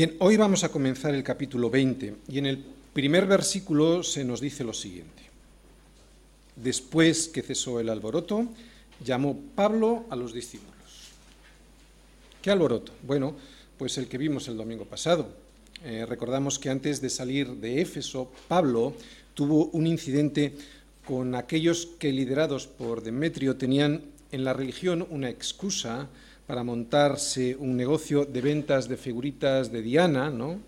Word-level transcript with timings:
Bien, 0.00 0.16
hoy 0.20 0.38
vamos 0.38 0.64
a 0.64 0.70
comenzar 0.70 1.14
el 1.14 1.22
capítulo 1.22 1.68
20 1.68 2.14
y 2.28 2.38
en 2.38 2.46
el 2.46 2.64
primer 2.94 3.26
versículo 3.26 4.02
se 4.02 4.24
nos 4.24 4.40
dice 4.40 4.64
lo 4.64 4.72
siguiente. 4.72 5.29
Después 6.62 7.28
que 7.28 7.42
cesó 7.42 7.80
el 7.80 7.88
alboroto, 7.88 8.46
llamó 9.04 9.38
Pablo 9.54 10.04
a 10.10 10.16
los 10.16 10.34
discípulos. 10.34 10.74
¿Qué 12.42 12.50
alboroto? 12.50 12.92
Bueno, 13.02 13.34
pues 13.78 13.96
el 13.98 14.08
que 14.08 14.18
vimos 14.18 14.48
el 14.48 14.56
domingo 14.56 14.84
pasado. 14.84 15.28
Eh, 15.84 16.04
recordamos 16.06 16.58
que 16.58 16.68
antes 16.68 17.00
de 17.00 17.08
salir 17.08 17.48
de 17.48 17.80
Éfeso, 17.80 18.30
Pablo 18.48 18.94
tuvo 19.34 19.66
un 19.72 19.86
incidente 19.86 20.54
con 21.06 21.34
aquellos 21.34 21.86
que 21.98 22.12
liderados 22.12 22.66
por 22.66 23.02
Demetrio 23.02 23.56
tenían 23.56 24.02
en 24.30 24.44
la 24.44 24.52
religión 24.52 25.06
una 25.08 25.30
excusa 25.30 26.08
para 26.46 26.62
montarse 26.62 27.56
un 27.56 27.76
negocio 27.76 28.26
de 28.26 28.40
ventas 28.40 28.88
de 28.88 28.96
figuritas 28.96 29.72
de 29.72 29.82
Diana, 29.82 30.30
¿no? 30.30 30.60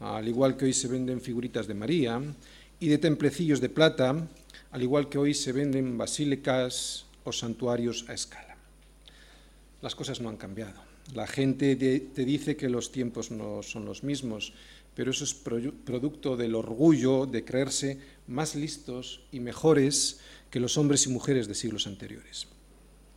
al 0.00 0.26
igual 0.26 0.56
que 0.56 0.64
hoy 0.64 0.72
se 0.72 0.88
venden 0.88 1.20
figuritas 1.20 1.66
de 1.66 1.74
María, 1.74 2.20
y 2.80 2.88
de 2.88 2.98
templecillos 2.98 3.60
de 3.60 3.68
plata, 3.68 4.26
al 4.70 4.82
igual 4.82 5.08
que 5.08 5.18
hoy 5.18 5.34
se 5.34 5.52
venden 5.52 5.96
basílicas 5.96 7.06
o 7.24 7.32
santuarios 7.32 8.04
a 8.08 8.14
escala. 8.14 8.56
Las 9.80 9.94
cosas 9.94 10.20
no 10.20 10.28
han 10.28 10.36
cambiado. 10.36 10.80
La 11.14 11.26
gente 11.26 11.76
te 11.76 12.24
dice 12.24 12.56
que 12.56 12.68
los 12.68 12.92
tiempos 12.92 13.30
no 13.30 13.62
son 13.62 13.86
los 13.86 14.04
mismos, 14.04 14.52
pero 14.94 15.10
eso 15.10 15.24
es 15.24 15.32
producto 15.32 16.36
del 16.36 16.54
orgullo 16.54 17.24
de 17.24 17.44
creerse 17.44 17.98
más 18.26 18.56
listos 18.56 19.22
y 19.32 19.40
mejores 19.40 20.20
que 20.50 20.60
los 20.60 20.76
hombres 20.76 21.06
y 21.06 21.10
mujeres 21.10 21.46
de 21.46 21.54
siglos 21.54 21.86
anteriores. 21.86 22.48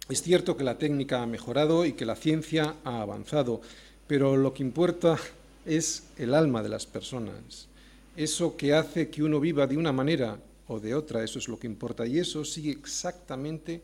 Es 0.07 0.21
cierto 0.21 0.55
que 0.55 0.63
la 0.63 0.77
técnica 0.77 1.21
ha 1.21 1.25
mejorado 1.25 1.85
y 1.85 1.93
que 1.93 2.05
la 2.05 2.15
ciencia 2.15 2.75
ha 2.83 3.01
avanzado, 3.01 3.61
pero 4.07 4.37
lo 4.37 4.53
que 4.53 4.63
importa 4.63 5.17
es 5.65 6.03
el 6.17 6.33
alma 6.33 6.61
de 6.63 6.69
las 6.69 6.85
personas. 6.85 7.67
Eso 8.15 8.57
que 8.57 8.73
hace 8.73 9.09
que 9.09 9.23
uno 9.23 9.39
viva 9.39 9.67
de 9.67 9.77
una 9.77 9.91
manera 9.91 10.37
o 10.71 10.79
de 10.79 10.95
otra, 10.95 11.21
eso 11.21 11.37
es 11.37 11.49
lo 11.49 11.59
que 11.59 11.67
importa. 11.67 12.07
Y 12.07 12.17
eso 12.17 12.45
sigue 12.45 12.71
exactamente 12.71 13.81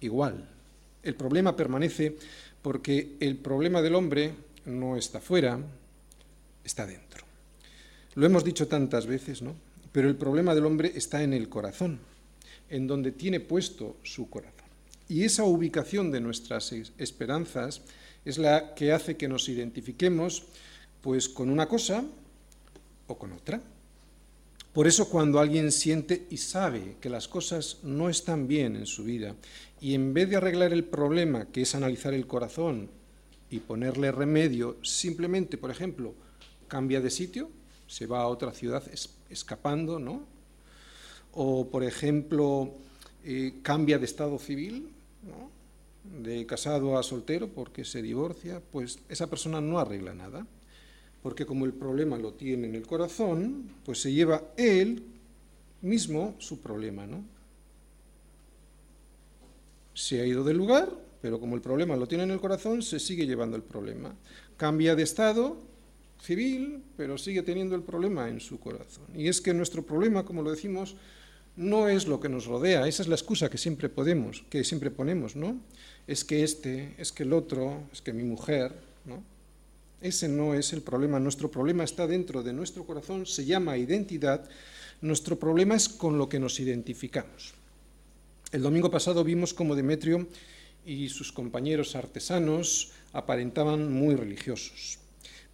igual. 0.00 0.48
El 1.02 1.16
problema 1.16 1.56
permanece 1.56 2.16
porque 2.62 3.16
el 3.18 3.36
problema 3.36 3.82
del 3.82 3.96
hombre 3.96 4.32
no 4.64 4.96
está 4.96 5.20
fuera, 5.20 5.58
está 6.62 6.86
dentro. 6.86 7.24
Lo 8.14 8.26
hemos 8.26 8.44
dicho 8.44 8.68
tantas 8.68 9.06
veces, 9.06 9.42
¿no? 9.42 9.56
Pero 9.90 10.08
el 10.08 10.14
problema 10.14 10.54
del 10.54 10.66
hombre 10.66 10.92
está 10.94 11.22
en 11.24 11.32
el 11.32 11.48
corazón, 11.48 11.98
en 12.70 12.86
donde 12.86 13.10
tiene 13.10 13.40
puesto 13.40 13.96
su 14.04 14.30
corazón. 14.30 14.54
Y 15.08 15.24
esa 15.24 15.42
ubicación 15.42 16.12
de 16.12 16.20
nuestras 16.20 16.72
esperanzas 16.96 17.82
es 18.24 18.38
la 18.38 18.74
que 18.74 18.92
hace 18.92 19.16
que 19.16 19.28
nos 19.28 19.48
identifiquemos 19.48 20.44
pues 21.02 21.28
con 21.28 21.50
una 21.50 21.68
cosa 21.68 22.04
o 23.08 23.18
con 23.18 23.32
otra. 23.32 23.60
Por 24.74 24.88
eso 24.88 25.08
cuando 25.08 25.38
alguien 25.38 25.70
siente 25.70 26.26
y 26.30 26.36
sabe 26.36 26.96
que 27.00 27.08
las 27.08 27.28
cosas 27.28 27.78
no 27.84 28.10
están 28.10 28.48
bien 28.48 28.74
en 28.74 28.86
su 28.86 29.04
vida 29.04 29.36
y 29.80 29.94
en 29.94 30.12
vez 30.12 30.28
de 30.28 30.34
arreglar 30.34 30.72
el 30.72 30.82
problema, 30.82 31.46
que 31.46 31.62
es 31.62 31.76
analizar 31.76 32.12
el 32.12 32.26
corazón 32.26 32.90
y 33.50 33.60
ponerle 33.60 34.10
remedio, 34.10 34.76
simplemente, 34.82 35.58
por 35.58 35.70
ejemplo, 35.70 36.14
cambia 36.66 37.00
de 37.00 37.10
sitio, 37.10 37.50
se 37.86 38.06
va 38.06 38.22
a 38.22 38.26
otra 38.26 38.50
ciudad 38.50 38.82
escapando, 39.30 40.00
¿no? 40.00 40.26
O, 41.30 41.70
por 41.70 41.84
ejemplo, 41.84 42.74
eh, 43.22 43.60
cambia 43.62 44.00
de 44.00 44.06
estado 44.06 44.40
civil, 44.40 44.88
de 46.20 46.46
casado 46.46 46.98
a 46.98 47.04
soltero 47.04 47.46
porque 47.46 47.84
se 47.84 48.02
divorcia, 48.02 48.60
pues 48.72 48.98
esa 49.08 49.28
persona 49.30 49.60
no 49.60 49.78
arregla 49.78 50.14
nada, 50.14 50.48
porque 51.24 51.46
como 51.46 51.64
el 51.64 51.72
problema 51.72 52.18
lo 52.18 52.34
tiene 52.34 52.68
en 52.68 52.74
el 52.74 52.86
corazón, 52.86 53.70
pues 53.82 54.02
se 54.02 54.12
lleva 54.12 54.42
él 54.58 55.02
mismo 55.80 56.34
su 56.38 56.60
problema, 56.60 57.06
¿no? 57.06 57.24
Se 59.94 60.20
ha 60.20 60.26
ido 60.26 60.44
del 60.44 60.58
lugar, 60.58 60.92
pero 61.22 61.40
como 61.40 61.54
el 61.54 61.62
problema 61.62 61.96
lo 61.96 62.06
tiene 62.06 62.24
en 62.24 62.30
el 62.30 62.40
corazón, 62.40 62.82
se 62.82 63.00
sigue 63.00 63.26
llevando 63.26 63.56
el 63.56 63.62
problema. 63.62 64.14
Cambia 64.58 64.94
de 64.94 65.02
estado 65.02 65.56
civil, 66.20 66.82
pero 66.94 67.16
sigue 67.16 67.42
teniendo 67.42 67.74
el 67.74 67.84
problema 67.84 68.28
en 68.28 68.38
su 68.38 68.60
corazón. 68.60 69.06
Y 69.14 69.28
es 69.28 69.40
que 69.40 69.54
nuestro 69.54 69.82
problema, 69.82 70.26
como 70.26 70.42
lo 70.42 70.50
decimos, 70.50 70.94
no 71.56 71.88
es 71.88 72.06
lo 72.06 72.20
que 72.20 72.28
nos 72.28 72.44
rodea, 72.44 72.86
esa 72.86 73.00
es 73.00 73.08
la 73.08 73.14
excusa 73.14 73.48
que 73.48 73.56
siempre 73.56 73.88
podemos, 73.88 74.44
que 74.50 74.62
siempre 74.62 74.90
ponemos, 74.90 75.36
¿no? 75.36 75.58
Es 76.06 76.22
que 76.22 76.44
este, 76.44 76.94
es 76.98 77.12
que 77.12 77.22
el 77.22 77.32
otro, 77.32 77.80
es 77.94 78.02
que 78.02 78.12
mi 78.12 78.24
mujer, 78.24 78.74
¿no? 79.06 79.24
Ese 80.04 80.28
no 80.28 80.52
es 80.52 80.74
el 80.74 80.82
problema, 80.82 81.18
nuestro 81.18 81.50
problema 81.50 81.82
está 81.82 82.06
dentro 82.06 82.42
de 82.42 82.52
nuestro 82.52 82.84
corazón, 82.84 83.24
se 83.24 83.46
llama 83.46 83.78
identidad, 83.78 84.46
nuestro 85.00 85.38
problema 85.38 85.76
es 85.76 85.88
con 85.88 86.18
lo 86.18 86.28
que 86.28 86.38
nos 86.38 86.60
identificamos. 86.60 87.54
El 88.52 88.60
domingo 88.60 88.90
pasado 88.90 89.24
vimos 89.24 89.54
cómo 89.54 89.74
Demetrio 89.74 90.28
y 90.84 91.08
sus 91.08 91.32
compañeros 91.32 91.96
artesanos 91.96 92.92
aparentaban 93.14 93.90
muy 93.94 94.14
religiosos, 94.14 94.98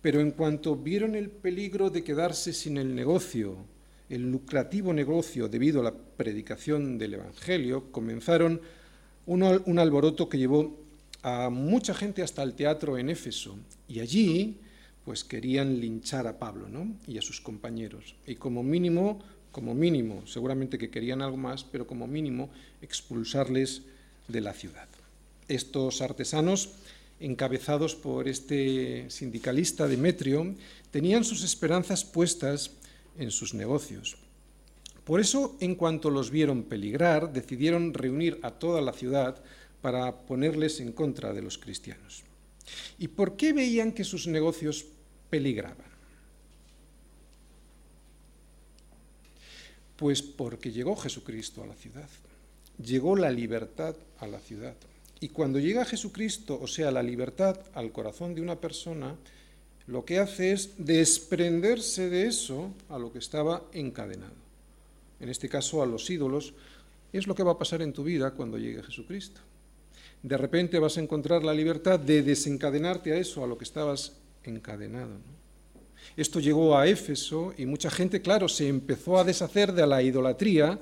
pero 0.02 0.20
en 0.20 0.32
cuanto 0.32 0.74
vieron 0.74 1.14
el 1.14 1.30
peligro 1.30 1.88
de 1.88 2.02
quedarse 2.02 2.52
sin 2.52 2.76
el 2.76 2.92
negocio, 2.92 3.54
el 4.08 4.32
lucrativo 4.32 4.92
negocio 4.92 5.48
debido 5.48 5.78
a 5.78 5.84
la 5.84 5.94
predicación 5.94 6.98
del 6.98 7.14
Evangelio, 7.14 7.92
comenzaron 7.92 8.60
un, 9.26 9.78
alboroto 9.78 10.28
que 10.28 10.38
llevó 10.38 10.76
a 11.22 11.50
mucha 11.50 11.94
gente 11.94 12.22
hasta 12.22 12.42
el 12.42 12.54
teatro 12.54 12.98
en 12.98 13.10
Éfeso. 13.10 13.58
Y 13.88 14.00
allí, 14.00 14.58
pues 15.04 15.24
querían 15.24 15.80
linchar 15.80 16.26
a 16.26 16.38
Pablo 16.38 16.68
¿no? 16.68 16.94
y 17.06 17.18
a 17.18 17.22
sus 17.22 17.40
compañeros. 17.40 18.14
Y 18.26 18.36
como 18.36 18.62
mínimo, 18.62 19.20
como 19.52 19.74
mínimo, 19.74 20.26
seguramente 20.26 20.78
que 20.78 20.90
querían 20.90 21.22
algo 21.22 21.36
más, 21.36 21.64
pero 21.64 21.86
como 21.86 22.06
mínimo, 22.06 22.50
expulsarles 22.80 23.82
de 24.28 24.40
la 24.40 24.52
ciudad. 24.52 24.88
Estos 25.48 26.00
artesanos, 26.00 26.70
encabezados 27.18 27.96
por 27.96 28.28
este 28.28 29.10
sindicalista 29.10 29.88
Demetrio, 29.88 30.54
tenían 30.90 31.24
sus 31.24 31.42
esperanzas 31.42 32.04
puestas 32.04 32.70
en 33.18 33.30
sus 33.30 33.52
negocios. 33.52 34.16
Por 35.04 35.20
eso, 35.20 35.56
en 35.60 35.74
cuanto 35.74 36.08
los 36.10 36.30
vieron 36.30 36.62
peligrar, 36.62 37.32
decidieron 37.32 37.94
reunir 37.94 38.38
a 38.42 38.52
toda 38.52 38.80
la 38.80 38.92
ciudad 38.92 39.42
para 39.80 40.26
ponerles 40.26 40.80
en 40.80 40.92
contra 40.92 41.32
de 41.32 41.42
los 41.42 41.58
cristianos. 41.58 42.22
¿Y 42.98 43.08
por 43.08 43.36
qué 43.36 43.52
veían 43.52 43.92
que 43.92 44.04
sus 44.04 44.26
negocios 44.26 44.84
peligraban? 45.28 45.90
Pues 49.96 50.22
porque 50.22 50.72
llegó 50.72 50.96
Jesucristo 50.96 51.62
a 51.62 51.66
la 51.66 51.74
ciudad, 51.74 52.08
llegó 52.82 53.16
la 53.16 53.30
libertad 53.30 53.94
a 54.18 54.26
la 54.26 54.38
ciudad. 54.38 54.74
Y 55.20 55.28
cuando 55.28 55.58
llega 55.58 55.84
Jesucristo, 55.84 56.58
o 56.60 56.66
sea, 56.66 56.90
la 56.90 57.02
libertad 57.02 57.60
al 57.74 57.92
corazón 57.92 58.34
de 58.34 58.40
una 58.40 58.56
persona, 58.56 59.16
lo 59.86 60.04
que 60.04 60.18
hace 60.18 60.52
es 60.52 60.70
desprenderse 60.78 62.08
de 62.08 62.26
eso 62.26 62.72
a 62.88 62.98
lo 62.98 63.12
que 63.12 63.18
estaba 63.18 63.62
encadenado. 63.72 64.32
En 65.20 65.28
este 65.28 65.50
caso 65.50 65.82
a 65.82 65.86
los 65.86 66.08
ídolos, 66.08 66.54
es 67.12 67.26
lo 67.26 67.34
que 67.34 67.42
va 67.42 67.52
a 67.52 67.58
pasar 67.58 67.82
en 67.82 67.92
tu 67.92 68.04
vida 68.04 68.30
cuando 68.30 68.56
llegue 68.56 68.82
Jesucristo. 68.82 69.40
De 70.22 70.36
repente 70.36 70.78
vas 70.78 70.98
a 70.98 71.00
encontrar 71.00 71.44
la 71.44 71.54
libertad 71.54 71.98
de 71.98 72.22
desencadenarte 72.22 73.12
a 73.12 73.16
eso, 73.16 73.42
a 73.42 73.46
lo 73.46 73.56
que 73.56 73.64
estabas 73.64 74.18
encadenado. 74.42 75.16
Esto 76.16 76.40
llegó 76.40 76.76
a 76.76 76.86
Éfeso 76.86 77.54
y 77.56 77.66
mucha 77.66 77.90
gente, 77.90 78.20
claro, 78.20 78.48
se 78.48 78.68
empezó 78.68 79.18
a 79.18 79.24
deshacer 79.24 79.72
de 79.72 79.86
la 79.86 80.02
idolatría, 80.02 80.78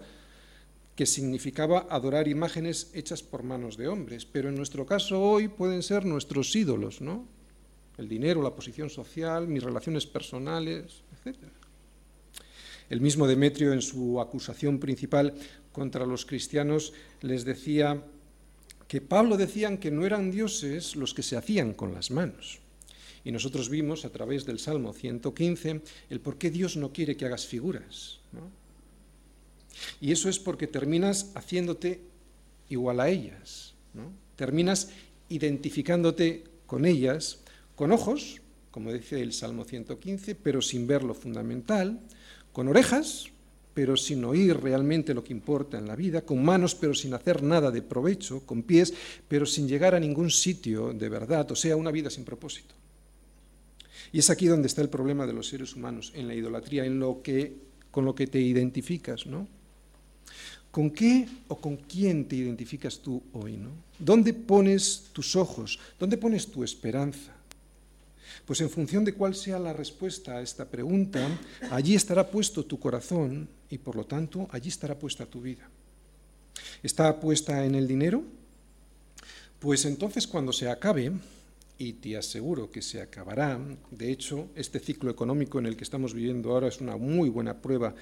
que 0.97 1.07
significaba 1.07 1.87
adorar 1.91 2.27
imágenes 2.27 2.91
hechas 2.93 3.23
por 3.23 3.45
manos 3.45 3.77
de 3.77 3.87
hombres. 3.87 4.27
Pero 4.27 4.49
en 4.49 4.57
nuestro 4.57 4.85
caso 4.85 5.23
hoy 5.23 5.47
pueden 5.47 5.83
ser 5.83 6.05
nuestros 6.05 6.55
ídolos, 6.57 7.01
¿no? 7.01 7.39
el 7.99 8.09
dinero, 8.09 8.41
la 8.41 8.55
posición 8.55 8.89
social, 8.89 9.47
mis 9.49 9.63
relaciones 9.63 10.07
personales, 10.07 11.03
etc. 11.13 11.37
El 12.89 13.01
mismo 13.01 13.27
Demetrio 13.27 13.73
en 13.73 13.83
su 13.83 14.21
acusación 14.21 14.79
principal 14.79 15.35
contra 15.73 16.07
los 16.07 16.25
cristianos 16.25 16.95
les 17.21 17.45
decía 17.45 18.03
que 18.89 19.01
Pablo 19.03 19.37
decían 19.37 19.79
que 19.79 19.91
no 19.91 20.07
eran 20.07 20.31
dioses 20.31 20.97
los 20.97 21.13
que 21.15 21.23
se 21.23 21.37
hacían 21.37 21.75
con 21.75 21.93
las 21.93 22.11
manos. 22.11 22.59
Y 23.23 23.31
nosotros 23.31 23.69
vimos 23.69 24.07
a 24.07 24.11
través 24.11 24.47
del 24.47 24.59
Salmo 24.59 24.95
115 24.95 25.83
el 26.09 26.21
por 26.21 26.39
qué 26.39 26.51
Dios 26.51 26.77
no 26.77 26.93
quiere 26.93 27.17
que 27.17 27.27
hagas 27.27 27.47
figuras. 27.47 28.21
Y 30.01 30.11
eso 30.11 30.31
es 30.31 30.39
porque 30.39 30.67
terminas 30.67 31.31
haciéndote 31.35 32.01
igual 32.71 33.01
a 33.01 33.11
ellas, 33.11 33.75
terminas 34.37 34.89
identificándote 35.29 36.45
con 36.67 36.87
ellas, 36.87 37.41
con 37.77 37.93
ojos, 37.93 38.41
como 38.71 38.93
dice 38.93 39.21
el 39.21 39.33
Salmo 39.33 39.65
115, 39.65 40.35
pero 40.35 40.63
sin 40.63 40.87
ver 40.87 41.03
lo 41.03 41.15
fundamental, 41.15 42.01
con 42.53 42.69
orejas, 42.69 43.27
pero 43.79 43.97
sin 43.97 44.25
oír 44.25 44.59
realmente 44.59 45.15
lo 45.15 45.23
que 45.23 45.33
importa 45.33 45.79
en 45.79 45.87
la 45.87 45.95
vida, 45.95 46.23
con 46.23 46.45
manos, 46.45 46.75
pero 46.75 46.95
sin 46.95 47.15
hacer 47.15 47.45
nada 47.45 47.71
de 47.71 47.81
provecho, 47.81 48.45
con 48.45 48.65
pies, 48.65 48.93
pero 49.29 49.47
sin 49.47 49.69
llegar 49.69 49.95
a 49.95 50.01
ningún 50.01 50.33
sitio 50.33 50.93
de 50.93 51.09
verdad, 51.09 51.49
o 51.53 51.55
sea, 51.55 51.77
una 51.77 51.93
vida 51.93 52.11
sin 52.11 52.25
propósito. 52.25 52.75
Y 54.11 54.19
es 54.19 54.31
aquí 54.31 54.49
donde 54.49 54.67
está 54.67 54.83
el 54.83 54.89
problema 54.89 55.29
de 55.29 55.33
los 55.33 55.47
seres 55.47 55.77
humanos, 55.77 56.11
en 56.17 56.27
la 56.27 56.35
idolatría, 56.35 56.87
en 56.87 56.99
lo 56.99 57.23
que, 57.23 57.55
con 57.93 58.05
lo 58.05 58.17
que 58.17 58.27
te 58.27 58.41
identificas, 58.41 59.27
¿no? 59.27 59.47
¿Con 60.73 60.91
qué 60.91 61.29
o 61.47 61.61
con 61.61 61.77
quién 61.77 62.27
te 62.27 62.35
identificas 62.35 62.99
tú 62.99 63.23
hoy? 63.33 63.59
¿no? 63.59 63.71
¿Dónde 63.97 64.35
pones 64.35 65.05
tus 65.13 65.37
ojos? 65.37 65.79
¿Dónde 66.01 66.19
pones 66.19 66.49
tu 66.49 66.65
esperanza? 66.65 67.33
Pues 68.45 68.61
en 68.61 68.71
función 68.71 69.05
de 69.05 69.15
cuál 69.15 69.37
sea 69.37 69.61
la 69.61 69.73
respuesta 69.73 70.39
a 70.39 70.43
esta 70.43 70.69
pregunta, 70.69 71.25
allí 71.71 71.95
estará 71.95 72.29
puesto 72.29 72.65
tu 72.65 72.81
corazón 72.81 73.49
y 73.71 73.79
por 73.79 73.97
lo 73.97 74.05
tanto 74.05 74.49
allí 74.51 74.69
estará 74.69 74.99
puesta 74.99 75.27
tu 75.27 75.41
vida. 75.41 75.69
¿Está 76.83 77.21
puesta 77.21 77.65
en 77.65 77.75
el 77.75 77.87
dinero? 77.87 78.23
Pues 79.59 79.85
entonces 79.85 80.27
cuando 80.27 80.53
se 80.53 80.69
acabe, 80.69 81.13
y 81.79 81.93
te 81.95 82.17
aseguro 82.17 82.71
que 82.71 82.83
se 82.83 83.01
acabará, 83.01 83.59
de 83.93 84.11
hecho, 84.11 84.49
este 84.57 84.81
ciclo 84.81 85.11
económico 85.11 85.61
en 85.61 85.67
el 85.67 85.77
que 85.77 85.85
estamos 85.85 86.13
viviendo 86.13 86.51
ahora 86.51 86.67
es 86.67 86.81
una 86.81 86.97
muy 86.97 87.29
buena 87.29 87.63
prueba 87.63 87.95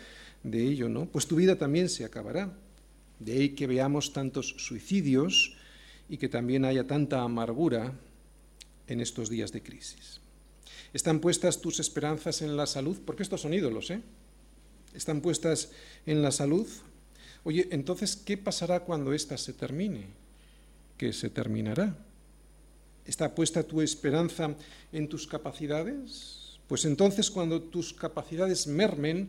de 0.42 0.62
ello, 0.62 0.88
¿no? 0.88 1.06
Pues 1.06 1.26
tu 1.26 1.36
vida 1.36 1.56
también 1.56 1.90
se 1.90 2.04
acabará. 2.04 2.50
De 3.18 3.32
ahí 3.32 3.50
que 3.50 3.66
veamos 3.66 4.14
tantos 4.14 4.54
suicidios 4.58 5.56
y 6.08 6.16
que 6.16 6.28
también 6.28 6.64
haya 6.64 6.86
tanta 6.86 7.20
amargura 7.20 7.92
en 8.86 9.00
estos 9.00 9.28
días 9.28 9.52
de 9.52 9.62
crisis. 9.62 10.20
¿Están 10.94 11.20
puestas 11.20 11.60
tus 11.60 11.78
esperanzas 11.78 12.40
en 12.40 12.56
la 12.56 12.66
salud? 12.66 12.98
Porque 13.04 13.22
estos 13.22 13.42
son 13.42 13.52
ídolos, 13.52 13.90
¿eh? 13.90 14.00
¿Están 14.96 15.20
puestas 15.20 15.70
en 16.06 16.22
la 16.22 16.32
salud? 16.32 16.66
Oye, 17.44 17.68
entonces, 17.70 18.16
¿qué 18.16 18.38
pasará 18.38 18.80
cuando 18.80 19.12
ésta 19.12 19.36
se 19.36 19.52
termine? 19.52 20.06
¿Qué 20.96 21.12
se 21.12 21.28
terminará? 21.28 21.96
¿Está 23.04 23.34
puesta 23.34 23.62
tu 23.62 23.82
esperanza 23.82 24.54
en 24.92 25.08
tus 25.08 25.26
capacidades? 25.26 26.58
Pues 26.66 26.84
entonces, 26.86 27.30
cuando 27.30 27.62
tus 27.62 27.92
capacidades 27.92 28.66
mermen, 28.66 29.28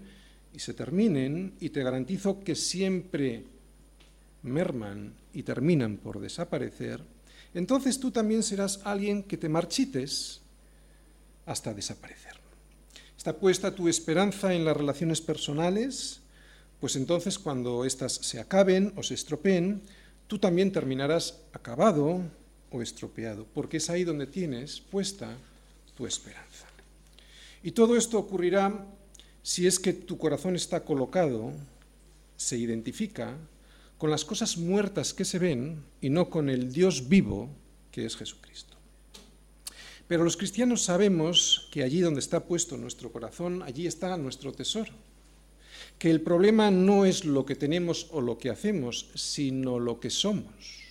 y 0.54 0.60
se 0.60 0.74
terminen, 0.74 1.54
y 1.60 1.70
te 1.70 1.84
garantizo 1.84 2.44
que 2.44 2.56
siempre 2.56 3.44
merman 4.44 5.14
y 5.34 5.44
terminan 5.44 5.98
por 5.98 6.20
desaparecer, 6.20 7.04
entonces 7.54 8.00
tú 8.00 8.10
también 8.10 8.42
serás 8.42 8.80
alguien 8.84 9.22
que 9.22 9.38
te 9.38 9.50
marchites 9.50 10.42
hasta 11.46 11.74
desaparecer. 11.74 12.37
¿Está 13.18 13.38
puesta 13.38 13.74
tu 13.74 13.90
esperanza 13.90 14.54
en 14.54 14.64
las 14.64 14.78
relaciones 14.78 15.22
personales? 15.22 16.22
Pues 16.80 16.96
entonces 16.96 17.40
cuando 17.40 17.84
éstas 17.84 18.14
se 18.14 18.40
acaben 18.40 18.94
o 18.96 19.04
se 19.04 19.16
estropeen, 19.16 19.82
tú 20.28 20.38
también 20.38 20.72
terminarás 20.72 21.42
acabado 21.52 22.22
o 22.72 22.82
estropeado, 22.82 23.48
porque 23.54 23.78
es 23.78 23.90
ahí 23.90 24.04
donde 24.04 24.28
tienes 24.28 24.80
puesta 24.80 25.36
tu 25.96 26.06
esperanza. 26.06 26.68
Y 27.64 27.72
todo 27.72 27.98
esto 27.98 28.20
ocurrirá 28.20 28.86
si 29.42 29.66
es 29.66 29.80
que 29.80 29.94
tu 29.94 30.18
corazón 30.18 30.56
está 30.56 30.84
colocado, 30.84 31.54
se 32.36 32.58
identifica 32.58 33.36
con 33.98 34.12
las 34.12 34.24
cosas 34.24 34.58
muertas 34.58 35.14
que 35.14 35.26
se 35.26 35.40
ven 35.40 35.84
y 36.02 36.10
no 36.10 36.30
con 36.30 36.50
el 36.50 36.72
Dios 36.72 37.10
vivo 37.10 37.50
que 37.92 38.06
es 38.06 38.16
Jesucristo. 38.16 38.67
Pero 40.08 40.24
los 40.24 40.38
cristianos 40.38 40.84
sabemos 40.84 41.68
que 41.72 41.84
allí 41.84 42.00
donde 42.00 42.22
está 42.22 42.46
puesto 42.46 42.78
nuestro 42.78 43.12
corazón, 43.12 43.62
allí 43.64 43.88
está 43.88 44.16
nuestro 44.18 44.54
tesoro. 44.54 44.92
Que 46.00 46.10
el 46.10 46.22
problema 46.22 46.72
no 46.72 47.06
es 47.06 47.26
lo 47.26 47.46
que 47.46 47.56
tenemos 47.56 48.08
o 48.12 48.22
lo 48.22 48.38
que 48.38 48.50
hacemos, 48.50 49.10
sino 49.16 49.80
lo 49.80 50.00
que 50.00 50.10
somos. 50.10 50.88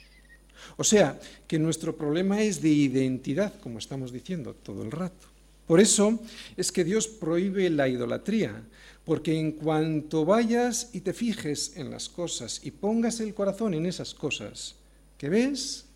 O 0.77 0.85
sea, 0.85 1.19
que 1.47 1.59
nuestro 1.59 1.97
problema 1.97 2.43
es 2.43 2.61
de 2.61 2.69
identidad, 2.69 3.59
como 3.61 3.79
estamos 3.79 4.13
diciendo 4.13 4.55
todo 4.55 4.83
el 4.83 4.91
rato. 4.91 5.27
Por 5.67 5.81
eso 5.81 6.21
es 6.57 6.71
que 6.71 6.85
Dios 6.85 7.09
prohíbe 7.09 7.71
la 7.71 7.89
idolatría, 7.89 8.63
porque 9.05 9.39
en 9.39 9.53
cuanto 9.53 10.25
vayas 10.25 10.91
y 10.93 11.01
te 11.01 11.13
fijes 11.13 11.77
en 11.77 11.91
las 11.91 12.09
cosas 12.09 12.61
y 12.63 12.71
pongas 12.71 13.21
el 13.21 13.35
corazón 13.35 13.75
en 13.75 13.87
esas 13.87 14.15
cosas 14.15 14.75
que 15.17 15.29
ves, 15.29 15.87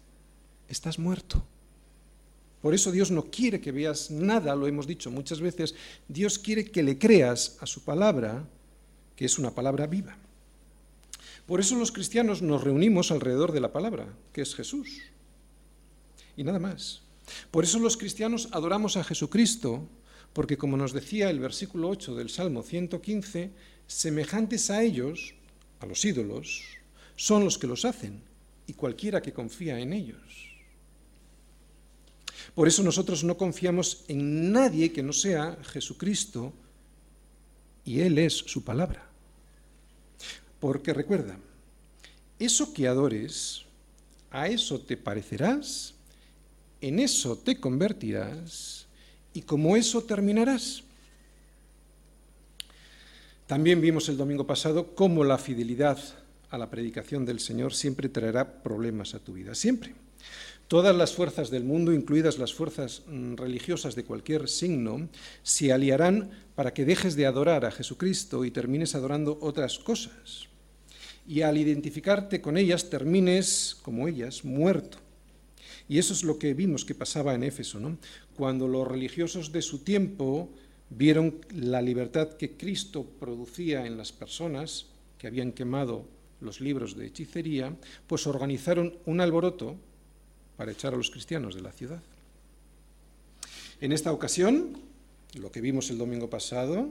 estás 0.68 0.98
muerto. 0.98 1.44
Por 2.60 2.74
eso 2.74 2.92
Dios 2.92 3.10
no 3.10 3.24
quiere 3.24 3.60
que 3.60 3.72
veas 3.72 4.10
nada, 4.10 4.54
lo 4.54 4.66
hemos 4.66 4.86
dicho 4.86 5.10
muchas 5.10 5.40
veces, 5.40 5.74
Dios 6.08 6.38
quiere 6.38 6.64
que 6.64 6.82
le 6.82 6.98
creas 6.98 7.56
a 7.60 7.66
su 7.66 7.82
palabra, 7.82 8.44
que 9.16 9.24
es 9.24 9.38
una 9.38 9.54
palabra 9.54 9.86
viva. 9.86 10.16
Por 11.46 11.58
eso 11.58 11.74
los 11.76 11.90
cristianos 11.90 12.42
nos 12.42 12.62
reunimos 12.62 13.10
alrededor 13.10 13.52
de 13.52 13.60
la 13.60 13.72
palabra, 13.72 14.06
que 14.32 14.42
es 14.42 14.54
Jesús. 14.54 15.00
Y 16.36 16.44
nada 16.44 16.58
más. 16.58 17.02
Por 17.50 17.64
eso 17.64 17.78
los 17.78 17.96
cristianos 17.96 18.48
adoramos 18.52 18.96
a 18.96 19.04
Jesucristo, 19.04 19.88
porque 20.32 20.58
como 20.58 20.76
nos 20.76 20.92
decía 20.92 21.30
el 21.30 21.40
versículo 21.40 21.88
8 21.88 22.14
del 22.14 22.30
Salmo 22.30 22.62
115, 22.62 23.50
semejantes 23.86 24.70
a 24.70 24.82
ellos, 24.82 25.34
a 25.80 25.86
los 25.86 26.04
ídolos, 26.04 26.62
son 27.16 27.44
los 27.44 27.58
que 27.58 27.66
los 27.66 27.84
hacen, 27.84 28.22
y 28.66 28.74
cualquiera 28.74 29.22
que 29.22 29.32
confía 29.32 29.80
en 29.80 29.92
ellos. 29.92 30.59
Por 32.60 32.68
eso 32.68 32.82
nosotros 32.82 33.24
no 33.24 33.38
confiamos 33.38 34.04
en 34.06 34.52
nadie 34.52 34.92
que 34.92 35.02
no 35.02 35.14
sea 35.14 35.56
Jesucristo, 35.62 36.52
y 37.86 38.00
Él 38.00 38.18
es 38.18 38.34
su 38.34 38.64
palabra. 38.64 39.08
Porque 40.60 40.92
recuerda, 40.92 41.38
eso 42.38 42.74
que 42.74 42.86
adores, 42.86 43.62
a 44.30 44.48
eso 44.48 44.78
te 44.78 44.98
parecerás 44.98 45.94
en 46.82 46.98
eso 46.98 47.38
te 47.38 47.58
convertirás 47.58 48.84
y 49.32 49.40
como 49.40 49.74
eso 49.74 50.02
terminarás. 50.02 50.82
También 53.46 53.80
vimos 53.80 54.06
el 54.10 54.18
domingo 54.18 54.46
pasado 54.46 54.94
cómo 54.94 55.24
la 55.24 55.38
fidelidad 55.38 55.98
a 56.50 56.58
la 56.58 56.68
predicación 56.68 57.24
del 57.24 57.40
Señor 57.40 57.72
siempre 57.72 58.10
traerá 58.10 58.62
problemas 58.62 59.14
a 59.14 59.18
tu 59.18 59.32
vida, 59.32 59.54
siempre. 59.54 59.94
Todas 60.70 60.94
las 60.94 61.14
fuerzas 61.14 61.50
del 61.50 61.64
mundo, 61.64 61.92
incluidas 61.92 62.38
las 62.38 62.54
fuerzas 62.54 63.02
mm, 63.08 63.34
religiosas 63.34 63.96
de 63.96 64.04
cualquier 64.04 64.48
signo, 64.48 65.08
se 65.42 65.72
aliarán 65.72 66.30
para 66.54 66.72
que 66.72 66.84
dejes 66.84 67.16
de 67.16 67.26
adorar 67.26 67.64
a 67.64 67.72
Jesucristo 67.72 68.44
y 68.44 68.52
termines 68.52 68.94
adorando 68.94 69.36
otras 69.40 69.80
cosas. 69.80 70.46
Y 71.26 71.40
al 71.40 71.58
identificarte 71.58 72.40
con 72.40 72.56
ellas, 72.56 72.88
termines, 72.88 73.78
como 73.82 74.06
ellas, 74.06 74.44
muerto. 74.44 74.98
Y 75.88 75.98
eso 75.98 76.12
es 76.12 76.22
lo 76.22 76.38
que 76.38 76.54
vimos 76.54 76.84
que 76.84 76.94
pasaba 76.94 77.34
en 77.34 77.42
Éfeso, 77.42 77.80
¿no? 77.80 77.98
Cuando 78.36 78.68
los 78.68 78.86
religiosos 78.86 79.50
de 79.50 79.62
su 79.62 79.80
tiempo 79.80 80.50
vieron 80.88 81.44
la 81.52 81.82
libertad 81.82 82.34
que 82.34 82.56
Cristo 82.56 83.04
producía 83.18 83.86
en 83.86 83.96
las 83.96 84.12
personas 84.12 84.86
que 85.18 85.26
habían 85.26 85.50
quemado 85.50 86.06
los 86.40 86.60
libros 86.60 86.96
de 86.96 87.06
hechicería, 87.06 87.74
pues 88.06 88.28
organizaron 88.28 88.94
un 89.04 89.20
alboroto 89.20 89.74
para 90.60 90.72
echar 90.72 90.92
a 90.92 90.98
los 90.98 91.10
cristianos 91.10 91.54
de 91.54 91.62
la 91.62 91.72
ciudad. 91.72 92.02
En 93.80 93.92
esta 93.92 94.12
ocasión, 94.12 94.76
lo 95.32 95.50
que 95.50 95.62
vimos 95.62 95.88
el 95.88 95.96
domingo 95.96 96.28
pasado, 96.28 96.90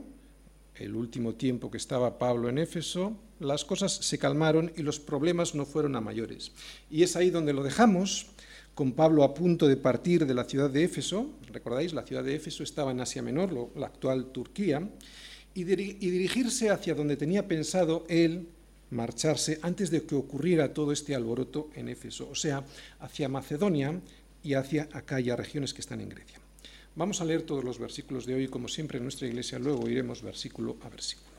el 0.74 0.96
último 0.96 1.34
tiempo 1.34 1.70
que 1.70 1.76
estaba 1.76 2.18
Pablo 2.18 2.48
en 2.48 2.58
Éfeso, 2.58 3.16
las 3.38 3.64
cosas 3.64 3.92
se 3.92 4.18
calmaron 4.18 4.72
y 4.76 4.82
los 4.82 4.98
problemas 4.98 5.54
no 5.54 5.66
fueron 5.66 5.94
a 5.94 6.00
mayores. 6.00 6.50
Y 6.90 7.04
es 7.04 7.14
ahí 7.14 7.30
donde 7.30 7.52
lo 7.52 7.62
dejamos 7.62 8.26
con 8.74 8.90
Pablo 8.90 9.22
a 9.22 9.34
punto 9.34 9.68
de 9.68 9.76
partir 9.76 10.26
de 10.26 10.34
la 10.34 10.42
ciudad 10.42 10.68
de 10.68 10.82
Éfeso, 10.82 11.30
recordáis, 11.52 11.92
la 11.92 12.02
ciudad 12.02 12.24
de 12.24 12.34
Éfeso 12.34 12.64
estaba 12.64 12.90
en 12.90 12.98
Asia 12.98 13.22
Menor, 13.22 13.70
la 13.76 13.86
actual 13.86 14.32
Turquía, 14.32 14.82
y, 15.54 15.62
dirigirse 15.62 16.70
hacia 16.70 16.96
donde 16.96 17.16
tenía 17.16 17.46
pensado 17.46 18.04
él 18.08 18.48
marcharse 18.90 19.58
antes 19.62 19.90
de 19.90 20.02
que 20.02 20.14
ocurriera 20.14 20.74
todo 20.74 20.92
este 20.92 21.14
alboroto 21.14 21.70
en 21.74 21.88
Éfeso, 21.88 22.28
o 22.30 22.34
sea, 22.34 22.64
hacia 23.00 23.28
Macedonia 23.28 24.00
y 24.42 24.54
hacia 24.54 24.88
Acaya, 24.92 25.36
regiones 25.36 25.74
que 25.74 25.80
están 25.80 26.00
en 26.00 26.08
Grecia. 26.08 26.38
Vamos 26.96 27.20
a 27.20 27.24
leer 27.24 27.42
todos 27.42 27.64
los 27.64 27.78
versículos 27.78 28.26
de 28.26 28.34
hoy, 28.34 28.48
como 28.48 28.68
siempre 28.68 28.98
en 28.98 29.04
nuestra 29.04 29.28
iglesia, 29.28 29.58
luego 29.58 29.88
iremos 29.88 30.22
versículo 30.22 30.76
a 30.82 30.88
versículo. 30.88 31.30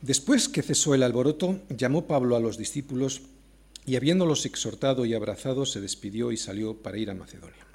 Después 0.00 0.48
que 0.48 0.62
cesó 0.62 0.94
el 0.94 1.02
alboroto, 1.02 1.60
llamó 1.68 2.06
Pablo 2.06 2.36
a 2.36 2.40
los 2.40 2.56
discípulos 2.56 3.22
y 3.84 3.96
habiéndolos 3.96 4.46
exhortado 4.46 5.04
y 5.04 5.14
abrazado, 5.14 5.66
se 5.66 5.80
despidió 5.80 6.32
y 6.32 6.36
salió 6.36 6.76
para 6.76 6.98
ir 6.98 7.10
a 7.10 7.14
Macedonia. 7.14 7.66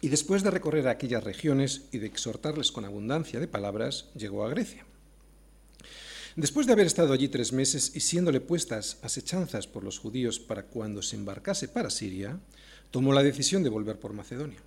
Y 0.00 0.08
después 0.08 0.42
de 0.42 0.50
recorrer 0.50 0.88
aquellas 0.88 1.22
regiones 1.22 1.82
y 1.92 1.98
de 1.98 2.08
exhortarles 2.08 2.72
con 2.72 2.84
abundancia 2.84 3.38
de 3.38 3.46
palabras, 3.46 4.06
llegó 4.16 4.44
a 4.44 4.50
Grecia. 4.50 4.84
Después 6.36 6.66
de 6.66 6.72
haber 6.72 6.86
estado 6.86 7.12
allí 7.12 7.28
tres 7.28 7.52
meses 7.52 7.92
y 7.94 8.00
siéndole 8.00 8.40
puestas 8.40 8.96
asechanzas 9.02 9.66
por 9.66 9.84
los 9.84 9.98
judíos 9.98 10.40
para 10.40 10.64
cuando 10.64 11.02
se 11.02 11.16
embarcase 11.16 11.68
para 11.68 11.90
Siria, 11.90 12.40
tomó 12.90 13.12
la 13.12 13.22
decisión 13.22 13.62
de 13.62 13.68
volver 13.68 13.98
por 13.98 14.14
Macedonia. 14.14 14.58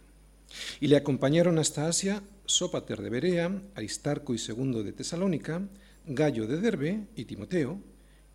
Y 0.79 0.88
le 0.88 0.95
acompañaron 0.95 1.57
hasta 1.57 1.88
Asia 1.88 2.22
Sópater 2.45 3.01
de 3.01 3.10
Berea, 3.10 3.62
Aristarco 3.74 4.36
y 4.36 4.38
Segundo 4.38 4.84
de 4.84 4.93
Tesalónica, 4.93 5.67
Gallo 6.05 6.45
de 6.45 6.62
Derbe 6.62 7.07
y 7.15 7.25
Timoteo, 7.25 7.79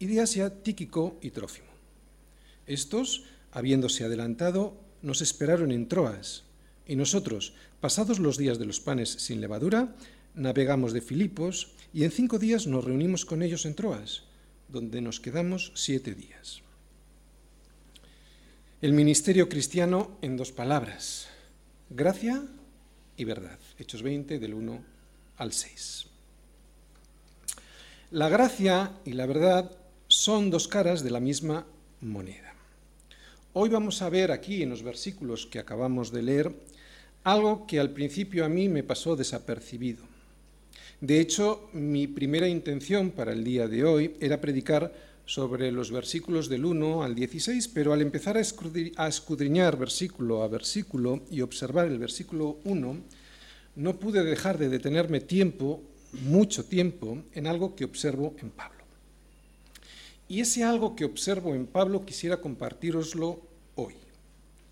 y 0.01 0.07
de 0.07 0.21
Asia 0.21 0.63
Tíquico 0.63 1.17
y 1.23 1.31
Trófimo. 1.31 1.69
Estos, 2.67 3.25
habiéndose 3.53 4.05
adelantado, 4.05 4.77
nos 5.03 5.23
esperaron 5.23 5.71
en 5.71 5.87
Troas, 5.87 6.43
y 6.85 6.97
nosotros, 6.97 7.55
pasados 7.81 8.19
los 8.19 8.37
días 8.37 8.59
de 8.59 8.67
los 8.67 8.81
panes 8.81 9.09
sin 9.09 9.41
levadura, 9.41 9.95
navegamos 10.35 10.93
de 10.93 11.01
Filipos 11.01 11.69
y 11.93 12.05
en 12.05 12.11
cinco 12.11 12.39
días 12.39 12.67
nos 12.67 12.85
reunimos 12.85 13.25
con 13.25 13.43
ellos 13.43 13.67
en 13.67 13.75
Troas, 13.75 14.23
donde 14.69 15.01
nos 15.01 15.21
quedamos 15.21 15.73
siete 15.75 16.15
días. 16.15 16.63
El 18.81 18.93
ministerio 18.93 19.49
cristiano 19.49 20.17
en 20.23 20.37
dos 20.37 20.53
palabras, 20.53 21.29
gracia 21.91 22.43
y 23.17 23.25
verdad. 23.25 23.59
Hechos 23.79 24.03
20 24.03 24.39
del 24.39 24.55
1 24.55 24.85
al 25.37 25.53
6. 25.53 26.07
La 28.13 28.29
gracia 28.29 28.93
y 29.05 29.13
la 29.13 29.27
verdad 29.27 29.71
son 30.09 30.51
dos 30.51 30.67
caras 30.67 31.03
de 31.03 31.11
la 31.11 31.21
misma 31.21 31.67
moneda. 32.01 32.55
Hoy 33.53 33.69
vamos 33.69 34.01
a 34.01 34.09
ver 34.09 34.33
aquí 34.33 34.63
en 34.63 34.71
los 34.71 34.83
versículos 34.83 35.47
que 35.47 35.59
acabamos 35.59 36.13
de 36.13 36.23
leer 36.23 36.55
algo 37.25 37.67
que 37.67 37.81
al 37.81 37.91
principio 37.91 38.45
a 38.45 38.49
mí 38.49 38.69
me 38.69 38.83
pasó 38.83 39.17
desapercibido. 39.17 40.10
De 41.01 41.19
hecho, 41.19 41.71
mi 41.73 42.07
primera 42.07 42.47
intención 42.47 43.11
para 43.11 43.33
el 43.33 43.43
día 43.43 43.67
de 43.67 43.85
hoy 43.85 44.17
era 44.21 44.39
predicar 44.39 44.93
sobre 45.25 45.73
los 45.73 45.91
versículos 45.91 46.51
del 46.51 46.67
1 46.67 47.03
al 47.03 47.15
16, 47.15 47.69
pero 47.69 47.95
al 47.95 48.03
empezar 48.03 48.37
a 48.37 49.09
escudriñar 49.09 49.79
versículo 49.79 50.43
a 50.43 50.49
versículo 50.49 51.23
y 51.31 51.41
observar 51.41 51.87
el 51.87 51.99
versículo 51.99 52.59
1, 52.65 52.97
no 53.77 53.99
pude 53.99 54.23
dejar 54.23 54.59
de 54.59 54.69
detenerme 54.69 55.21
tiempo, 55.21 55.83
mucho 56.25 56.67
tiempo, 56.67 57.23
en 57.33 57.47
algo 57.47 57.75
que 57.75 57.85
observo 57.87 58.35
en 58.43 58.51
Pablo. 58.51 58.85
Y 60.29 60.41
ese 60.41 60.65
algo 60.65 60.97
que 60.97 61.07
observo 61.07 61.55
en 61.55 61.67
Pablo 61.67 62.05
quisiera 62.05 62.43
compartiroslo 62.43 63.41
hoy. 63.77 63.95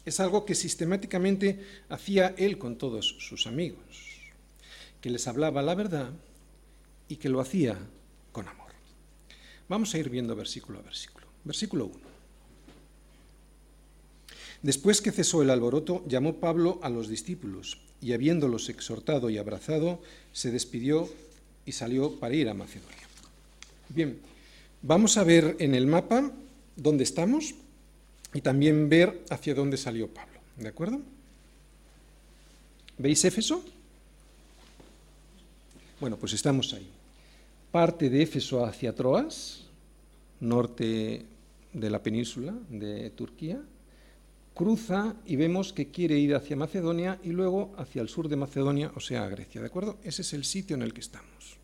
Es 0.05 0.21
algo 0.21 0.45
que 0.45 0.55
sistemáticamente 0.55 1.59
hacía 1.89 2.35
él 2.37 2.59
con 2.59 2.77
todos 2.77 3.17
sus 3.19 3.47
amigos 3.47 4.08
que 5.01 5.11
les 5.11 5.27
hablaba 5.29 5.63
la 5.63 5.75
verdad 5.75 6.11
y 7.09 7.17
que 7.17 7.29
lo 7.29 7.41
hacía 7.41 7.79
con 8.33 8.49
amor. 8.49 8.69
Vamos 9.69 9.95
a 9.95 9.99
ir 9.99 10.09
viendo 10.09 10.35
versículo 10.35 10.79
a 10.79 10.83
versículo. 10.83 11.27
Versículo 11.45 11.87
1. 11.87 11.99
Después 14.63 15.01
que 15.01 15.13
cesó 15.13 15.43
el 15.43 15.51
alboroto, 15.51 16.05
llamó 16.09 16.37
Pablo 16.37 16.81
a 16.83 16.89
los 16.89 17.09
discípulos 17.09 17.79
y 18.01 18.13
habiéndolos 18.13 18.69
exhortado 18.69 19.31
y 19.31 19.39
abrazado, 19.39 20.03
se 20.33 20.51
despidió 20.51 21.09
y 21.65 21.73
salió 21.73 22.19
para 22.19 22.35
ir 22.35 22.49
a 22.49 22.55
Macedonia. 22.55 22.97
Bien, 23.89 24.19
vamos 24.83 25.17
a 25.17 25.25
ver 25.25 25.57
en 25.61 25.75
el 25.75 25.87
mapa 25.87 26.33
dónde 26.77 27.05
estamos 27.05 27.55
y 28.35 28.41
también 28.41 28.89
ver 28.89 29.25
hacia 29.31 29.55
dónde 29.55 29.77
salió 29.77 30.09
Pablo. 30.09 30.41
¿De 30.57 30.69
acuerdo? 30.69 31.01
¿Veis 32.99 33.25
Éfeso? 33.25 33.65
Bueno, 36.01 36.17
pues 36.17 36.33
estamos 36.33 36.73
ahí. 36.75 36.89
Parte 37.73 38.09
de 38.09 38.23
Éfeso 38.23 38.65
hacia 38.65 38.95
Troas, 38.95 39.65
norte 40.39 41.27
de 41.73 41.91
la 41.91 42.01
península 42.01 42.55
de 42.71 43.11
Turquía, 43.11 43.61
cruza 44.55 45.17
y 45.27 45.35
vemos 45.35 45.73
que 45.73 45.91
quiere 45.91 46.17
ir 46.17 46.37
hacia 46.37 46.55
Macedonia 46.55 47.19
y 47.25 47.31
luego 47.31 47.73
hacia 47.77 48.01
el 48.01 48.09
sur 48.09 48.29
de 48.29 48.37
Macedonia, 48.37 48.93
o 48.95 49.01
sea, 49.01 49.25
a 49.25 49.29
Grecia, 49.29 49.61
¿de 49.61 49.67
acuerdo? 49.67 49.99
Ese 50.05 50.23
es 50.23 50.33
el 50.35 50.45
sitio 50.45 50.77
en 50.77 50.83
el 50.83 50.95
que 50.95 51.01
estamos. 51.01 51.59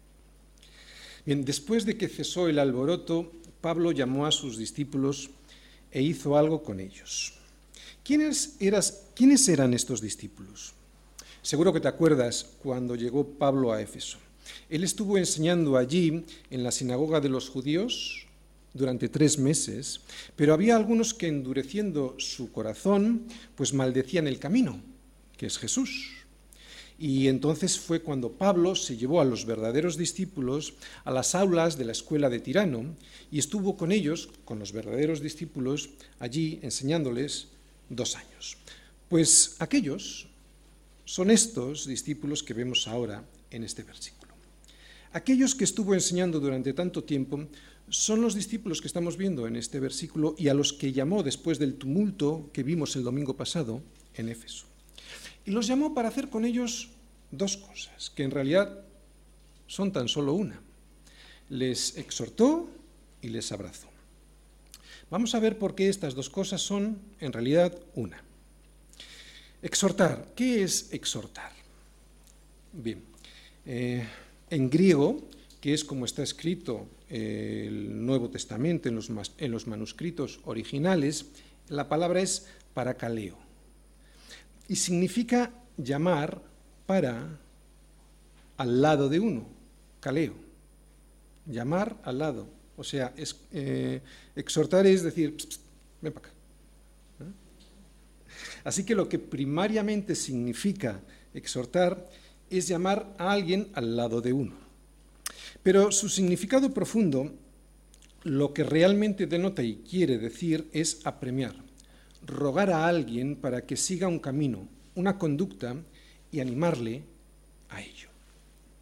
Bien, 1.25 1.45
después 1.45 1.87
de 1.87 1.97
que 1.97 2.09
cesó 2.09 2.49
el 2.49 2.59
alboroto, 2.59 3.31
Pablo 3.61 3.93
llamó 3.93 4.27
a 4.27 4.33
sus 4.33 4.59
discípulos 4.59 5.31
e 5.93 6.03
hizo 6.03 6.37
algo 6.37 6.65
con 6.65 6.81
ellos. 6.81 7.35
¿Quiénes, 8.03 8.57
¿Quiénes 9.15 9.49
eran 9.49 9.75
estos 9.75 10.01
discípulos? 10.01 10.75
Seguro 11.41 11.73
que 11.73 11.81
te 11.81 11.89
acuerdas 11.89 12.47
cuando 12.63 12.97
llegó 12.97 13.25
Pablo 13.25 13.73
a 13.73 13.81
Éfeso. 13.81 14.24
Él 14.69 14.85
estuvo 14.85 15.19
enseñando 15.19 15.77
allí, 15.77 16.25
en 16.51 16.63
la 16.63 16.73
sinagoga 16.73 17.21
de 17.21 17.29
los 17.29 17.49
judíos, 17.49 18.27
durante 18.75 19.09
tres 19.09 19.39
meses, 19.39 20.01
pero 20.37 20.53
había 20.53 20.77
algunos 20.77 21.15
que 21.15 21.29
endureciendo 21.29 22.17
su 22.19 22.51
corazón, 22.51 23.27
pues 23.55 23.73
maldecían 23.73 24.27
el 24.27 24.41
camino, 24.41 24.81
que 25.37 25.47
es 25.47 25.59
Jesús. 25.59 26.25
Y 26.99 27.27
entonces 27.27 27.79
fue 27.79 28.03
cuando 28.03 28.33
Pablo 28.33 28.75
se 28.75 28.97
llevó 28.97 29.21
a 29.21 29.25
los 29.25 29.47
verdaderos 29.47 29.97
discípulos 29.97 30.75
a 31.05 31.11
las 31.11 31.35
aulas 31.35 31.77
de 31.77 31.85
la 31.85 31.93
escuela 31.93 32.31
de 32.31 32.39
Tirano 32.39 32.97
y 33.31 33.39
estuvo 33.39 33.77
con 33.77 33.91
ellos, 33.91 34.29
con 34.45 34.59
los 34.59 34.73
verdaderos 34.73 35.21
discípulos, 35.21 35.91
allí 36.21 36.61
enseñándoles 36.63 37.49
dos 37.89 38.15
años. 38.15 38.57
Pues 39.09 39.57
aquellos 39.59 40.29
son 41.05 41.31
estos 41.31 41.87
discípulos 41.87 42.43
que 42.43 42.55
vemos 42.55 42.87
ahora 42.87 43.25
en 43.51 43.65
este 43.65 43.83
versículo. 43.83 44.24
Aquellos 45.15 45.55
que 45.55 45.63
estuvo 45.63 45.95
enseñando 45.95 46.41
durante 46.41 46.75
tanto 46.75 47.05
tiempo 47.05 47.47
son 47.89 48.21
los 48.21 48.35
discípulos 48.35 48.81
que 48.81 48.89
estamos 48.89 49.17
viendo 49.17 49.47
en 49.47 49.55
este 49.55 49.79
versículo 49.79 50.35
y 50.37 50.49
a 50.49 50.55
los 50.55 50.73
que 50.73 50.93
llamó 50.93 51.23
después 51.23 51.61
del 51.61 51.77
tumulto 51.77 52.51
que 52.53 52.65
vimos 52.65 52.97
el 52.97 53.05
domingo 53.05 53.37
pasado 53.37 53.81
en 54.17 54.29
Éfeso. 54.29 54.67
Y 55.47 55.53
los 55.53 55.69
llamó 55.69 55.95
para 55.95 56.09
hacer 56.09 56.31
con 56.31 56.45
ellos 56.45 56.89
dos 57.31 57.57
cosas, 57.57 58.11
que 58.11 58.25
en 58.25 58.33
realidad 58.33 58.81
son 59.69 59.93
tan 59.93 60.09
solo 60.09 60.35
una. 60.35 60.61
Les 61.49 61.97
exhortó 61.97 62.69
y 63.23 63.29
les 63.29 63.53
abrazó. 63.53 63.87
Vamos 65.11 65.37
a 65.37 65.39
ver 65.39 65.61
por 65.61 65.77
qué 65.77 65.89
estas 65.89 66.17
dos 66.17 66.29
cosas 66.29 66.61
son 66.61 66.99
en 67.21 67.33
realidad 67.33 67.73
una. 67.95 68.21
Exhortar. 69.63 70.33
¿Qué 70.35 70.65
es 70.65 70.93
exhortar? 70.93 71.53
Bien. 72.73 73.01
Eh, 73.65 74.05
en 74.55 74.71
griego, 74.71 75.29
que 75.61 75.75
es 75.75 75.85
como 75.85 76.05
está 76.05 76.23
escrito 76.23 76.87
eh, 77.11 77.65
el 77.69 78.05
Nuevo 78.05 78.31
Testamento 78.31 78.89
en 78.89 78.95
los, 78.95 79.67
manuscritos 79.67 80.41
originales, 80.45 81.27
la 81.69 81.89
palabra 81.89 82.21
es 82.21 82.47
paracaleo 82.73 83.37
y 84.69 84.77
significa 84.77 85.51
llamar 85.77 86.41
para 86.87 87.39
al 88.57 88.81
lado 88.81 89.09
de 89.09 89.21
uno, 89.21 89.47
caleo, 90.01 90.35
llamar 91.47 91.97
al 92.05 92.19
lado. 92.19 92.47
O 92.77 92.85
sea, 92.85 93.13
eh, 93.53 94.01
exhortar 94.37 94.87
es 94.87 95.03
decir, 95.03 95.37
ven 96.01 96.13
para 96.13 96.29
acá. 96.29 96.37
Así 98.65 98.85
que 98.85 98.95
lo 98.95 99.09
que 99.09 99.19
primariamente 99.19 100.15
significa 100.15 101.01
exhortar 101.35 102.09
es 102.59 102.69
llamar 102.69 103.15
a 103.19 103.33
alguien 103.33 103.69
al 103.75 103.97
lado 103.97 104.21
de 104.21 104.33
uno. 104.33 104.55
Pero 105.63 105.91
su 105.93 106.09
significado 106.09 106.73
profundo, 106.73 107.33
lo 108.23 108.53
que 108.53 108.65
realmente 108.65 109.27
denota 109.27 109.63
y 109.63 109.77
quiere 109.77 110.19
decir 110.19 110.69
es 110.73 111.01
apremiar, 111.05 111.55
rogar 112.27 112.71
a 112.71 112.87
alguien 112.87 113.37
para 113.37 113.67
que 113.67 113.77
siga 113.77 114.09
un 114.09 114.19
camino, 114.19 114.69
una 114.95 115.19
conducta 115.19 115.77
y 116.31 116.41
animarle 116.41 117.03
a 117.71 117.81
ello. 117.83 118.09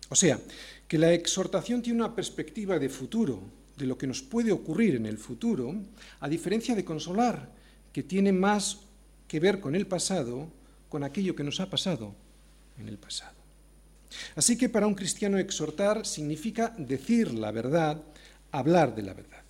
O 0.09 0.15
sea, 0.15 0.39
que 0.87 0.99
la 0.99 1.13
exhortación 1.13 1.83
tiene 1.83 2.01
una 2.01 2.15
perspectiva 2.15 2.79
de 2.79 2.89
futuro, 2.89 3.41
de 3.77 3.87
lo 3.87 3.97
que 3.97 4.07
nos 4.07 4.23
puede 4.23 4.53
ocurrir 4.53 4.95
en 4.95 5.07
el 5.07 5.19
futuro, 5.19 5.75
a 6.21 6.29
diferencia 6.29 6.75
de 6.75 6.85
consolar, 6.85 7.51
que 7.93 8.03
tiene 8.03 8.33
más 8.33 8.79
que 9.27 9.41
ver 9.41 9.61
con 9.61 9.75
el 9.75 9.87
pasado, 9.87 10.49
con 10.89 11.05
aquello 11.05 11.35
que 11.35 11.45
nos 11.45 11.61
ha 11.61 11.71
pasado 11.71 12.15
en 12.79 12.89
el 12.89 12.99
pasado. 12.99 13.42
Así 14.37 14.57
que 14.57 14.69
para 14.69 14.87
un 14.87 14.95
cristiano 14.95 15.39
exhortar 15.39 16.07
significa 16.07 16.75
decir 16.79 17.33
la 17.35 17.51
verdad, 17.51 18.03
hablar 18.51 18.95
de 18.95 19.03
la 19.03 19.15
verdad. 19.15 19.43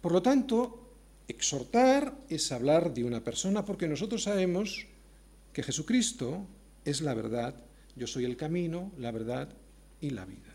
Por 0.00 0.12
lo 0.12 0.22
tanto, 0.22 0.94
exhortar 1.28 2.14
es 2.28 2.52
hablar 2.52 2.92
de 2.92 3.04
una 3.04 3.22
persona 3.22 3.64
porque 3.64 3.88
nosotros 3.88 4.24
sabemos 4.24 4.86
que 5.52 5.62
Jesucristo 5.62 6.46
es 6.84 7.00
la 7.00 7.14
verdad, 7.14 7.54
yo 7.94 8.06
soy 8.06 8.24
el 8.24 8.36
camino, 8.36 8.90
la 8.98 9.10
verdad 9.10 9.48
y 10.00 10.10
la 10.10 10.24
vida. 10.24 10.52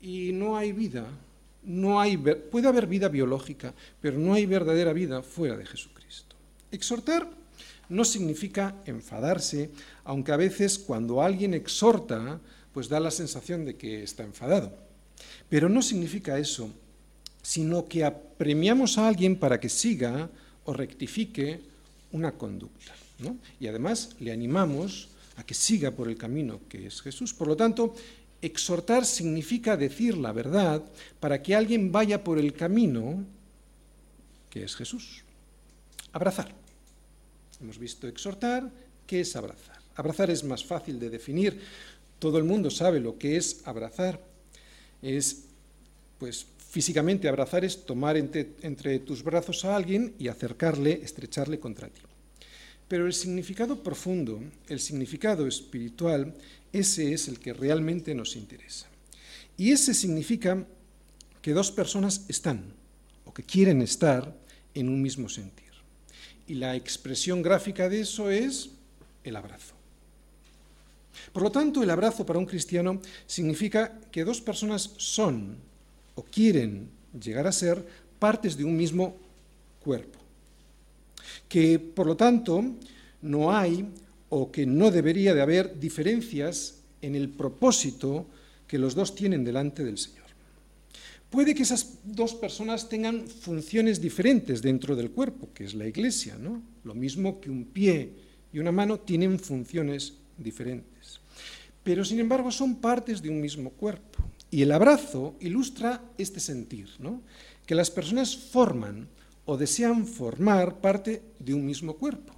Y 0.00 0.32
no 0.32 0.56
hay 0.56 0.72
vida, 0.72 1.06
no 1.62 2.00
hay, 2.00 2.16
puede 2.16 2.68
haber 2.68 2.86
vida 2.86 3.08
biológica, 3.08 3.74
pero 4.00 4.18
no 4.18 4.34
hay 4.34 4.46
verdadera 4.46 4.92
vida 4.92 5.22
fuera 5.22 5.56
de 5.56 5.66
Jesucristo. 5.66 6.36
Exhortar 6.70 7.28
no 7.90 8.04
significa 8.04 8.76
enfadarse, 8.86 9.70
aunque 10.04 10.32
a 10.32 10.36
veces 10.36 10.78
cuando 10.78 11.22
alguien 11.22 11.52
exhorta, 11.54 12.40
pues 12.72 12.88
da 12.88 13.00
la 13.00 13.10
sensación 13.10 13.64
de 13.64 13.76
que 13.76 14.02
está 14.02 14.22
enfadado. 14.22 14.72
Pero 15.48 15.68
no 15.68 15.82
significa 15.82 16.38
eso, 16.38 16.70
sino 17.42 17.86
que 17.86 18.04
apremiamos 18.04 18.96
a 18.96 19.08
alguien 19.08 19.36
para 19.36 19.60
que 19.60 19.68
siga 19.68 20.30
o 20.64 20.72
rectifique 20.72 21.60
una 22.12 22.32
conducta. 22.32 22.94
Y 23.58 23.66
además 23.66 24.16
le 24.20 24.32
animamos 24.32 25.08
a 25.36 25.44
que 25.44 25.54
siga 25.54 25.90
por 25.90 26.08
el 26.08 26.16
camino 26.16 26.60
que 26.68 26.86
es 26.86 27.02
Jesús. 27.02 27.34
Por 27.34 27.48
lo 27.48 27.56
tanto, 27.56 27.94
exhortar 28.40 29.04
significa 29.04 29.76
decir 29.76 30.16
la 30.16 30.32
verdad 30.32 30.82
para 31.18 31.42
que 31.42 31.54
alguien 31.54 31.92
vaya 31.92 32.24
por 32.24 32.38
el 32.38 32.52
camino 32.52 33.24
que 34.48 34.64
es 34.64 34.74
Jesús. 34.74 35.22
Abrazar. 36.12 36.59
Hemos 37.60 37.78
visto 37.78 38.08
exhortar, 38.08 38.70
¿qué 39.06 39.20
es 39.20 39.36
abrazar? 39.36 39.78
Abrazar 39.96 40.30
es 40.30 40.44
más 40.44 40.64
fácil 40.64 40.98
de 40.98 41.10
definir. 41.10 41.60
Todo 42.18 42.38
el 42.38 42.44
mundo 42.44 42.70
sabe 42.70 43.00
lo 43.00 43.18
que 43.18 43.36
es 43.36 43.60
abrazar. 43.64 44.20
Es, 45.02 45.44
pues, 46.18 46.46
físicamente 46.70 47.28
abrazar 47.28 47.64
es 47.64 47.84
tomar 47.84 48.16
entre, 48.16 48.50
entre 48.62 48.98
tus 49.00 49.22
brazos 49.22 49.64
a 49.64 49.76
alguien 49.76 50.14
y 50.18 50.28
acercarle, 50.28 51.00
estrecharle 51.02 51.58
contra 51.58 51.88
ti. 51.88 52.00
Pero 52.88 53.06
el 53.06 53.12
significado 53.12 53.82
profundo, 53.82 54.40
el 54.68 54.80
significado 54.80 55.46
espiritual, 55.46 56.34
ese 56.72 57.12
es 57.12 57.28
el 57.28 57.38
que 57.38 57.52
realmente 57.52 58.14
nos 58.14 58.36
interesa. 58.36 58.88
Y 59.56 59.72
ese 59.72 59.94
significa 59.94 60.66
que 61.42 61.52
dos 61.52 61.70
personas 61.70 62.24
están 62.28 62.72
o 63.24 63.34
que 63.34 63.42
quieren 63.42 63.82
estar 63.82 64.34
en 64.74 64.88
un 64.88 65.02
mismo 65.02 65.28
sentir. 65.28 65.69
Y 66.50 66.54
la 66.54 66.74
expresión 66.74 67.42
gráfica 67.42 67.88
de 67.88 68.00
eso 68.00 68.28
es 68.28 68.70
el 69.22 69.36
abrazo. 69.36 69.74
Por 71.32 71.44
lo 71.44 71.52
tanto, 71.52 71.80
el 71.80 71.90
abrazo 71.90 72.26
para 72.26 72.40
un 72.40 72.44
cristiano 72.44 73.00
significa 73.24 74.00
que 74.10 74.24
dos 74.24 74.40
personas 74.40 74.90
son 74.96 75.54
o 76.16 76.24
quieren 76.24 76.88
llegar 77.14 77.46
a 77.46 77.52
ser 77.52 77.86
partes 78.18 78.56
de 78.56 78.64
un 78.64 78.76
mismo 78.76 79.16
cuerpo 79.78 80.18
que 81.48 81.78
por 81.78 82.06
lo 82.06 82.16
tanto 82.16 82.64
no 83.22 83.52
hay 83.52 83.86
o 84.28 84.50
que 84.50 84.66
no 84.66 84.90
debería 84.90 85.34
de 85.34 85.42
haber 85.42 85.78
diferencias 85.78 86.80
en 87.00 87.14
el 87.14 87.28
propósito 87.28 88.26
que 88.66 88.78
los 88.78 88.96
dos 88.96 89.14
tienen 89.14 89.44
delante 89.44 89.84
del 89.84 89.98
Señor. 89.98 90.29
Puede 91.30 91.54
que 91.54 91.62
esas 91.62 92.00
dos 92.04 92.34
personas 92.34 92.88
tengan 92.88 93.26
funciones 93.26 94.00
diferentes 94.00 94.60
dentro 94.60 94.96
del 94.96 95.12
cuerpo, 95.12 95.48
que 95.54 95.64
es 95.64 95.74
la 95.74 95.86
iglesia, 95.86 96.36
¿no? 96.36 96.60
Lo 96.82 96.94
mismo 96.94 97.40
que 97.40 97.50
un 97.50 97.64
pie 97.64 98.12
y 98.52 98.58
una 98.58 98.72
mano 98.72 98.98
tienen 98.98 99.38
funciones 99.38 100.14
diferentes. 100.36 101.20
Pero 101.84 102.04
sin 102.04 102.18
embargo 102.18 102.50
son 102.50 102.76
partes 102.76 103.22
de 103.22 103.30
un 103.30 103.40
mismo 103.40 103.70
cuerpo. 103.70 104.24
Y 104.50 104.62
el 104.62 104.72
abrazo 104.72 105.36
ilustra 105.38 106.02
este 106.18 106.40
sentir, 106.40 106.88
¿no? 106.98 107.22
que 107.70 107.76
las 107.76 107.88
personas 107.88 108.36
forman 108.36 109.06
o 109.46 109.56
desean 109.56 110.04
formar 110.04 110.80
parte 110.80 111.22
de 111.38 111.54
un 111.54 111.64
mismo 111.64 111.94
cuerpo. 111.94 112.34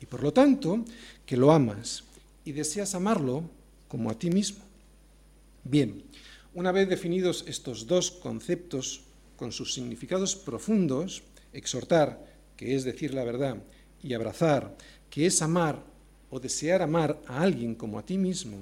Y 0.00 0.06
por 0.06 0.22
lo 0.22 0.32
tanto, 0.32 0.86
que 1.26 1.36
lo 1.36 1.52
amas 1.52 2.02
y 2.46 2.52
deseas 2.52 2.94
amarlo 2.94 3.44
como 3.88 4.08
a 4.08 4.18
ti 4.18 4.30
mismo. 4.30 4.64
Bien, 5.64 6.02
una 6.54 6.72
vez 6.72 6.88
definidos 6.88 7.44
estos 7.46 7.86
dos 7.86 8.10
conceptos 8.10 9.02
con 9.36 9.52
sus 9.52 9.72
significados 9.72 10.36
profundos, 10.36 11.22
exhortar, 11.52 12.26
que 12.56 12.74
es 12.74 12.84
decir 12.84 13.14
la 13.14 13.24
verdad, 13.24 13.62
y 14.02 14.14
abrazar, 14.14 14.76
que 15.08 15.26
es 15.26 15.42
amar 15.42 15.82
o 16.30 16.38
desear 16.38 16.82
amar 16.82 17.20
a 17.26 17.42
alguien 17.42 17.74
como 17.74 17.98
a 17.98 18.04
ti 18.04 18.18
mismo, 18.18 18.58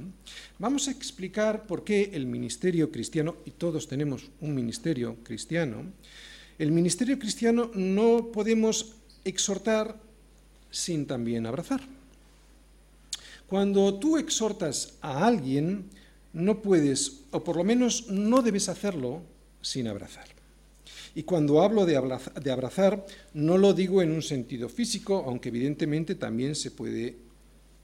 vamos 0.58 0.88
a 0.88 0.90
explicar 0.90 1.66
por 1.66 1.84
qué 1.84 2.10
el 2.12 2.26
ministerio 2.26 2.90
cristiano, 2.90 3.36
y 3.44 3.52
todos 3.52 3.88
tenemos 3.88 4.30
un 4.40 4.54
ministerio 4.54 5.16
cristiano, 5.22 5.84
el 6.58 6.72
ministerio 6.72 7.18
cristiano 7.18 7.70
no 7.74 8.32
podemos 8.32 8.96
exhortar 9.24 10.00
sin 10.70 11.06
también 11.06 11.46
abrazar. 11.46 11.80
Cuando 13.46 13.94
tú 13.98 14.18
exhortas 14.18 14.94
a 15.00 15.26
alguien, 15.26 15.88
no 16.32 16.62
puedes, 16.62 17.22
o 17.30 17.42
por 17.42 17.56
lo 17.56 17.64
menos 17.64 18.08
no 18.08 18.42
debes 18.42 18.68
hacerlo 18.68 19.22
sin 19.60 19.88
abrazar. 19.88 20.26
Y 21.14 21.22
cuando 21.24 21.62
hablo 21.62 21.86
de 21.86 21.96
abrazar, 21.96 23.04
no 23.34 23.58
lo 23.58 23.72
digo 23.72 24.02
en 24.02 24.12
un 24.12 24.22
sentido 24.22 24.68
físico, 24.68 25.24
aunque 25.26 25.48
evidentemente 25.48 26.14
también 26.14 26.54
se 26.54 26.70
puede, 26.70 27.16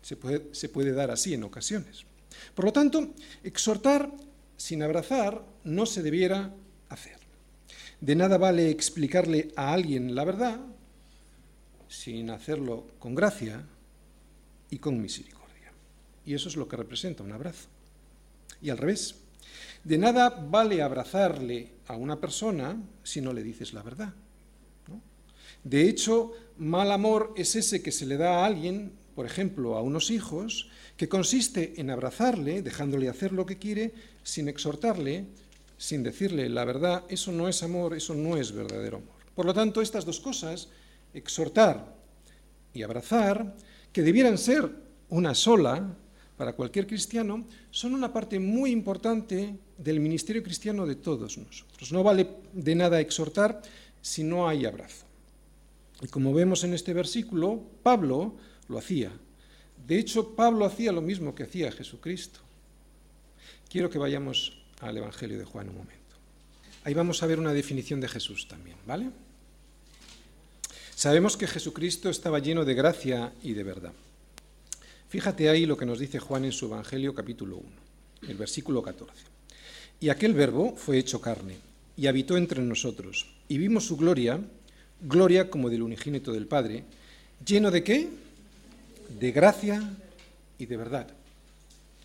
se 0.02 0.16
puede, 0.16 0.54
se 0.54 0.68
puede 0.68 0.92
dar 0.92 1.10
así 1.10 1.34
en 1.34 1.42
ocasiones. 1.42 2.04
Por 2.54 2.66
lo 2.66 2.72
tanto, 2.72 3.14
exhortar 3.42 4.10
sin 4.56 4.82
abrazar 4.82 5.44
no 5.64 5.86
se 5.86 6.02
debiera 6.02 6.52
hacer. 6.88 7.16
De 8.00 8.14
nada 8.14 8.38
vale 8.38 8.70
explicarle 8.70 9.50
a 9.56 9.72
alguien 9.72 10.14
la 10.14 10.24
verdad 10.24 10.60
sin 11.88 12.30
hacerlo 12.30 12.86
con 12.98 13.14
gracia 13.14 13.64
y 14.70 14.78
con 14.78 15.00
misericordia. 15.00 15.72
Y 16.26 16.34
eso 16.34 16.48
es 16.48 16.56
lo 16.56 16.68
que 16.68 16.76
representa 16.76 17.22
un 17.22 17.32
abrazo. 17.32 17.73
Y 18.60 18.70
al 18.70 18.78
revés, 18.78 19.16
de 19.84 19.98
nada 19.98 20.30
vale 20.30 20.82
abrazarle 20.82 21.72
a 21.86 21.96
una 21.96 22.20
persona 22.20 22.80
si 23.02 23.20
no 23.20 23.32
le 23.32 23.42
dices 23.42 23.72
la 23.72 23.82
verdad. 23.82 24.14
De 25.62 25.88
hecho, 25.88 26.32
mal 26.58 26.92
amor 26.92 27.32
es 27.36 27.56
ese 27.56 27.82
que 27.82 27.92
se 27.92 28.04
le 28.06 28.18
da 28.18 28.40
a 28.40 28.46
alguien, 28.46 28.92
por 29.14 29.24
ejemplo, 29.24 29.76
a 29.76 29.82
unos 29.82 30.10
hijos, 30.10 30.68
que 30.96 31.08
consiste 31.08 31.80
en 31.80 31.90
abrazarle, 31.90 32.62
dejándole 32.62 33.08
hacer 33.08 33.32
lo 33.32 33.46
que 33.46 33.58
quiere, 33.58 33.94
sin 34.22 34.48
exhortarle, 34.48 35.26
sin 35.78 36.02
decirle 36.02 36.48
la 36.48 36.64
verdad, 36.64 37.04
eso 37.08 37.32
no 37.32 37.48
es 37.48 37.62
amor, 37.62 37.94
eso 37.94 38.14
no 38.14 38.36
es 38.36 38.52
verdadero 38.52 38.98
amor. 38.98 39.14
Por 39.34 39.46
lo 39.46 39.54
tanto, 39.54 39.80
estas 39.80 40.04
dos 40.04 40.20
cosas, 40.20 40.68
exhortar 41.12 41.94
y 42.72 42.82
abrazar, 42.82 43.56
que 43.92 44.02
debieran 44.02 44.38
ser 44.38 44.70
una 45.08 45.34
sola 45.34 45.96
para 46.36 46.54
cualquier 46.54 46.86
cristiano, 46.86 47.44
son 47.70 47.94
una 47.94 48.12
parte 48.12 48.38
muy 48.40 48.70
importante 48.70 49.56
del 49.78 50.00
ministerio 50.00 50.42
cristiano 50.42 50.86
de 50.86 50.96
todos 50.96 51.38
nosotros. 51.38 51.92
No 51.92 52.02
vale 52.02 52.28
de 52.52 52.74
nada 52.74 53.00
exhortar 53.00 53.62
si 54.02 54.24
no 54.24 54.48
hay 54.48 54.64
abrazo. 54.64 55.04
Y 56.02 56.08
como 56.08 56.34
vemos 56.34 56.64
en 56.64 56.74
este 56.74 56.92
versículo, 56.92 57.62
Pablo 57.82 58.34
lo 58.68 58.78
hacía. 58.78 59.10
De 59.86 59.98
hecho, 59.98 60.34
Pablo 60.34 60.64
hacía 60.64 60.92
lo 60.92 61.02
mismo 61.02 61.34
que 61.34 61.44
hacía 61.44 61.70
Jesucristo. 61.70 62.40
Quiero 63.68 63.90
que 63.90 63.98
vayamos 63.98 64.58
al 64.80 64.96
Evangelio 64.96 65.38
de 65.38 65.44
Juan 65.44 65.68
un 65.68 65.76
momento. 65.76 66.02
Ahí 66.84 66.94
vamos 66.94 67.22
a 67.22 67.26
ver 67.26 67.38
una 67.38 67.52
definición 67.52 68.00
de 68.00 68.08
Jesús 68.08 68.46
también, 68.48 68.76
¿vale? 68.86 69.10
Sabemos 70.94 71.36
que 71.36 71.46
Jesucristo 71.46 72.10
estaba 72.10 72.38
lleno 72.38 72.64
de 72.64 72.74
gracia 72.74 73.32
y 73.42 73.52
de 73.52 73.62
verdad. 73.62 73.92
Fíjate 75.14 75.48
ahí 75.48 75.64
lo 75.64 75.76
que 75.76 75.86
nos 75.86 76.00
dice 76.00 76.18
Juan 76.18 76.44
en 76.44 76.50
su 76.50 76.66
Evangelio 76.66 77.14
capítulo 77.14 77.58
1, 77.58 78.30
el 78.30 78.36
versículo 78.36 78.82
14. 78.82 79.14
Y 80.00 80.08
aquel 80.08 80.34
verbo 80.34 80.74
fue 80.74 80.98
hecho 80.98 81.20
carne 81.20 81.54
y 81.96 82.08
habitó 82.08 82.36
entre 82.36 82.60
nosotros, 82.60 83.24
y 83.46 83.58
vimos 83.58 83.86
su 83.86 83.96
gloria, 83.96 84.40
gloria 85.00 85.48
como 85.48 85.70
del 85.70 85.84
unigénito 85.84 86.32
del 86.32 86.48
Padre, 86.48 86.82
lleno 87.46 87.70
de 87.70 87.84
qué? 87.84 88.08
De 89.20 89.30
gracia 89.30 89.88
y 90.58 90.66
de 90.66 90.76
verdad. 90.76 91.06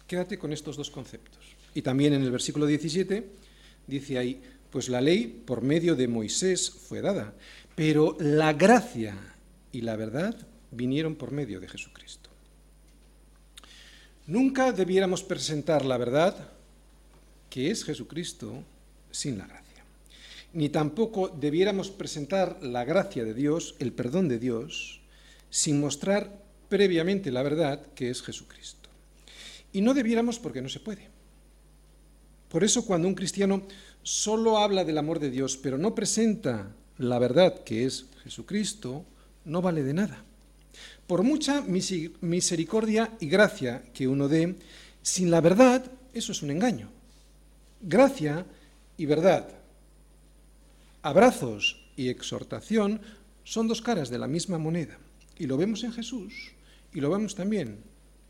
Quédate 0.05 0.37
con 0.37 0.53
estos 0.53 0.77
dos 0.77 0.91
conceptos. 0.91 1.43
Y 1.73 1.81
también 1.81 2.13
en 2.13 2.21
el 2.21 2.29
versículo 2.29 2.67
17 2.67 3.25
dice 3.87 4.19
ahí, 4.19 4.39
pues 4.69 4.87
la 4.87 5.01
ley 5.01 5.41
por 5.47 5.63
medio 5.63 5.95
de 5.95 6.07
Moisés 6.07 6.69
fue 6.69 7.01
dada, 7.01 7.33
pero 7.75 8.15
la 8.19 8.53
gracia 8.53 9.17
y 9.71 9.81
la 9.81 9.95
verdad 9.95 10.37
vinieron 10.69 11.15
por 11.15 11.31
medio 11.31 11.59
de 11.59 11.69
Jesucristo. 11.69 12.28
Nunca 14.29 14.71
debiéramos 14.71 15.23
presentar 15.23 15.83
la 15.83 15.97
verdad, 15.97 16.35
que 17.49 17.71
es 17.71 17.83
Jesucristo, 17.83 18.63
sin 19.09 19.39
la 19.39 19.47
gracia. 19.47 19.83
Ni 20.53 20.69
tampoco 20.69 21.29
debiéramos 21.29 21.89
presentar 21.89 22.61
la 22.61 22.85
gracia 22.85 23.23
de 23.23 23.33
Dios, 23.33 23.73
el 23.79 23.91
perdón 23.91 24.27
de 24.27 24.37
Dios, 24.37 25.01
sin 25.49 25.79
mostrar 25.79 26.43
previamente 26.69 27.31
la 27.31 27.41
verdad, 27.41 27.81
que 27.95 28.11
es 28.11 28.21
Jesucristo. 28.21 28.87
Y 29.73 29.81
no 29.81 29.95
debiéramos 29.95 30.37
porque 30.37 30.61
no 30.61 30.69
se 30.69 30.79
puede. 30.79 31.07
Por 32.49 32.63
eso 32.63 32.85
cuando 32.85 33.07
un 33.07 33.15
cristiano 33.15 33.63
solo 34.03 34.59
habla 34.59 34.85
del 34.85 34.99
amor 34.99 35.17
de 35.17 35.31
Dios, 35.31 35.57
pero 35.57 35.79
no 35.79 35.95
presenta 35.95 36.75
la 36.99 37.17
verdad 37.17 37.63
que 37.63 37.83
es 37.83 38.05
Jesucristo, 38.23 39.05
no 39.43 39.63
vale 39.63 39.81
de 39.81 39.93
nada. 39.95 40.23
Por 41.09 41.23
mucha 41.23 41.63
misericordia 41.63 43.17
y 43.19 43.29
gracia 43.29 43.81
que 43.95 44.07
uno 44.07 44.27
dé, 44.27 44.53
sin 45.01 45.31
la 45.31 45.41
verdad, 45.41 45.83
eso 46.13 46.33
es 46.33 46.43
un 46.43 46.51
engaño. 46.51 46.87
Gracia 47.81 48.45
y 48.95 49.07
verdad, 49.07 49.49
abrazos 51.01 51.81
y 51.95 52.09
exhortación 52.09 53.01
son 53.43 53.67
dos 53.67 53.81
caras 53.81 54.11
de 54.11 54.19
la 54.19 54.27
misma 54.27 54.59
moneda. 54.59 54.99
Y 55.39 55.47
lo 55.47 55.57
vemos 55.57 55.83
en 55.83 55.93
Jesús 55.93 56.51
y 56.93 57.01
lo 57.01 57.09
vemos 57.09 57.33
también 57.33 57.79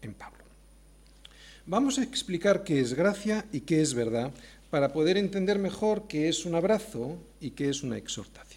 en 0.01 0.13
Pablo. 0.13 0.45
Vamos 1.65 1.99
a 1.99 2.03
explicar 2.03 2.63
qué 2.63 2.79
es 2.79 2.93
gracia 2.93 3.45
y 3.51 3.59
qué 3.59 3.81
es 3.81 3.93
verdad 3.93 4.31
para 4.69 4.93
poder 4.93 5.17
entender 5.17 5.59
mejor 5.59 6.07
qué 6.07 6.29
es 6.29 6.45
un 6.45 6.55
abrazo 6.55 7.17
y 7.41 7.51
qué 7.51 7.67
es 7.67 7.83
una 7.83 7.97
exhortación. 7.97 8.48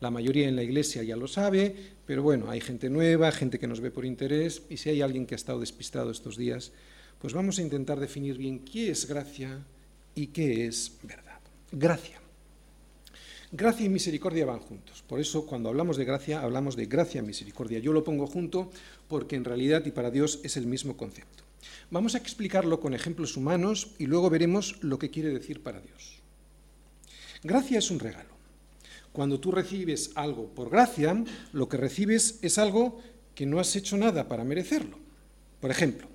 La 0.00 0.10
mayoría 0.10 0.48
en 0.48 0.56
la 0.56 0.62
iglesia 0.62 1.02
ya 1.02 1.16
lo 1.16 1.28
sabe, 1.28 1.76
pero 2.06 2.22
bueno, 2.22 2.50
hay 2.50 2.60
gente 2.60 2.88
nueva, 2.88 3.30
gente 3.32 3.58
que 3.58 3.66
nos 3.66 3.80
ve 3.80 3.90
por 3.90 4.06
interés, 4.06 4.62
y 4.70 4.78
si 4.78 4.88
hay 4.88 5.02
alguien 5.02 5.26
que 5.26 5.34
ha 5.34 5.36
estado 5.36 5.60
despistado 5.60 6.10
estos 6.10 6.36
días, 6.36 6.72
pues 7.20 7.34
vamos 7.34 7.58
a 7.58 7.62
intentar 7.62 8.00
definir 8.00 8.38
bien 8.38 8.60
qué 8.60 8.90
es 8.90 9.06
gracia 9.06 9.62
y 10.14 10.28
qué 10.28 10.66
es 10.66 10.96
verdad. 11.02 11.40
Gracia. 11.70 12.18
Gracia 13.52 13.84
y 13.84 13.88
misericordia 13.88 14.46
van 14.46 14.60
juntos. 14.60 15.02
Por 15.06 15.20
eso 15.20 15.44
cuando 15.44 15.68
hablamos 15.68 15.96
de 15.96 16.04
gracia, 16.04 16.40
hablamos 16.40 16.76
de 16.76 16.86
gracia 16.86 17.20
y 17.20 17.26
misericordia. 17.26 17.80
Yo 17.80 17.92
lo 17.92 18.04
pongo 18.04 18.26
junto 18.26 18.70
porque 19.08 19.36
en 19.36 19.44
realidad 19.44 19.84
y 19.84 19.90
para 19.90 20.10
Dios 20.10 20.40
es 20.44 20.56
el 20.56 20.66
mismo 20.66 20.96
concepto. 20.96 21.44
Vamos 21.90 22.14
a 22.14 22.18
explicarlo 22.18 22.80
con 22.80 22.94
ejemplos 22.94 23.36
humanos 23.36 23.90
y 23.98 24.06
luego 24.06 24.30
veremos 24.30 24.82
lo 24.82 24.98
que 24.98 25.10
quiere 25.10 25.30
decir 25.30 25.62
para 25.62 25.80
Dios. 25.80 26.20
Gracia 27.42 27.78
es 27.78 27.90
un 27.90 27.98
regalo. 27.98 28.29
Cuando 29.12 29.40
tú 29.40 29.50
recibes 29.50 30.12
algo 30.14 30.48
por 30.48 30.70
gracia, 30.70 31.24
lo 31.52 31.68
que 31.68 31.76
recibes 31.76 32.38
es 32.42 32.58
algo 32.58 33.00
que 33.34 33.46
no 33.46 33.58
has 33.58 33.74
hecho 33.74 33.96
nada 33.96 34.28
para 34.28 34.44
merecerlo. 34.44 34.98
Por 35.60 35.70
ejemplo, 35.70 36.08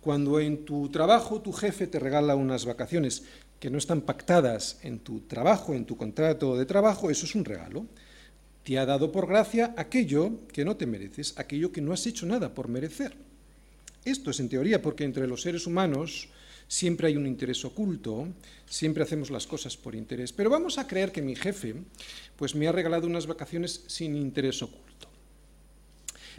cuando 0.00 0.40
en 0.40 0.64
tu 0.64 0.88
trabajo 0.88 1.40
tu 1.40 1.52
jefe 1.52 1.86
te 1.86 2.00
regala 2.00 2.34
unas 2.34 2.64
vacaciones 2.64 3.22
que 3.60 3.70
no 3.70 3.78
están 3.78 4.00
pactadas 4.00 4.78
en 4.82 4.98
tu 4.98 5.20
trabajo, 5.20 5.74
en 5.74 5.84
tu 5.84 5.96
contrato 5.96 6.56
de 6.56 6.66
trabajo, 6.66 7.10
eso 7.10 7.26
es 7.26 7.36
un 7.36 7.44
regalo. 7.44 7.86
Te 8.64 8.78
ha 8.78 8.86
dado 8.86 9.12
por 9.12 9.28
gracia 9.28 9.72
aquello 9.76 10.40
que 10.52 10.64
no 10.64 10.76
te 10.76 10.86
mereces, 10.86 11.34
aquello 11.36 11.70
que 11.70 11.80
no 11.80 11.92
has 11.92 12.04
hecho 12.06 12.26
nada 12.26 12.54
por 12.54 12.66
merecer. 12.66 13.14
Esto 14.04 14.32
es 14.32 14.40
en 14.40 14.48
teoría 14.48 14.82
porque 14.82 15.04
entre 15.04 15.28
los 15.28 15.42
seres 15.42 15.66
humanos 15.66 16.28
siempre 16.68 17.08
hay 17.08 17.16
un 17.16 17.26
interés 17.26 17.64
oculto, 17.64 18.28
siempre 18.66 19.02
hacemos 19.02 19.30
las 19.30 19.46
cosas 19.46 19.76
por 19.76 19.94
interés. 19.94 20.32
Pero 20.32 20.50
vamos 20.50 20.78
a 20.78 20.86
creer 20.86 21.12
que 21.12 21.22
mi 21.22 21.36
jefe 21.36 21.74
pues 22.36 22.54
me 22.54 22.68
ha 22.68 22.72
regalado 22.72 23.06
unas 23.06 23.26
vacaciones 23.26 23.84
sin 23.86 24.16
interés 24.16 24.62
oculto. 24.62 25.08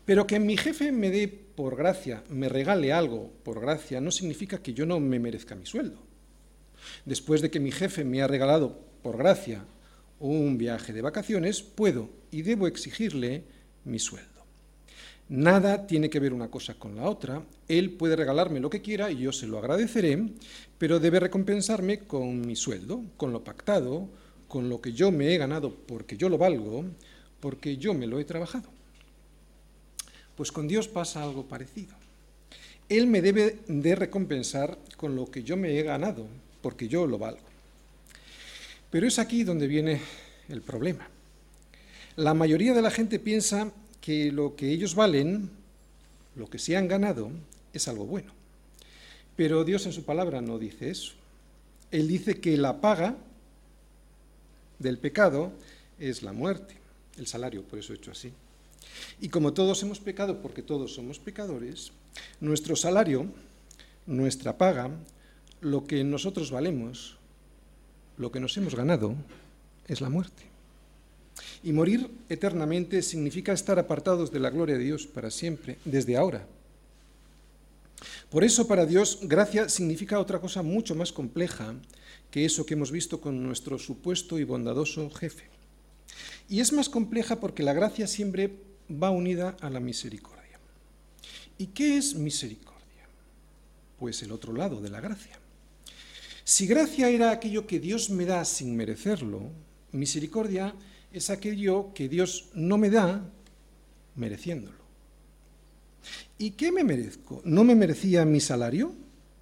Pero 0.06 0.28
que 0.28 0.40
mi 0.40 0.58
jefe 0.58 0.92
me 0.92 1.10
dé 1.12 1.28
por 1.28 1.76
gracia, 1.76 2.24
me 2.30 2.50
regale 2.50 2.92
algo 2.92 3.32
por 3.44 3.62
gracia, 3.62 4.02
no 4.02 4.12
significa 4.12 4.62
que 4.62 4.74
yo 4.74 4.86
no 4.86 5.00
me 5.00 5.20
merezca 5.20 5.56
mi 5.56 5.66
sueldo. 5.66 6.02
Después 7.06 7.42
de 7.42 7.50
que 7.50 7.60
mi 7.60 7.72
jefe 7.72 8.04
me 8.04 8.22
ha 8.22 8.28
regalado 8.28 8.80
por 9.02 9.18
gracia 9.18 9.66
un 10.20 10.58
viaje 10.58 10.94
de 10.94 11.02
vacaciones, 11.02 11.62
puedo 11.62 12.10
y 12.32 12.42
debo 12.42 12.68
exigirle 12.68 13.44
mi 13.86 14.00
sueldo. 14.00 14.33
Nada 15.30 15.88
tiene 15.88 16.10
que 16.10 16.20
ver 16.20 16.34
una 16.34 16.50
cosa 16.50 16.76
con 16.76 16.96
la 16.96 17.10
otra. 17.10 17.44
Él 17.68 17.92
puede 17.92 18.16
regalarme 18.16 18.60
lo 18.60 18.70
que 18.70 18.82
quiera 18.82 19.10
y 19.10 19.20
yo 19.20 19.32
se 19.32 19.48
lo 19.48 19.58
agradeceré, 19.58 20.30
pero 20.78 21.00
debe 21.00 21.20
recompensarme 21.20 22.00
con 22.00 22.46
mi 22.46 22.56
sueldo, 22.56 23.04
con 23.18 23.32
lo 23.32 23.44
pactado, 23.44 24.10
con 24.48 24.70
lo 24.70 24.82
que 24.82 24.94
yo 24.94 25.12
me 25.12 25.34
he 25.34 25.38
ganado 25.38 25.76
porque 25.88 26.18
yo 26.18 26.30
lo 26.30 26.38
valgo, 26.38 26.86
porque 27.40 27.78
yo 27.78 27.94
me 27.94 28.06
lo 28.06 28.20
he 28.20 28.26
trabajado. 28.26 28.70
Pues 30.36 30.52
con 30.52 30.68
Dios 30.68 30.88
pasa 30.88 31.24
algo 31.24 31.48
parecido. 31.48 31.96
Él 32.90 33.08
me 33.08 33.22
debe 33.22 33.60
de 33.68 33.96
recompensar 33.96 34.78
con 34.98 35.16
lo 35.16 35.32
que 35.32 35.44
yo 35.44 35.58
me 35.58 35.80
he 35.80 35.84
ganado, 35.84 36.28
porque 36.62 36.88
yo 36.88 37.08
lo 37.08 37.18
valgo. 37.18 37.48
Pero 38.92 39.08
es 39.08 39.18
aquí 39.20 39.44
donde 39.44 39.68
viene 39.68 40.02
el 40.50 40.62
problema. 40.62 41.08
La 42.16 42.34
mayoría 42.34 42.74
de 42.74 42.82
la 42.82 42.92
gente 42.92 43.18
piensa 43.20 43.72
que 44.04 44.34
lo 44.34 44.58
que 44.58 44.70
ellos 44.70 44.96
valen, 44.96 45.50
lo 46.36 46.50
que 46.50 46.60
se 46.60 46.76
han 46.76 46.90
ganado, 46.90 47.32
es 47.72 47.88
algo 47.88 48.06
bueno. 48.06 48.34
Pero 49.38 49.64
Dios 49.64 49.86
en 49.86 49.94
su 49.94 50.04
palabra 50.04 50.42
no 50.42 50.60
dice 50.60 50.90
eso. 50.90 51.14
Él 51.90 52.10
dice 52.10 52.42
que 52.42 52.58
la 52.58 52.82
paga 52.82 53.16
del 54.78 54.98
pecado 54.98 55.54
es 56.00 56.22
la 56.22 56.34
muerte, 56.34 56.76
el 57.18 57.28
salario, 57.28 57.64
por 57.64 57.80
eso 57.80 57.94
he 57.94 57.96
hecho 57.96 58.12
así. 58.12 58.34
Y 59.22 59.30
como 59.30 59.54
todos 59.54 59.82
hemos 59.84 60.02
pecado, 60.02 60.42
porque 60.42 60.64
todos 60.64 60.94
somos 60.94 61.18
pecadores, 61.18 61.94
nuestro 62.42 62.76
salario, 62.76 63.28
nuestra 64.06 64.58
paga, 64.58 64.92
lo 65.62 65.88
que 65.88 66.04
nosotros 66.04 66.52
valemos, 66.52 67.16
lo 68.18 68.34
que 68.34 68.42
nos 68.42 68.58
hemos 68.58 68.76
ganado, 68.76 69.16
es 69.88 70.02
la 70.02 70.10
muerte. 70.10 70.53
Y 71.64 71.72
morir 71.72 72.10
eternamente 72.30 73.02
significa 73.02 73.54
estar 73.54 73.80
apartados 73.80 74.32
de 74.32 74.40
la 74.40 74.50
gloria 74.50 74.78
de 74.78 74.84
Dios 74.84 75.08
para 75.08 75.32
siempre, 75.32 75.78
desde 75.86 76.18
ahora. 76.18 76.46
Por 78.30 78.44
eso 78.44 78.68
para 78.68 78.86
Dios 78.86 79.20
gracia 79.24 79.70
significa 79.70 80.20
otra 80.20 80.42
cosa 80.42 80.62
mucho 80.62 80.96
más 80.96 81.14
compleja 81.14 81.76
que 82.32 82.46
eso 82.46 82.66
que 82.66 82.74
hemos 82.74 82.92
visto 82.92 83.22
con 83.22 83.44
nuestro 83.44 83.78
supuesto 83.78 84.40
y 84.40 84.44
bondadoso 84.44 85.10
jefe. 85.12 85.46
Y 86.50 86.60
es 86.60 86.74
más 86.74 86.90
compleja 86.90 87.40
porque 87.40 87.64
la 87.64 87.74
gracia 87.74 88.08
siempre 88.08 88.52
va 88.92 89.12
unida 89.12 89.56
a 89.62 89.70
la 89.70 89.80
misericordia. 89.80 90.60
¿Y 91.58 91.68
qué 91.68 91.98
es 91.98 92.16
misericordia? 92.16 93.08
Pues 94.00 94.22
el 94.24 94.32
otro 94.32 94.52
lado 94.52 94.82
de 94.82 94.90
la 94.90 95.00
gracia. 95.00 95.40
Si 96.44 96.68
gracia 96.68 97.10
era 97.10 97.32
aquello 97.32 97.68
que 97.68 97.80
Dios 97.80 98.10
me 98.10 98.26
da 98.26 98.44
sin 98.44 98.76
merecerlo, 98.76 99.52
misericordia 99.94 100.76
es 101.12 101.30
aquello 101.30 101.94
que 101.94 102.10
Dios 102.10 102.50
no 102.54 102.78
me 102.78 102.90
da 102.90 103.24
mereciéndolo. 104.16 104.84
¿Y 106.38 106.52
qué 106.52 106.72
me 106.72 106.84
merezco? 106.84 107.42
¿No 107.46 107.64
me 107.64 107.76
merecía 107.76 108.26
mi 108.26 108.40
salario? 108.40 108.94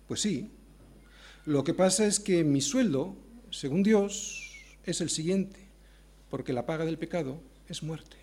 Pues 0.08 0.22
sí. 0.22 0.52
Lo 1.46 1.64
que 1.64 1.74
pasa 1.74 2.06
es 2.06 2.20
que 2.20 2.44
mi 2.44 2.62
sueldo, 2.62 3.16
según 3.50 3.82
Dios, 3.82 4.52
es 4.86 5.02
el 5.02 5.10
siguiente, 5.10 5.60
porque 6.30 6.54
la 6.54 6.66
paga 6.66 6.86
del 6.86 7.00
pecado 7.00 7.42
es 7.68 7.82
muerte. 7.82 8.18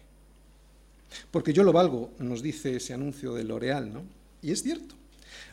Porque 1.31 1.53
yo 1.53 1.65
lo 1.65 1.73
valgo, 1.73 2.13
nos 2.19 2.43
dice 2.43 2.77
ese 2.77 2.95
anuncio 2.95 3.35
de 3.35 3.45
L'Oreal, 3.45 3.93
¿no? 3.93 4.05
Y 4.43 4.53
es 4.53 4.63
cierto. 4.63 4.95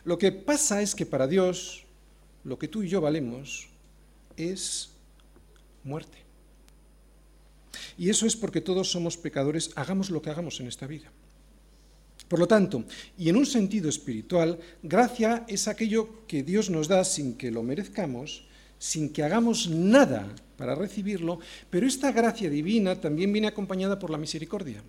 Lo 0.04 0.18
que 0.18 0.30
pasa 0.30 0.82
es 0.82 0.94
que 0.94 1.06
para 1.06 1.26
Dios, 1.26 1.84
lo 2.44 2.58
que 2.58 2.68
tú 2.68 2.82
y 2.82 2.88
yo 2.88 3.00
valemos 3.00 3.68
es 4.36 4.90
muerte. 5.82 6.25
Y 7.98 8.10
eso 8.10 8.26
es 8.26 8.36
porque 8.36 8.60
todos 8.60 8.90
somos 8.90 9.16
pecadores, 9.16 9.70
hagamos 9.74 10.10
lo 10.10 10.20
que 10.20 10.30
hagamos 10.30 10.60
en 10.60 10.66
esta 10.66 10.86
vida. 10.86 11.10
Por 12.28 12.38
lo 12.38 12.48
tanto, 12.48 12.84
y 13.16 13.28
en 13.28 13.36
un 13.36 13.46
sentido 13.46 13.88
espiritual, 13.88 14.58
gracia 14.82 15.44
es 15.46 15.68
aquello 15.68 16.26
que 16.26 16.42
Dios 16.42 16.70
nos 16.70 16.88
da 16.88 17.04
sin 17.04 17.34
que 17.34 17.50
lo 17.50 17.62
merezcamos, 17.62 18.44
sin 18.78 19.12
que 19.12 19.22
hagamos 19.22 19.68
nada 19.70 20.26
para 20.56 20.74
recibirlo, 20.74 21.38
pero 21.70 21.86
esta 21.86 22.12
gracia 22.12 22.50
divina 22.50 23.00
también 23.00 23.32
viene 23.32 23.46
acompañada 23.48 23.98
por 23.98 24.10
la 24.10 24.18
misericordia. 24.18 24.82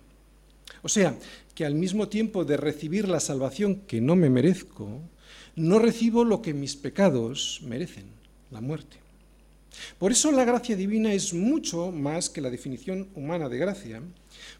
O 0.82 0.88
sea, 0.88 1.16
que 1.54 1.64
al 1.64 1.74
mismo 1.74 2.08
tiempo 2.08 2.44
de 2.44 2.56
recibir 2.56 3.08
la 3.08 3.20
salvación 3.20 3.82
que 3.86 4.00
no 4.00 4.16
me 4.16 4.30
merezco, 4.30 5.00
no 5.56 5.78
recibo 5.78 6.24
lo 6.24 6.42
que 6.42 6.54
mis 6.54 6.76
pecados 6.76 7.60
merecen, 7.64 8.06
la 8.50 8.60
muerte. 8.60 8.96
Por 9.98 10.12
eso 10.12 10.32
la 10.32 10.44
gracia 10.44 10.76
divina 10.76 11.12
es 11.12 11.32
mucho 11.34 11.92
más 11.92 12.30
que 12.30 12.40
la 12.40 12.50
definición 12.50 13.08
humana 13.14 13.48
de 13.48 13.58
gracia, 13.58 14.02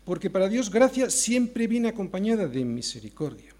porque 0.05 0.31
para 0.31 0.49
Dios 0.49 0.71
gracia 0.71 1.11
siempre 1.11 1.66
viene 1.66 1.88
acompañada 1.88 2.47
de 2.47 2.64
misericordia. 2.64 3.55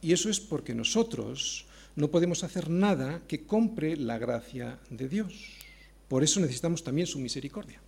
Y 0.00 0.12
eso 0.12 0.28
es 0.28 0.40
porque 0.40 0.74
nosotros 0.74 1.66
no 1.94 2.10
podemos 2.10 2.42
hacer 2.42 2.70
nada 2.70 3.22
que 3.28 3.44
compre 3.44 3.96
la 3.96 4.18
gracia 4.18 4.78
de 4.90 5.08
Dios. 5.08 5.32
Por 6.08 6.24
eso 6.24 6.40
necesitamos 6.40 6.82
también 6.82 7.06
su 7.06 7.18
misericordia. 7.18 7.80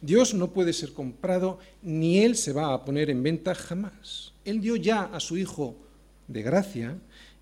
Dios 0.00 0.34
no 0.34 0.52
puede 0.52 0.72
ser 0.72 0.92
comprado 0.92 1.58
ni 1.82 2.20
Él 2.20 2.36
se 2.36 2.52
va 2.52 2.72
a 2.72 2.84
poner 2.84 3.10
en 3.10 3.22
venta 3.22 3.54
jamás. 3.54 4.32
Él 4.44 4.60
dio 4.60 4.76
ya 4.76 5.04
a 5.04 5.20
su 5.20 5.36
Hijo 5.36 5.76
de 6.28 6.42
gracia 6.42 6.96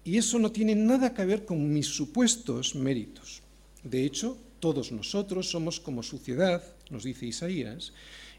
y 0.04 0.16
eso 0.16 0.38
no 0.38 0.50
tiene 0.50 0.74
nada 0.74 1.12
que 1.14 1.24
ver 1.24 1.44
con 1.44 1.72
mis 1.72 1.86
supuestos 1.86 2.74
méritos. 2.74 3.41
De 3.82 4.04
hecho, 4.04 4.38
todos 4.60 4.92
nosotros 4.92 5.50
somos 5.50 5.80
como 5.80 6.02
suciedad, 6.02 6.62
nos 6.90 7.04
dice 7.04 7.26
Isaías, 7.26 7.92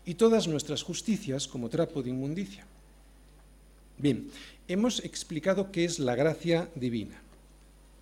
y 0.06 0.16
todas 0.16 0.48
nuestras 0.48 0.84
justicias 0.84 1.48
como 1.48 1.70
trapo 1.70 2.02
de 2.02 2.10
inmundicia. 2.10 2.66
Bien, 3.98 4.30
hemos 4.68 5.04
explicado 5.04 5.72
qué 5.72 5.86
es 5.86 6.00
la 6.00 6.16
gracia 6.16 6.70
divina, 6.76 7.22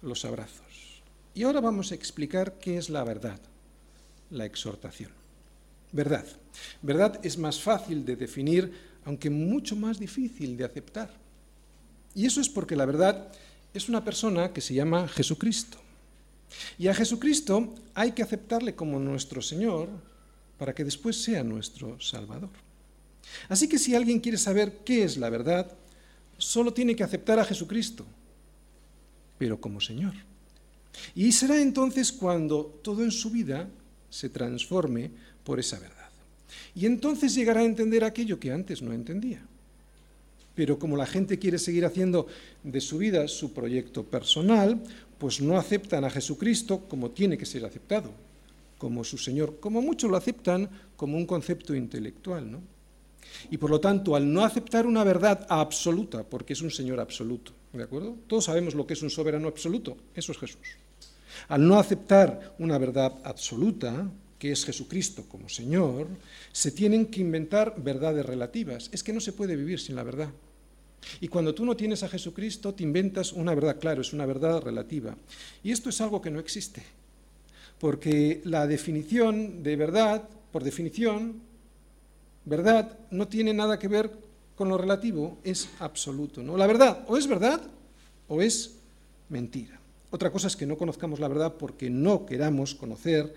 los 0.02 0.26
abrazos. 0.26 1.02
Y 1.34 1.44
ahora 1.44 1.62
vamos 1.62 1.92
a 1.92 1.96
explicar 1.96 2.60
qué 2.60 2.78
es 2.78 2.90
la 2.90 3.04
verdad, 3.04 3.40
la 4.30 4.46
exhortación. 4.46 5.12
Verdad. 5.92 6.26
Verdad 6.82 7.20
es 7.24 7.38
más 7.38 7.60
fácil 7.60 8.06
de 8.06 8.16
definir, 8.16 8.72
aunque 9.04 9.30
mucho 9.30 9.76
más 9.76 10.00
difícil 10.00 10.58
de 10.58 10.66
aceptar. 10.66 11.12
Y 12.14 12.26
eso 12.26 12.42
es 12.42 12.50
porque 12.50 12.76
la 12.76 12.86
verdad 12.86 13.32
es 13.74 13.90
una 13.90 14.04
persona 14.04 14.54
que 14.54 14.62
se 14.62 14.74
llama 14.74 15.08
Jesucristo. 15.08 15.81
Y 16.78 16.88
a 16.88 16.94
Jesucristo 16.94 17.74
hay 17.94 18.12
que 18.12 18.24
aceptarle 18.24 18.76
como 18.76 19.00
nuestro 19.00 19.42
Señor 19.42 19.90
para 20.58 20.74
que 20.74 20.84
después 20.84 21.22
sea 21.22 21.44
nuestro 21.44 22.00
Salvador. 22.00 22.50
Así 23.50 23.68
que 23.68 23.80
si 23.80 23.96
alguien 23.96 24.20
quiere 24.20 24.38
saber 24.38 24.80
qué 24.84 25.04
es 25.04 25.18
la 25.18 25.30
verdad, 25.30 25.72
solo 26.38 26.74
tiene 26.74 26.96
que 26.96 27.04
aceptar 27.04 27.40
a 27.40 27.46
Jesucristo, 27.46 28.06
pero 29.38 29.60
como 29.60 29.80
Señor. 29.80 30.14
Y 31.16 31.32
será 31.32 31.62
entonces 31.62 32.12
cuando 32.12 32.66
todo 32.84 33.04
en 33.04 33.12
su 33.12 33.32
vida 33.32 33.70
se 34.10 34.30
transforme 34.30 35.12
por 35.44 35.60
esa 35.60 35.80
verdad. 35.80 36.10
Y 36.76 36.86
entonces 36.86 37.34
llegará 37.34 37.62
a 37.62 37.66
entender 37.66 38.04
aquello 38.04 38.40
que 38.40 38.52
antes 38.52 38.82
no 38.82 38.94
entendía. 38.94 39.42
Pero 40.62 40.78
como 40.78 40.96
la 40.96 41.08
gente 41.08 41.40
quiere 41.40 41.58
seguir 41.58 41.86
haciendo 41.86 42.28
de 42.62 42.82
su 42.82 43.00
vida 43.00 43.28
su 43.28 43.52
proyecto 43.52 44.04
personal, 44.04 44.80
pues 45.18 45.42
no 45.42 45.58
aceptan 45.58 46.04
a 46.04 46.12
Jesucristo 46.12 46.86
como 46.88 47.10
tiene 47.10 47.36
que 47.36 47.48
ser 47.48 47.66
aceptado, 47.66 48.12
como 48.78 49.04
su 49.04 49.18
Señor. 49.18 49.58
Como 49.60 49.82
muchos 49.82 50.12
lo 50.12 50.18
aceptan 50.18 50.70
como 50.96 51.18
un 51.18 51.26
concepto 51.26 51.74
intelectual, 51.74 52.52
¿no? 52.52 52.62
Y 53.50 53.58
por 53.58 53.72
lo 53.72 53.80
tanto, 53.80 54.16
al 54.16 54.32
no 54.32 54.46
aceptar 54.46 54.86
una 54.86 55.04
verdad 55.04 55.48
absoluta, 55.50 56.22
porque 56.22 56.54
es 56.54 56.62
un 56.62 56.70
Señor 56.70 57.00
absoluto, 57.00 57.54
¿de 57.74 57.82
acuerdo? 57.82 58.16
Todos 58.28 58.46
sabemos 58.46 58.76
lo 58.76 58.86
que 58.86 58.94
es 58.94 59.02
un 59.02 59.10
soberano 59.10 59.48
absoluto, 59.48 59.98
eso 60.14 60.32
es 60.32 60.38
Jesús. 60.38 60.78
Al 61.48 61.68
no 61.68 61.80
aceptar 61.80 62.54
una 62.60 62.78
verdad 62.78 63.16
absoluta, 63.24 64.12
que 64.38 64.52
es 64.52 64.66
Jesucristo 64.66 65.26
como 65.28 65.50
Señor, 65.50 66.08
se 66.52 66.72
tienen 66.72 67.08
que 67.08 67.22
inventar 67.22 67.76
verdades 67.78 68.26
relativas. 68.26 68.92
Es 68.92 69.04
que 69.04 69.14
no 69.14 69.20
se 69.22 69.34
puede 69.34 69.56
vivir 69.56 69.80
sin 69.80 69.96
la 69.96 70.04
verdad. 70.04 70.30
Y 71.20 71.28
cuando 71.28 71.54
tú 71.54 71.66
no 71.66 71.76
tienes 71.76 72.04
a 72.04 72.10
Jesucristo, 72.10 72.74
te 72.74 72.84
inventas 72.84 73.34
una 73.34 73.54
verdad, 73.54 73.80
claro, 73.80 74.02
es 74.02 74.14
una 74.14 74.26
verdad 74.26 74.62
relativa. 74.62 75.16
Y 75.64 75.72
esto 75.72 75.90
es 75.90 76.00
algo 76.02 76.22
que 76.22 76.32
no 76.32 76.40
existe. 76.40 76.84
Porque 77.80 78.42
la 78.46 78.68
definición 78.68 79.64
de 79.64 79.76
verdad, 79.76 80.28
por 80.52 80.64
definición, 80.64 81.42
verdad 82.46 82.98
no 83.10 83.28
tiene 83.28 83.54
nada 83.54 83.80
que 83.80 83.88
ver 83.88 84.12
con 84.56 84.70
lo 84.70 84.78
relativo, 84.78 85.38
es 85.44 85.70
absoluto. 85.80 86.44
¿no? 86.44 86.58
La 86.58 86.68
verdad 86.68 87.04
o 87.08 87.18
es 87.18 87.28
verdad 87.28 87.62
o 88.28 88.42
es 88.42 88.76
mentira. 89.30 89.80
Otra 90.12 90.32
cosa 90.32 90.48
es 90.48 90.56
que 90.56 90.66
no 90.66 90.78
conozcamos 90.78 91.20
la 91.20 91.28
verdad 91.28 91.54
porque 91.58 91.90
no 91.90 92.26
queramos 92.26 92.76
conocer, 92.76 93.34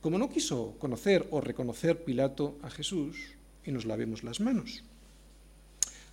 como 0.00 0.18
no 0.18 0.28
quiso 0.28 0.74
conocer 0.78 1.26
o 1.30 1.40
reconocer 1.40 2.04
Pilato 2.04 2.58
a 2.62 2.70
Jesús, 2.70 3.16
y 3.64 3.72
nos 3.72 3.84
lavemos 3.84 4.24
las 4.24 4.40
manos. 4.40 4.82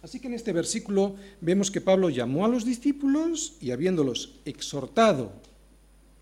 Así 0.02 0.20
que 0.20 0.28
en 0.28 0.34
este 0.34 0.54
versículo 0.54 1.16
vemos 1.42 1.72
que 1.72 1.82
Pablo 1.82 2.10
llamó 2.10 2.46
a 2.46 2.50
los 2.50 2.66
discípulos 2.66 3.58
y 3.60 3.72
habiéndolos 3.72 4.40
exhortado, 4.46 5.32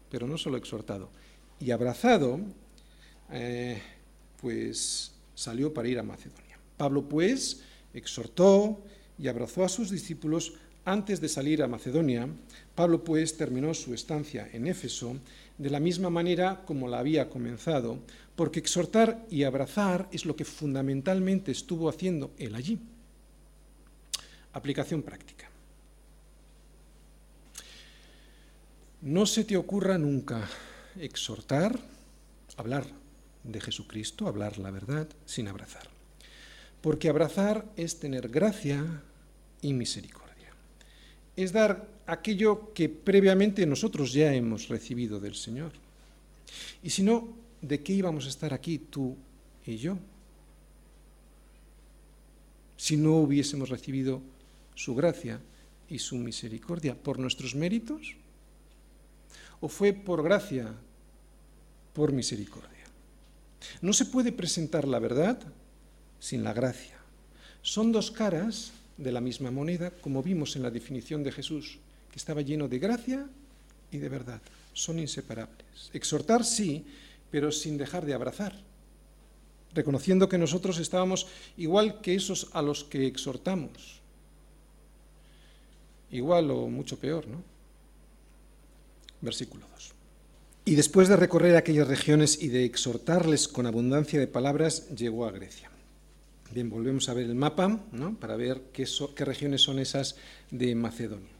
pero 0.10 0.28
no 0.28 0.38
solo 0.38 0.58
exhortado, 0.58 1.10
y 1.60 1.72
abrazado, 1.72 2.40
eh, 3.32 3.82
pues 4.42 5.14
salió 5.34 5.74
para 5.74 5.90
ir 5.90 6.00
a 6.00 6.04
Macedonia. 6.04 6.58
Pablo 6.78 7.08
pues 7.08 7.62
exhortó 7.94 8.84
y 9.18 9.28
abrazó 9.28 9.64
a 9.64 9.70
sus 9.70 9.90
discípulos 9.90 10.54
antes 10.86 11.20
de 11.20 11.30
salir 11.30 11.64
a 11.64 11.68
Macedonia. 11.68 12.30
Pablo 12.76 13.04
pues 13.04 13.38
terminó 13.38 13.74
su 13.74 13.94
estancia 13.94 14.48
en 14.54 14.68
Éfeso 14.68 15.18
de 15.58 15.70
la 15.70 15.80
misma 15.80 16.10
manera 16.10 16.64
como 16.66 16.88
la 16.88 17.00
había 17.00 17.30
comenzado, 17.30 18.00
porque 18.36 18.60
exhortar 18.60 19.26
y 19.30 19.44
abrazar 19.44 20.08
es 20.12 20.26
lo 20.26 20.36
que 20.36 20.46
fundamentalmente 20.46 21.52
estuvo 21.52 21.90
haciendo 21.90 22.32
él 22.38 22.56
allí. 22.56 22.80
Aplicación 24.56 25.04
práctica. 25.04 25.50
No 29.02 29.26
se 29.26 29.44
te 29.44 29.58
ocurra 29.58 29.98
nunca 29.98 30.48
exhortar, 30.98 31.78
hablar 32.56 32.86
de 33.44 33.60
Jesucristo, 33.60 34.30
hablar 34.30 34.58
la 34.58 34.72
verdad, 34.72 35.10
sin 35.26 35.50
abrazar. 35.50 35.90
Porque 36.80 37.10
abrazar 37.10 37.66
es 37.76 38.00
tener 38.00 38.30
gracia 38.30 39.04
y 39.62 39.74
misericordia. 39.74 40.54
Es 41.36 41.52
dar 41.52 41.86
aquello 42.08 42.74
que 42.74 42.88
previamente 42.88 43.66
nosotros 43.66 44.14
ya 44.14 44.34
hemos 44.34 44.70
recibido 44.70 45.20
del 45.20 45.36
Señor. 45.36 45.74
Y 46.82 46.92
si 46.92 47.04
no, 47.04 47.28
¿de 47.62 47.84
qué 47.84 47.92
íbamos 47.92 48.26
a 48.26 48.30
estar 48.30 48.54
aquí 48.54 48.78
tú 48.78 49.18
y 49.66 49.76
yo? 49.76 49.98
Si 52.78 52.96
no 52.96 53.18
hubiésemos 53.18 53.68
recibido 53.68 54.22
su 54.76 54.94
gracia 54.94 55.40
y 55.90 56.00
su 56.00 56.18
misericordia 56.18 56.96
por 56.96 57.20
nuestros 57.20 57.56
méritos? 57.56 58.16
¿O 59.60 59.68
fue 59.68 59.94
por 59.94 60.24
gracia, 60.24 60.74
por 61.94 62.12
misericordia? 62.12 62.86
No 63.82 63.94
se 63.94 64.06
puede 64.06 64.32
presentar 64.32 64.88
la 64.88 65.00
verdad 65.00 65.40
sin 66.20 66.44
la 66.44 66.54
gracia. 66.54 66.98
Son 67.62 67.92
dos 67.92 68.12
caras 68.12 68.72
de 68.98 69.12
la 69.12 69.22
misma 69.22 69.52
moneda, 69.52 69.92
como 69.92 70.24
vimos 70.24 70.56
en 70.56 70.64
la 70.64 70.72
definición 70.72 71.24
de 71.24 71.32
Jesús, 71.32 71.80
que 72.12 72.20
estaba 72.20 72.42
lleno 72.42 72.68
de 72.68 72.80
gracia 72.80 73.28
y 73.92 73.98
de 73.98 74.10
verdad. 74.10 74.42
Son 74.74 75.00
inseparables. 75.00 75.90
Exhortar 75.94 76.44
sí, 76.44 76.86
pero 77.32 77.52
sin 77.52 77.78
dejar 77.78 78.06
de 78.06 78.14
abrazar, 78.14 78.56
reconociendo 79.74 80.30
que 80.30 80.38
nosotros 80.38 80.78
estábamos 80.80 81.28
igual 81.58 82.02
que 82.02 82.16
esos 82.16 82.50
a 82.54 82.62
los 82.62 82.84
que 82.84 83.08
exhortamos. 83.08 84.00
Igual 86.16 86.50
o 86.50 86.68
mucho 86.68 86.98
peor, 86.98 87.28
¿no? 87.28 87.44
Versículo 89.20 89.68
2. 89.74 89.92
Y 90.64 90.76
después 90.76 91.10
de 91.10 91.18
recorrer 91.18 91.58
aquellas 91.58 91.88
regiones 91.88 92.42
y 92.42 92.48
de 92.48 92.64
exhortarles 92.64 93.50
con 93.50 93.66
abundancia 93.66 94.18
de 94.20 94.28
palabras, 94.28 94.90
llegó 94.96 95.26
a 95.26 95.32
Grecia. 95.32 95.70
Bien, 96.54 96.70
volvemos 96.70 97.10
a 97.10 97.14
ver 97.14 97.26
el 97.26 97.36
mapa 97.36 97.82
¿no? 97.92 98.16
para 98.16 98.38
ver 98.38 98.62
qué, 98.72 98.86
regiones 99.26 99.62
son 99.62 99.80
esas 99.80 100.16
de 100.52 100.74
Macedonia. 100.74 101.34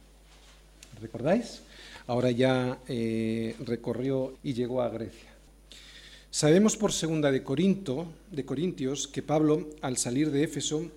¿Recordáis? 1.00 1.62
Ahora 2.06 2.30
ya 2.30 2.78
eh, 2.86 3.56
recorrió 3.64 4.34
y 4.42 4.52
llegó 4.52 4.82
a 4.82 4.90
Grecia. 4.90 5.30
Sabemos 6.30 6.76
por 6.76 6.92
segunda 6.92 7.32
de, 7.32 7.42
Corinto, 7.42 8.12
de 8.30 8.44
Corintios 8.44 9.08
que 9.08 9.22
Pablo, 9.22 9.70
al 9.80 9.96
salir 9.96 10.30
de 10.30 10.44
Éfeso, 10.44 10.90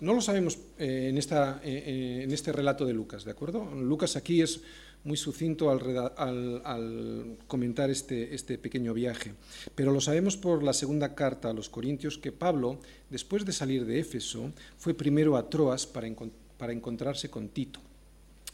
no 0.00 0.14
lo 0.14 0.20
sabemos 0.20 0.58
eh, 0.78 1.08
en, 1.10 1.18
esta, 1.18 1.60
eh, 1.64 2.22
en 2.24 2.32
este 2.32 2.52
relato 2.52 2.84
de 2.84 2.92
Lucas, 2.92 3.24
¿de 3.24 3.30
acuerdo? 3.30 3.64
Lucas 3.74 4.16
aquí 4.16 4.40
es 4.42 4.60
muy 5.04 5.16
sucinto 5.16 5.70
al, 5.70 7.36
comentar 7.46 7.90
este, 7.90 8.34
este, 8.34 8.56
pequeño 8.56 8.94
viaje. 8.94 9.34
Pero 9.74 9.92
lo 9.92 10.00
sabemos 10.00 10.36
por 10.36 10.62
la 10.62 10.72
segunda 10.72 11.14
carta 11.14 11.50
a 11.50 11.52
los 11.52 11.68
Corintios 11.68 12.18
que 12.18 12.30
Pablo, 12.30 12.78
después 13.10 13.44
de 13.44 13.52
salir 13.52 13.84
de 13.84 13.98
Éfeso, 13.98 14.52
fue 14.78 14.94
primero 14.94 15.36
a 15.36 15.50
Troas 15.50 15.86
para, 15.86 16.08
para 16.56 16.72
encontrarse 16.72 17.30
con 17.30 17.48
Tito 17.48 17.80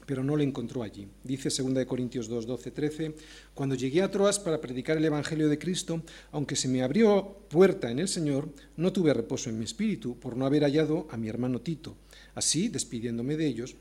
pero 0.09 0.25
no 0.25 0.39
le 0.39 0.45
encontró 0.45 0.83
allí. 0.83 1.07
Dice 1.23 1.51
2 1.51 1.85
Corintios 1.85 2.29
2, 2.29 2.47
12, 2.47 2.71
13, 2.71 3.15
cuando 3.53 3.75
llegué 3.75 4.01
a 4.01 4.11
Troas 4.11 4.39
para 4.39 4.59
predicar 4.59 4.97
el 4.97 5.05
Evangelio 5.05 5.51
de 5.51 5.59
Cristo, 5.59 6.03
aunque 6.33 6.57
se 6.57 6.67
me 6.67 6.83
abrió 6.83 7.41
puerta 7.51 7.91
en 7.91 7.99
el 7.99 8.09
Señor, 8.09 8.49
no 8.79 8.91
tuve 8.91 9.13
reposo 9.13 9.51
en 9.51 9.59
mi 9.59 9.67
espíritu 9.67 10.19
por 10.19 10.35
no 10.35 10.47
haber 10.47 10.63
hallado 10.63 11.07
a 11.11 11.19
mi 11.19 11.29
hermano 11.29 11.61
Tito. 11.61 11.95
Así, 12.35 12.69
despidiéndome 12.71 13.37
de 13.37 13.49
ellos, 13.49 13.77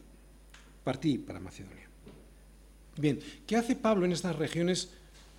partí 0.84 1.18
para 1.18 1.40
Macedonia. 1.40 1.88
Bien, 2.98 3.20
¿qué 3.46 3.56
hace 3.56 3.78
Pablo 3.78 4.04
en 4.06 4.12
estas 4.12 4.36
regiones 4.36 4.90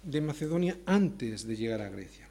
de 0.04 0.22
Macedonia 0.22 0.78
antes 0.86 1.46
de 1.46 1.54
llegar 1.54 1.82
a 1.82 1.90
Grecia? 1.90 2.27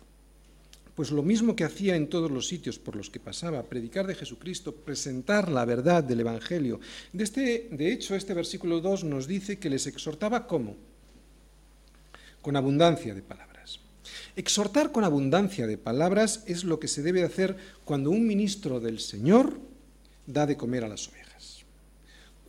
Pues 0.97 1.11
lo 1.11 1.21
mismo 1.21 1.55
que 1.55 1.63
hacía 1.63 1.95
en 1.95 2.09
todos 2.09 2.31
los 2.31 2.47
sitios 2.47 2.79
por 2.79 2.95
los 2.95 3.11
que 3.11 3.19
pasaba, 3.19 3.61
predicar 3.61 4.07
de 4.07 4.15
Jesucristo, 4.15 4.73
presentar 4.73 5.47
la 5.47 5.63
verdad 5.63 6.03
del 6.03 6.21
Evangelio. 6.21 6.79
De, 7.13 7.23
este, 7.23 7.69
de 7.69 7.93
hecho, 7.93 8.15
este 8.15 8.33
versículo 8.33 8.81
2 8.81 9.03
nos 9.03 9.27
dice 9.27 9.59
que 9.59 9.69
les 9.69 9.85
exhortaba 9.85 10.47
cómo? 10.47 10.75
Con 12.41 12.55
abundancia 12.55 13.13
de 13.13 13.21
palabras. 13.21 13.79
Exhortar 14.35 14.91
con 14.91 15.03
abundancia 15.03 15.67
de 15.67 15.77
palabras 15.77 16.43
es 16.47 16.63
lo 16.63 16.79
que 16.79 16.87
se 16.87 17.03
debe 17.03 17.23
hacer 17.23 17.57
cuando 17.85 18.09
un 18.09 18.25
ministro 18.25 18.79
del 18.79 18.99
Señor 18.99 19.59
da 20.25 20.47
de 20.47 20.57
comer 20.57 20.83
a 20.83 20.89
las 20.89 21.07
ovejas. 21.09 21.63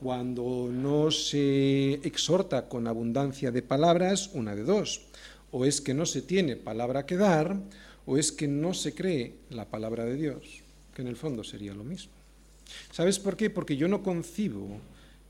Cuando 0.01 0.71
no 0.73 1.11
se 1.11 1.97
exhorta 1.97 2.67
con 2.67 2.87
abundancia 2.87 3.51
de 3.51 3.61
palabras, 3.61 4.31
una 4.33 4.57
de 4.57 4.63
dos. 4.63 5.03
O 5.51 5.67
es 5.67 5.83
que 5.83 5.93
no 5.93 6.07
se 6.07 6.23
tiene 6.23 6.57
palabra 6.57 7.05
que 7.05 7.17
dar, 7.17 7.59
o 8.09 8.16
es 8.16 8.33
que 8.33 8.49
no 8.49 8.73
se 8.73 8.94
cree 8.94 9.35
la 9.51 9.66
palabra 9.66 10.07
de 10.07 10.16
Dios, 10.16 10.62
que 10.94 11.03
en 11.03 11.09
el 11.09 11.16
fondo 11.16 11.44
sería 11.44 11.75
lo 11.75 11.85
mismo. 11.85 12.12
¿Sabes 12.90 13.18
por 13.18 13.37
qué? 13.37 13.51
Porque 13.51 13.77
yo 13.77 13.87
no 13.87 14.03
concibo 14.03 14.81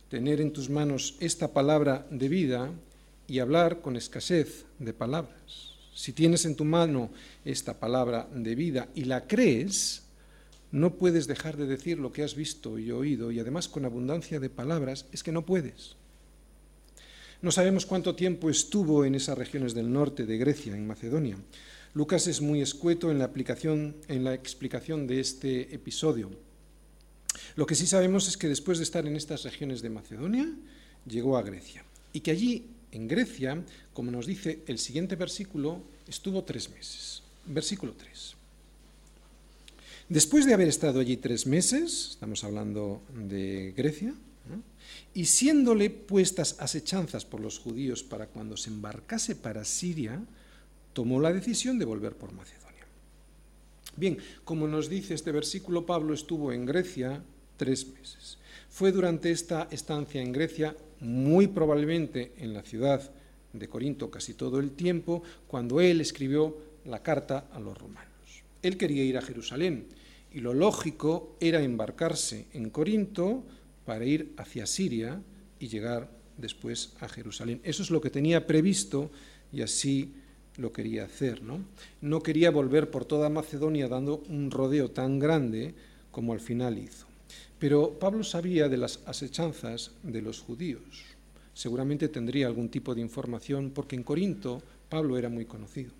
tener 0.09 0.41
en 0.41 0.53
tus 0.53 0.71
manos 0.71 1.17
esta 1.19 1.53
palabra 1.53 2.07
de 2.09 2.29
vida 2.29 2.71
y 3.27 3.41
hablar 3.41 3.81
con 3.81 3.97
escasez 3.97 4.64
de 4.79 4.93
palabras. 4.93 5.75
Si 5.93 6.12
tienes 6.12 6.45
en 6.45 6.55
tu 6.55 6.64
mano 6.64 7.11
esta 7.45 7.81
palabra 7.81 8.29
de 8.33 8.55
vida 8.55 8.88
y 8.95 9.07
la 9.07 9.27
crees, 9.27 10.05
no 10.71 10.95
puedes 10.95 11.27
dejar 11.27 11.57
de 11.57 11.67
decir 11.67 11.99
lo 11.99 12.12
que 12.12 12.23
has 12.23 12.37
visto 12.37 12.79
y 12.79 12.93
oído, 12.93 13.33
y 13.33 13.41
además 13.41 13.67
con 13.67 13.87
abundancia 13.87 14.38
de 14.38 14.51
palabras, 14.51 15.07
es 15.11 15.25
que 15.25 15.33
no 15.33 15.45
puedes. 15.45 15.97
No 17.43 17.51
sabemos 17.51 17.87
cuánto 17.87 18.14
tiempo 18.14 18.49
estuvo 18.49 19.05
en 19.05 19.17
esas 19.17 19.37
regiones 19.37 19.75
del 19.75 19.93
norte 19.93 20.27
de 20.27 20.38
Grecia, 20.38 20.77
en 20.77 20.87
Macedonia. 20.87 21.37
Lucas 21.94 22.27
es 22.27 22.40
muy 22.40 22.61
escueto 22.61 23.11
en 23.11 23.18
la, 23.18 23.24
aplicación, 23.24 23.96
en 24.09 24.24
la 24.24 24.35
explicación 24.35 25.07
de 25.07 25.20
este 25.20 25.74
episodio. 25.74 26.31
Lo 27.57 27.66
que 27.66 27.74
sí 27.74 27.87
sabemos 27.87 28.29
es 28.29 28.37
que 28.37 28.48
después 28.48 28.79
de 28.79 28.85
estar 28.85 29.07
en 29.07 29.16
estas 29.16 29.44
regiones 29.44 29.83
de 29.83 29.90
Macedonia, 29.90 30.48
llegó 31.07 31.37
a 31.37 31.42
Grecia 31.42 31.85
y 32.12 32.20
que 32.20 32.31
allí 32.31 32.66
en 32.92 33.09
Grecia, 33.09 33.64
como 33.92 34.11
nos 34.11 34.27
dice 34.27 34.62
el 34.66 34.79
siguiente 34.79 35.16
versículo, 35.16 35.83
estuvo 36.07 36.44
tres 36.44 36.70
meses. 36.70 37.22
Versículo 37.46 37.94
3. 37.94 38.35
Después 40.09 40.46
de 40.46 40.55
haber 40.55 40.68
estado 40.68 41.01
allí 41.01 41.16
tres 41.16 41.46
meses, 41.46 42.09
estamos 42.12 42.44
hablando 42.44 43.03
de 43.14 43.74
Grecia, 43.77 44.14
y 45.12 45.27
siéndole 45.27 45.90
puestas 45.90 46.57
asechanzas 46.61 47.24
por 47.24 47.40
los 47.40 47.59
judíos 47.59 48.03
para 48.03 48.27
cuando 48.27 48.57
se 48.57 48.70
embarcase 48.70 49.35
para 49.35 49.64
Siria, 49.64 50.22
tomó 50.99 51.21
la 51.21 51.33
decisión 51.33 51.79
de 51.79 51.85
volver 51.85 52.17
por 52.17 52.33
Macedonia. 52.33 52.85
Bien, 53.95 54.19
como 54.43 54.67
nos 54.67 54.89
dice 54.89 55.15
este 55.15 55.31
versículo, 55.31 55.87
Pablo 55.87 56.13
estuvo 56.13 56.53
en 56.53 56.67
Grecia 56.67 57.23
tres 57.57 57.87
meses. 57.87 58.39
Fue 58.69 58.91
durante 58.91 59.31
esta 59.31 59.69
estancia 59.71 60.21
en 60.21 60.33
Grecia, 60.33 60.77
muy 60.99 61.47
probablemente 61.47 62.33
en 62.39 62.53
la 62.53 62.65
ciudad 62.65 63.13
de 63.53 63.69
Corinto 63.69 64.11
casi 64.11 64.35
todo 64.35 64.59
el 64.59 64.73
tiempo, 64.73 65.23
cuando 65.47 65.81
él 65.81 66.01
escribió 66.01 66.59
la 66.85 67.01
carta 67.01 67.47
a 67.53 67.61
los 67.61 67.79
romanos. 67.79 68.43
Él 68.61 68.77
quería 68.77 69.05
ir 69.05 69.19
a 69.19 69.23
Jerusalén, 69.23 69.87
y 70.33 70.41
lo 70.41 70.53
lógico 70.53 71.37
era 71.39 71.63
embarcarse 71.63 72.49
en 72.55 72.71
Corinto 72.71 73.45
para 73.87 74.05
ir 74.05 74.33
hacia 74.37 74.67
Siria 74.67 75.23
y 75.61 75.69
llegar 75.69 76.11
después 76.37 76.95
a 76.99 77.09
Jerusalén. 77.09 77.61
Eso 77.63 77.85
es 77.85 77.91
lo 77.93 78.01
que 78.01 78.11
tenía 78.11 78.49
previsto 78.49 79.13
y 79.53 79.63
así 79.63 80.13
lo 80.59 80.73
quería 80.73 81.05
hacer. 81.05 81.42
¿no? 81.42 81.61
no 82.03 82.23
quería 82.23 82.51
volver 82.51 82.90
por 82.90 83.05
toda 83.05 83.31
Macedonia 83.31 83.88
dando 83.88 84.23
un 84.29 84.51
rodeo 84.51 84.90
tan 84.90 85.18
grande 85.18 85.75
como 86.11 86.33
al 86.33 86.40
final 86.40 86.77
hizo. 86.77 87.07
Pero 87.59 87.99
Pablo 87.99 88.23
sabía 88.23 88.68
de 88.68 88.77
las 88.77 89.01
asechanzas 89.07 89.92
de 90.03 90.23
los 90.23 90.40
judíos. 90.40 90.83
Seguramente 91.55 92.09
tendría 92.09 92.47
algún 92.47 92.68
tipo 92.68 92.94
de 92.94 93.01
información 93.01 93.73
porque 93.75 93.97
en 93.97 94.05
Corinto 94.05 94.62
Pablo 94.88 95.18
era 95.18 95.29
muy 95.29 95.44
conocido. 95.44 95.90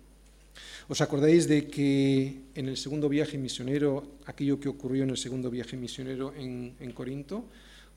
¿Os 0.87 1.01
acordáis 1.01 1.47
de 1.47 1.67
que 1.67 2.41
en 2.55 2.67
el 2.67 2.77
segundo 2.77 3.07
viaje 3.09 3.37
misionero, 3.37 4.03
aquello 4.25 4.59
que 4.59 4.69
ocurrió 4.69 5.03
en 5.03 5.11
el 5.11 5.17
segundo 5.17 5.49
viaje 5.49 5.77
misionero 5.77 6.33
en, 6.35 6.91
Corinto, 6.93 7.45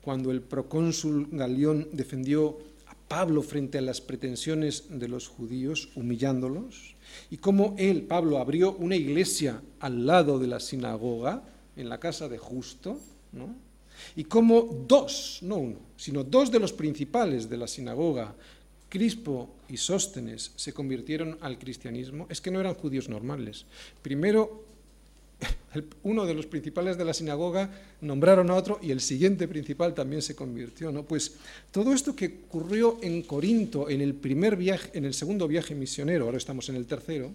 cuando 0.01 0.31
el 0.31 0.41
procónsul 0.41 1.27
Galión 1.31 1.87
defendió 1.91 2.57
Pablo 3.13 3.43
frente 3.43 3.77
a 3.77 3.81
las 3.81 4.01
pretensiones 4.01 4.85
de 4.89 5.07
los 5.07 5.27
judíos, 5.27 5.89
humillándolos, 5.93 6.95
y 7.29 7.37
cómo 7.37 7.75
él, 7.77 8.01
Pablo, 8.01 8.39
abrió 8.39 8.73
una 8.73 8.95
iglesia 8.95 9.61
al 9.79 10.07
lado 10.07 10.39
de 10.39 10.47
la 10.47 10.59
sinagoga, 10.59 11.43
en 11.75 11.89
la 11.89 11.99
casa 11.99 12.27
de 12.27 12.39
Justo, 12.39 12.97
¿no? 13.31 13.53
y 14.15 14.23
cómo 14.23 14.83
dos, 14.87 15.37
no 15.43 15.57
uno, 15.57 15.77
sino 15.95 16.23
dos 16.23 16.49
de 16.49 16.57
los 16.57 16.73
principales 16.73 17.47
de 17.47 17.57
la 17.57 17.67
sinagoga, 17.67 18.33
Crispo 18.89 19.57
y 19.69 19.77
Sóstenes 19.77 20.51
se 20.55 20.73
convirtieron 20.73 21.37
al 21.41 21.59
cristianismo 21.59 22.25
es 22.31 22.41
que 22.41 22.49
no 22.49 22.59
eran 22.59 22.73
judíos 22.73 23.09
normales. 23.09 23.67
Primero, 24.01 24.65
uno 26.03 26.25
de 26.25 26.33
los 26.33 26.45
principales 26.45 26.97
de 26.97 27.05
la 27.05 27.13
sinagoga 27.13 27.69
nombraron 28.01 28.49
a 28.49 28.55
otro 28.55 28.79
y 28.81 28.91
el 28.91 29.01
siguiente 29.01 29.47
principal 29.47 29.93
también 29.93 30.21
se 30.21 30.35
convirtió. 30.35 30.91
Pues 31.05 31.35
todo 31.71 31.93
esto 31.93 32.15
que 32.15 32.41
ocurrió 32.47 32.97
en 33.01 33.23
Corinto 33.23 33.89
en 33.89 34.01
el 34.01 34.13
primer 34.13 34.55
viaje, 34.55 34.91
en 34.93 35.05
el 35.05 35.13
segundo 35.13 35.47
viaje 35.47 35.75
misionero, 35.75 36.25
ahora 36.25 36.37
estamos 36.37 36.69
en 36.69 36.75
el 36.75 36.85
tercero, 36.85 37.31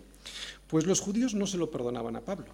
pues 0.67 0.87
los 0.87 1.01
judíos 1.01 1.35
no 1.35 1.47
se 1.47 1.57
lo 1.57 1.71
perdonaban 1.71 2.17
a 2.17 2.21
Pablo. 2.21 2.47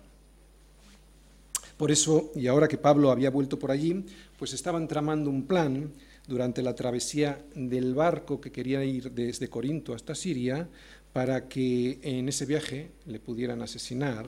Por 1.76 1.90
eso, 1.90 2.30
y 2.36 2.46
ahora 2.46 2.68
que 2.68 2.78
Pablo 2.78 3.10
había 3.10 3.30
vuelto 3.30 3.58
por 3.58 3.70
allí, 3.70 4.04
pues 4.38 4.52
estaban 4.52 4.86
tramando 4.86 5.28
un 5.28 5.44
plan 5.46 5.90
durante 6.26 6.62
la 6.62 6.74
travesía 6.74 7.44
del 7.54 7.94
barco 7.94 8.40
que 8.40 8.52
quería 8.52 8.84
ir 8.84 9.10
desde 9.10 9.48
Corinto 9.48 9.94
hasta 9.94 10.14
Siria 10.14 10.68
para 11.12 11.48
que 11.48 11.98
en 12.02 12.28
ese 12.28 12.46
viaje 12.46 12.90
le 13.06 13.20
pudieran 13.20 13.62
asesinar, 13.62 14.26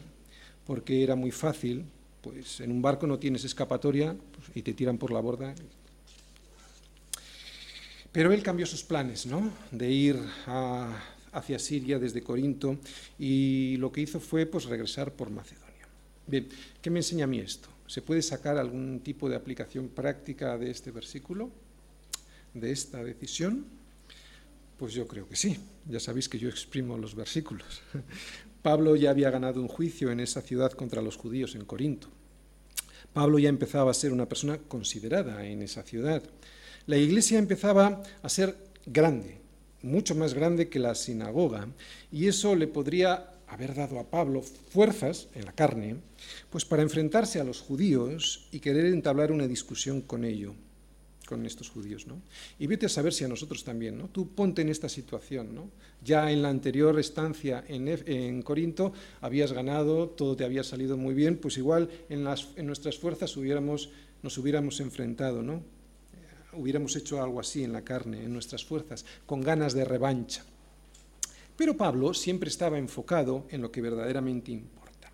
porque 0.67 1.03
era 1.03 1.15
muy 1.15 1.31
fácil, 1.31 1.85
pues 2.21 2.61
en 2.61 2.71
un 2.73 2.83
barco 2.83 3.07
no 3.07 3.19
tienes 3.19 3.45
escapatoria 3.45 4.15
pues, 4.15 4.57
y 4.57 4.63
te 4.63 4.75
tiran 4.75 4.99
por 4.99 5.13
la 5.13 5.21
borda. 5.21 5.55
Pero 8.13 8.33
él 8.33 8.43
cambió 8.43 8.67
sus 8.67 8.83
planes, 8.83 9.27
¿no? 9.27 9.51
De 9.71 9.91
ir 9.91 10.19
hacia 11.33 11.59
Siria 11.59 11.99
desde 11.99 12.23
Corinto 12.23 12.79
y 13.19 13.77
lo 13.77 13.93
que 13.93 14.01
hizo 14.01 14.21
fue 14.21 14.47
pues 14.47 14.65
regresar 14.65 15.13
por 15.13 15.31
Macedonia. 15.31 15.67
Bien, 16.27 16.49
¿qué 16.81 16.91
me 16.91 17.01
enseña 17.01 17.25
a 17.25 17.29
mí 17.29 17.39
esto? 17.39 17.69
¿Se 17.87 18.03
puede 18.03 18.23
sacar 18.23 18.57
algún 18.57 19.01
tipo 19.01 19.29
de 19.29 19.37
aplicación 19.37 19.89
práctica 19.89 20.59
de 20.59 20.71
este 20.71 20.91
versículo? 20.91 21.51
de 22.61 22.73
esta 22.73 23.05
decisión? 23.05 23.67
Pues 24.77 24.93
yo 24.93 25.07
creo 25.09 25.29
que 25.29 25.37
sí. 25.37 25.59
Ya 25.89 26.01
sabéis 26.01 26.29
que 26.29 26.39
yo 26.39 26.49
exprimo 26.49 26.99
los 26.99 27.15
versículos. 27.15 27.83
Pablo 28.63 28.97
ya 28.97 29.11
había 29.11 29.31
ganado 29.31 29.61
un 29.61 29.69
juicio 29.69 30.11
en 30.11 30.21
esa 30.21 30.43
ciudad 30.43 30.73
contra 30.73 31.01
los 31.01 31.17
judíos 31.17 31.55
en 31.55 31.65
Corinto. 31.65 32.09
Pablo 33.13 33.39
ya 33.39 33.49
empezaba 33.49 33.91
a 33.91 33.95
ser 33.95 34.13
una 34.13 34.29
persona 34.29 34.59
considerada 34.59 35.47
en 35.47 35.63
esa 35.63 35.83
ciudad. 35.83 36.23
La 36.87 36.99
iglesia 36.99 37.39
empezaba 37.39 38.03
a 38.23 38.29
ser 38.29 38.57
grande, 38.85 39.39
mucho 39.83 40.15
más 40.15 40.35
grande 40.35 40.69
que 40.69 40.79
la 40.79 40.95
sinagoga, 40.95 41.69
y 42.13 42.27
eso 42.27 42.55
le 42.55 42.67
podría 42.67 43.31
haber 43.47 43.75
dado 43.75 43.99
a 43.99 44.11
Pablo 44.11 44.43
fuerzas 44.43 45.29
en 45.35 45.47
la 45.47 45.53
carne, 45.53 45.97
pues 46.51 46.65
para 46.65 46.83
enfrentarse 46.83 47.41
a 47.41 47.45
los 47.45 47.61
judíos 47.61 48.49
y 48.53 48.61
querer 48.61 48.87
entablar 48.87 49.33
una 49.33 49.47
discusión 49.47 50.03
con 50.03 50.25
ellos 50.25 50.55
con 51.27 51.45
estos 51.45 51.69
judíos, 51.69 52.07
¿no? 52.07 52.21
Y 52.59 52.67
vete 52.67 52.87
a 52.87 52.89
saber 52.89 53.13
si 53.13 53.25
a 53.25 53.29
nosotros 53.29 53.65
también, 53.65 53.99
¿no? 53.99 54.09
Tú 54.09 54.29
ponte 54.29 54.63
en 54.63 54.69
esta 54.69 54.89
situación, 54.89 55.55
¿no? 55.55 55.69
Ya 56.03 56.31
en 56.31 56.43
la 56.43 56.49
anterior 56.49 56.99
estancia 56.99 57.65
en, 57.69 57.89
en 57.89 58.43
Corinto 58.43 58.93
habías 59.21 59.53
ganado, 59.53 60.09
todo 60.09 60.37
te 60.37 60.45
había 60.45 60.63
salido 60.63 60.97
muy 60.97 61.15
bien, 61.15 61.37
pues 61.37 61.59
igual 61.59 61.91
en, 62.09 62.25
las, 62.25 62.49
en 62.57 62.67
nuestras 62.67 62.99
fuerzas 62.99 63.37
nos 64.23 64.39
hubiéramos 64.39 64.81
enfrentado, 64.81 65.43
¿no? 65.43 65.63
Hubiéramos 66.53 66.97
hecho 66.97 67.23
algo 67.23 67.41
así 67.41 67.65
en 67.65 67.73
la 67.73 67.83
carne, 67.83 68.25
en 68.25 68.33
nuestras 68.33 68.65
fuerzas, 68.65 69.05
con 69.27 69.43
ganas 69.43 69.75
de 69.75 69.85
revancha. 69.85 70.45
Pero 71.57 71.77
Pablo 71.77 72.15
siempre 72.15 72.49
estaba 72.49 72.79
enfocado 72.79 73.47
en 73.51 73.63
lo 73.63 73.71
que 73.71 73.81
verdaderamente 73.81 74.53
importa. 74.53 75.11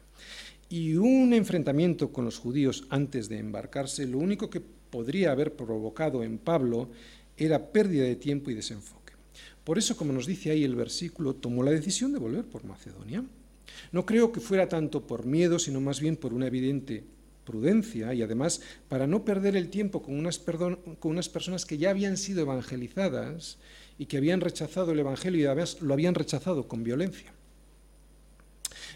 Y 0.68 0.94
un 0.94 1.32
enfrentamiento 1.32 2.12
con 2.12 2.24
los 2.24 2.38
judíos 2.38 2.84
antes 2.90 3.28
de 3.28 3.38
embarcarse, 3.38 4.06
lo 4.06 4.18
único 4.18 4.50
que 4.50 4.62
podría 4.92 5.32
haber 5.32 5.56
provocado 5.56 6.22
en 6.22 6.38
Pablo 6.38 6.90
era 7.36 7.72
pérdida 7.72 8.04
de 8.04 8.14
tiempo 8.14 8.50
y 8.50 8.54
desenfoque. 8.54 9.14
Por 9.64 9.78
eso, 9.78 9.96
como 9.96 10.12
nos 10.12 10.26
dice 10.26 10.50
ahí 10.50 10.62
el 10.62 10.76
versículo, 10.76 11.34
tomó 11.34 11.62
la 11.62 11.70
decisión 11.70 12.12
de 12.12 12.18
volver 12.18 12.44
por 12.44 12.64
Macedonia. 12.64 13.24
No 13.90 14.04
creo 14.04 14.30
que 14.30 14.40
fuera 14.40 14.68
tanto 14.68 15.06
por 15.06 15.24
miedo, 15.24 15.58
sino 15.58 15.80
más 15.80 15.98
bien 15.98 16.16
por 16.16 16.34
una 16.34 16.46
evidente 16.46 17.04
prudencia 17.44 18.12
y 18.14 18.22
además 18.22 18.60
para 18.88 19.06
no 19.06 19.24
perder 19.24 19.56
el 19.56 19.70
tiempo 19.70 20.02
con 20.02 20.16
unas, 20.16 20.38
con 20.38 20.78
unas 21.02 21.28
personas 21.28 21.64
que 21.64 21.78
ya 21.78 21.90
habían 21.90 22.16
sido 22.16 22.42
evangelizadas 22.42 23.58
y 23.98 24.06
que 24.06 24.18
habían 24.18 24.40
rechazado 24.40 24.92
el 24.92 24.98
Evangelio 24.98 25.40
y 25.40 25.46
además 25.46 25.80
lo 25.80 25.94
habían 25.94 26.14
rechazado 26.14 26.68
con 26.68 26.84
violencia. 26.84 27.32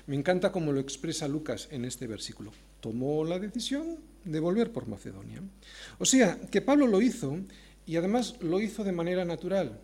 Me 0.07 0.15
encanta 0.15 0.53
cómo 0.53 0.73
lo 0.73 0.81
expresa 0.81 1.27
Lucas 1.27 1.69
en 1.71 1.85
este 1.85 2.07
versículo. 2.07 2.53
Tomó 2.81 3.25
la 3.25 3.39
decisión 3.39 3.99
de 4.25 4.41
volver 4.41 4.73
por 4.73 4.89
Macedonia. 4.89 5.43
O 5.99 6.05
sea, 6.05 6.39
que 6.51 6.61
Pablo 6.61 6.87
lo 6.87 7.01
hizo 7.01 7.39
y 7.87 7.97
además 7.97 8.37
lo 8.41 8.61
hizo 8.61 8.85
de 8.85 8.93
manera 8.93 9.25
natural, 9.25 9.81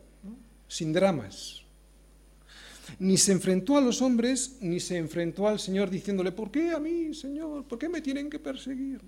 sin 0.68 0.92
dramas. 0.92 1.62
Ni 2.98 3.16
se 3.16 3.32
enfrentó 3.32 3.76
a 3.76 3.80
los 3.80 4.02
hombres, 4.02 4.56
ni 4.60 4.80
se 4.80 4.96
enfrentó 4.96 5.46
al 5.46 5.60
Señor 5.60 5.88
diciéndole, 5.88 6.32
¿por 6.32 6.50
qué 6.50 6.70
a 6.72 6.80
mí, 6.80 7.14
Señor? 7.14 7.64
¿Por 7.64 7.78
qué 7.78 7.88
me 7.88 8.00
tienen 8.00 8.28
que 8.28 8.38
perseguir? 8.38 9.00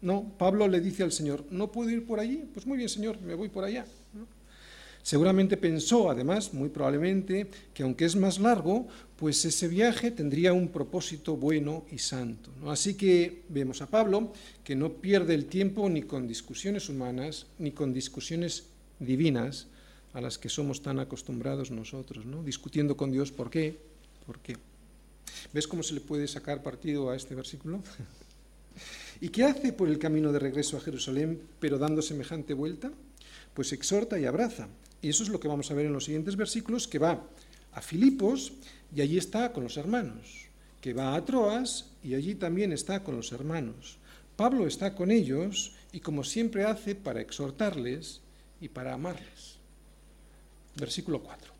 No, 0.00 0.32
Pablo 0.38 0.66
le 0.66 0.80
dice 0.80 1.02
al 1.02 1.12
Señor, 1.12 1.44
¿no 1.50 1.70
puedo 1.70 1.90
ir 1.90 2.06
por 2.06 2.20
allí? 2.20 2.48
Pues 2.52 2.66
muy 2.66 2.78
bien, 2.78 2.88
Señor, 2.88 3.20
me 3.20 3.34
voy 3.34 3.48
por 3.48 3.64
allá. 3.64 3.84
Seguramente 5.02 5.56
pensó, 5.56 6.10
además, 6.10 6.52
muy 6.52 6.68
probablemente, 6.68 7.48
que 7.72 7.82
aunque 7.82 8.04
es 8.04 8.16
más 8.16 8.38
largo, 8.38 8.88
pues 9.16 9.44
ese 9.44 9.66
viaje 9.66 10.10
tendría 10.10 10.52
un 10.52 10.68
propósito 10.68 11.36
bueno 11.36 11.84
y 11.90 11.98
santo. 11.98 12.50
Así 12.66 12.94
que 12.94 13.42
vemos 13.48 13.82
a 13.82 13.86
Pablo 13.86 14.32
que 14.62 14.76
no 14.76 14.92
pierde 14.92 15.34
el 15.34 15.46
tiempo 15.46 15.88
ni 15.88 16.02
con 16.02 16.28
discusiones 16.28 16.88
humanas, 16.88 17.46
ni 17.58 17.72
con 17.72 17.92
discusiones 17.92 18.66
divinas 19.00 19.66
a 20.12 20.20
las 20.20 20.38
que 20.38 20.48
somos 20.48 20.82
tan 20.82 20.98
acostumbrados 20.98 21.70
nosotros, 21.70 22.26
¿no? 22.26 22.42
discutiendo 22.42 22.96
con 22.96 23.10
Dios 23.10 23.32
por 23.32 23.50
qué, 23.50 23.78
por 24.26 24.38
qué. 24.40 24.56
¿Ves 25.52 25.66
cómo 25.66 25.82
se 25.82 25.94
le 25.94 26.00
puede 26.00 26.28
sacar 26.28 26.62
partido 26.62 27.10
a 27.10 27.16
este 27.16 27.34
versículo? 27.34 27.82
¿Y 29.20 29.30
qué 29.30 29.44
hace 29.44 29.72
por 29.72 29.88
el 29.88 29.98
camino 29.98 30.32
de 30.32 30.38
regreso 30.38 30.76
a 30.76 30.80
Jerusalén, 30.80 31.40
pero 31.60 31.78
dando 31.78 32.02
semejante 32.02 32.54
vuelta? 32.54 32.92
Pues 33.54 33.72
exhorta 33.72 34.18
y 34.18 34.26
abraza, 34.26 34.68
y 35.00 35.08
eso 35.08 35.22
es 35.22 35.28
lo 35.28 35.40
que 35.40 35.48
vamos 35.48 35.70
a 35.70 35.74
ver 35.74 35.86
en 35.86 35.92
los 35.92 36.04
siguientes 36.04 36.36
versículos, 36.36 36.88
que 36.88 36.98
va 36.98 37.22
a 37.72 37.80
Filipos 37.80 38.52
y 38.94 39.00
allí 39.00 39.18
está 39.18 39.52
con 39.52 39.64
los 39.64 39.76
hermanos, 39.76 40.46
que 40.80 40.92
va 40.92 41.14
a 41.14 41.24
Troas 41.24 41.90
y 42.02 42.14
allí 42.14 42.34
también 42.34 42.72
está 42.72 43.02
con 43.02 43.16
los 43.16 43.32
hermanos. 43.32 43.98
Pablo 44.36 44.66
está 44.66 44.94
con 44.94 45.10
ellos 45.10 45.72
y 45.92 46.00
como 46.00 46.24
siempre 46.24 46.64
hace 46.64 46.94
para 46.94 47.20
exhortarles 47.20 48.20
y 48.60 48.68
para 48.68 48.94
amarles. 48.94 49.58
versículo 50.76 51.22
4. 51.22 51.52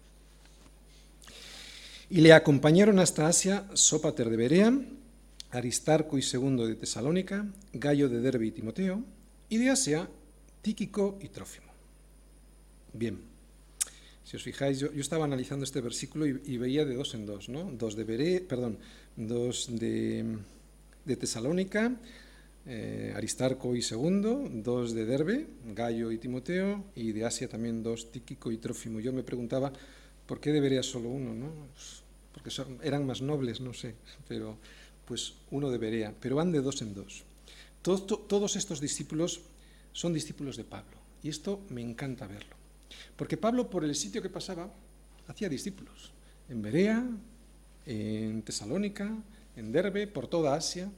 Y 2.10 2.20
le 2.20 2.32
acompañaron 2.32 2.98
hasta 3.00 3.26
Asia 3.26 3.66
Sópater 3.74 4.30
de 4.30 4.36
Berea, 4.36 4.72
Aristarco 5.50 6.18
y 6.18 6.22
Segundo 6.22 6.66
de 6.66 6.76
Tesalónica, 6.76 7.46
Gallo 7.72 8.08
de 8.08 8.20
Derbe 8.20 8.46
y 8.46 8.50
Timoteo, 8.52 9.02
y 9.48 9.58
de 9.58 9.70
Asia 9.70 10.08
Tíquico 10.62 11.18
y 11.20 11.28
Trófimo. 11.28 11.67
Bien, 12.92 13.18
si 14.28 14.36
os 14.36 14.42
fijáis, 14.42 14.78
yo, 14.78 14.88
estaba 14.92 15.24
analizando 15.24 15.64
este 15.64 15.80
versículo 15.80 16.26
y, 16.26 16.56
veía 16.58 16.84
de 16.84 16.94
dos 16.94 17.14
en 17.14 17.24
dos, 17.24 17.48
¿no? 17.48 17.64
Dos 17.72 17.96
de 17.96 18.04
Berea, 18.04 18.42
perdón, 18.46 18.78
dos 19.16 19.68
de, 19.72 20.36
Tesalónica, 21.06 21.96
eh, 22.66 23.14
Aristarco 23.16 23.74
y 23.74 23.80
Segundo, 23.80 24.46
dos 24.52 24.92
de 24.92 25.06
Derbe, 25.06 25.46
Gallo 25.74 26.12
y 26.12 26.18
Timoteo, 26.18 26.84
y 26.94 27.12
de 27.12 27.24
Asia 27.24 27.48
también 27.48 27.82
dos, 27.82 28.12
Tíquico 28.12 28.52
y 28.52 28.58
Trófimo. 28.58 29.00
Yo 29.00 29.14
me 29.14 29.22
preguntaba, 29.22 29.72
¿por 30.26 30.40
qué 30.40 30.52
debería 30.52 30.82
solo 30.82 31.08
uno? 31.08 31.32
¿no? 31.32 31.48
porque 32.34 32.50
eran 32.86 33.06
más 33.06 33.22
nobles, 33.22 33.60
no 33.60 33.72
sé, 33.72 33.94
pero 34.28 34.58
pues 35.06 35.34
uno 35.50 35.70
debería, 35.70 36.14
pero 36.20 36.36
van 36.36 36.52
de 36.52 36.60
dos 36.60 36.82
en 36.82 36.92
dos. 36.92 37.24
todos 37.82 38.56
estos 38.56 38.80
discípulos 38.80 39.40
son 39.92 40.12
discípulos 40.12 40.56
de 40.56 40.64
Pablo, 40.64 40.98
y 41.22 41.30
esto 41.30 41.64
me 41.70 41.80
encanta 41.80 42.26
verlo, 42.26 42.57
porque 43.16 43.36
Pablo 43.36 43.70
por 43.70 43.84
el 43.84 43.94
sitio 43.94 44.22
que 44.22 44.30
pasaba 44.30 44.72
hacía 45.26 45.48
discípulos, 45.48 46.12
en 46.48 46.62
Berea, 46.62 47.04
en 47.86 48.42
Tesalónica, 48.42 49.14
en 49.56 49.72
Derbe, 49.72 50.06
por 50.06 50.28
toda 50.28 50.54
Asia. 50.54 50.90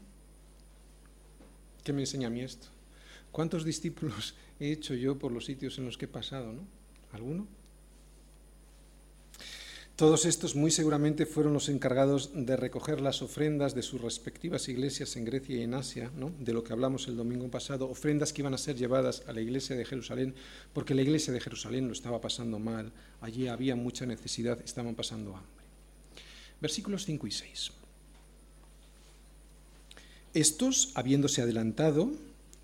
¿Qué 1.82 1.92
me 1.92 2.02
enseña 2.02 2.28
a 2.28 2.30
mí 2.30 2.40
esto? 2.40 2.68
¿Cuántos 3.32 3.64
discípulos 3.64 4.34
he 4.60 4.72
hecho 4.72 4.94
yo 4.94 5.18
por 5.18 5.32
los 5.32 5.44
sitios 5.44 5.78
en 5.78 5.86
los 5.86 5.96
que 5.96 6.04
he 6.04 6.08
pasado? 6.08 6.52
¿no? 6.52 6.62
¿Alguno? 7.12 7.46
Todos 10.00 10.24
estos 10.24 10.56
muy 10.56 10.70
seguramente 10.70 11.26
fueron 11.26 11.52
los 11.52 11.68
encargados 11.68 12.30
de 12.32 12.56
recoger 12.56 13.02
las 13.02 13.20
ofrendas 13.20 13.74
de 13.74 13.82
sus 13.82 14.00
respectivas 14.00 14.66
iglesias 14.70 15.14
en 15.16 15.26
Grecia 15.26 15.56
y 15.56 15.62
en 15.62 15.74
Asia, 15.74 16.10
de 16.38 16.54
lo 16.54 16.64
que 16.64 16.72
hablamos 16.72 17.06
el 17.06 17.18
domingo 17.18 17.50
pasado, 17.50 17.86
ofrendas 17.86 18.32
que 18.32 18.40
iban 18.40 18.54
a 18.54 18.56
ser 18.56 18.76
llevadas 18.76 19.22
a 19.26 19.34
la 19.34 19.42
iglesia 19.42 19.76
de 19.76 19.84
Jerusalén, 19.84 20.34
porque 20.72 20.94
la 20.94 21.02
iglesia 21.02 21.34
de 21.34 21.40
Jerusalén 21.42 21.86
lo 21.86 21.92
estaba 21.92 22.18
pasando 22.18 22.58
mal, 22.58 22.92
allí 23.20 23.48
había 23.48 23.76
mucha 23.76 24.06
necesidad, 24.06 24.58
estaban 24.64 24.94
pasando 24.94 25.36
hambre. 25.36 25.66
Versículos 26.62 27.04
5 27.04 27.26
y 27.26 27.30
6. 27.32 27.70
Estos, 30.32 30.92
habiéndose 30.94 31.42
adelantado, 31.42 32.10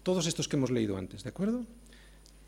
todos 0.04 0.26
estos 0.26 0.48
que 0.48 0.56
hemos 0.56 0.70
leído 0.70 0.96
antes, 0.96 1.22
¿de 1.22 1.28
acuerdo? 1.28 1.66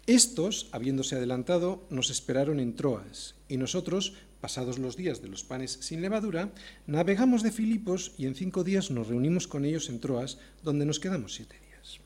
Estos, 0.06 0.70
habiéndose 0.72 1.16
adelantado, 1.16 1.82
nos 1.90 2.08
esperaron 2.08 2.58
en 2.58 2.74
Troas, 2.74 3.34
y 3.50 3.58
nosotros, 3.58 4.14
pasados 4.40 4.78
los 4.78 4.96
días 4.96 5.20
de 5.22 5.28
los 5.28 5.44
panes 5.44 5.78
sin 5.80 6.00
levadura, 6.00 6.52
navegamos 6.86 7.42
de 7.42 7.52
Filipos 7.52 8.12
y 8.18 8.26
en 8.26 8.34
cinco 8.34 8.64
días 8.64 8.90
nos 8.90 9.08
reunimos 9.08 9.48
con 9.48 9.64
ellos 9.64 9.88
en 9.88 10.00
Troas, 10.00 10.38
donde 10.62 10.86
nos 10.86 11.00
quedamos 11.00 11.34
siete 11.34 11.56
días. 11.66 11.98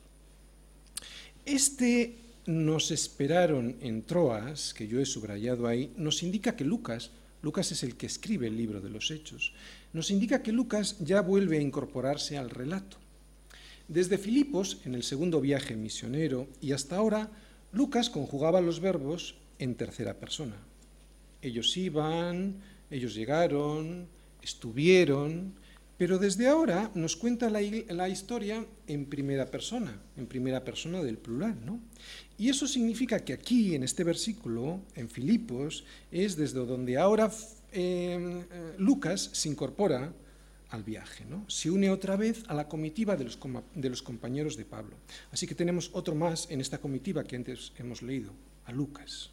Este 1.45 2.17
nos 2.45 2.91
esperaron 2.91 3.77
en 3.81 4.03
Troas, 4.03 4.73
que 4.73 4.87
yo 4.87 4.99
he 4.99 5.05
subrayado 5.05 5.67
ahí, 5.67 5.93
nos 5.97 6.23
indica 6.23 6.55
que 6.55 6.65
Lucas, 6.65 7.11
Lucas 7.41 7.71
es 7.71 7.83
el 7.83 7.95
que 7.95 8.05
escribe 8.05 8.47
el 8.47 8.57
libro 8.57 8.81
de 8.81 8.89
los 8.89 9.11
Hechos, 9.11 9.53
nos 9.93 10.11
indica 10.11 10.41
que 10.41 10.51
Lucas 10.51 10.97
ya 10.99 11.21
vuelve 11.21 11.57
a 11.57 11.61
incorporarse 11.61 12.37
al 12.37 12.49
relato. 12.49 12.97
Desde 13.87 14.17
Filipos, 14.17 14.79
en 14.85 14.95
el 14.95 15.03
segundo 15.03 15.39
viaje 15.41 15.75
misionero, 15.75 16.47
y 16.61 16.71
hasta 16.71 16.95
ahora, 16.95 17.29
Lucas 17.71 18.09
conjugaba 18.09 18.61
los 18.61 18.79
verbos 18.79 19.35
en 19.59 19.75
tercera 19.75 20.19
persona. 20.19 20.55
Ellos 21.43 21.77
iban, 21.77 22.55
ellos 22.89 23.13
llegaron, 23.13 24.07
estuvieron, 24.41 25.53
pero 25.97 26.17
desde 26.17 26.47
ahora 26.47 26.89
nos 26.95 27.15
cuenta 27.15 27.49
la, 27.49 28.09
historia 28.09 28.65
en 28.87 29.05
primera 29.05 29.51
persona, 29.51 30.01
en 30.17 30.25
primera 30.25 30.63
persona 30.63 31.03
del 31.03 31.17
plural, 31.17 31.55
¿no? 31.63 31.79
Y 32.37 32.49
eso 32.49 32.67
significa 32.67 33.19
que 33.23 33.33
aquí, 33.33 33.75
en 33.75 33.83
este 33.83 34.03
versículo, 34.03 34.81
en 34.95 35.09
Filipos, 35.09 35.85
es 36.11 36.35
desde 36.35 36.65
donde 36.65 36.97
ahora 36.97 37.31
eh, 37.71 38.43
eh, 38.51 38.73
Lucas 38.79 39.29
se 39.33 39.49
incorpora 39.49 40.11
al 40.69 40.83
viaje, 40.83 41.23
¿no? 41.25 41.45
se 41.47 41.69
une 41.69 41.91
otra 41.91 42.15
vez 42.15 42.43
a 42.47 42.55
la 42.55 42.67
comitiva 42.67 43.15
de 43.15 43.89
los 43.89 44.01
compañeros 44.01 44.57
de 44.57 44.65
Pablo. 44.65 44.97
Así 45.31 45.45
que 45.45 45.53
tenemos 45.53 45.91
otro 45.93 46.15
más 46.15 46.49
en 46.49 46.61
esta 46.61 46.79
comitiva 46.79 47.23
que 47.23 47.35
antes 47.35 47.73
hemos 47.77 48.01
leído, 48.01 48.31
a 48.65 48.71
Lucas. 48.71 49.29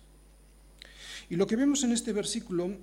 Y 1.30 1.36
lo 1.36 1.46
que 1.46 1.56
vemos 1.56 1.84
en 1.84 1.92
este 1.92 2.12
versículo 2.12 2.76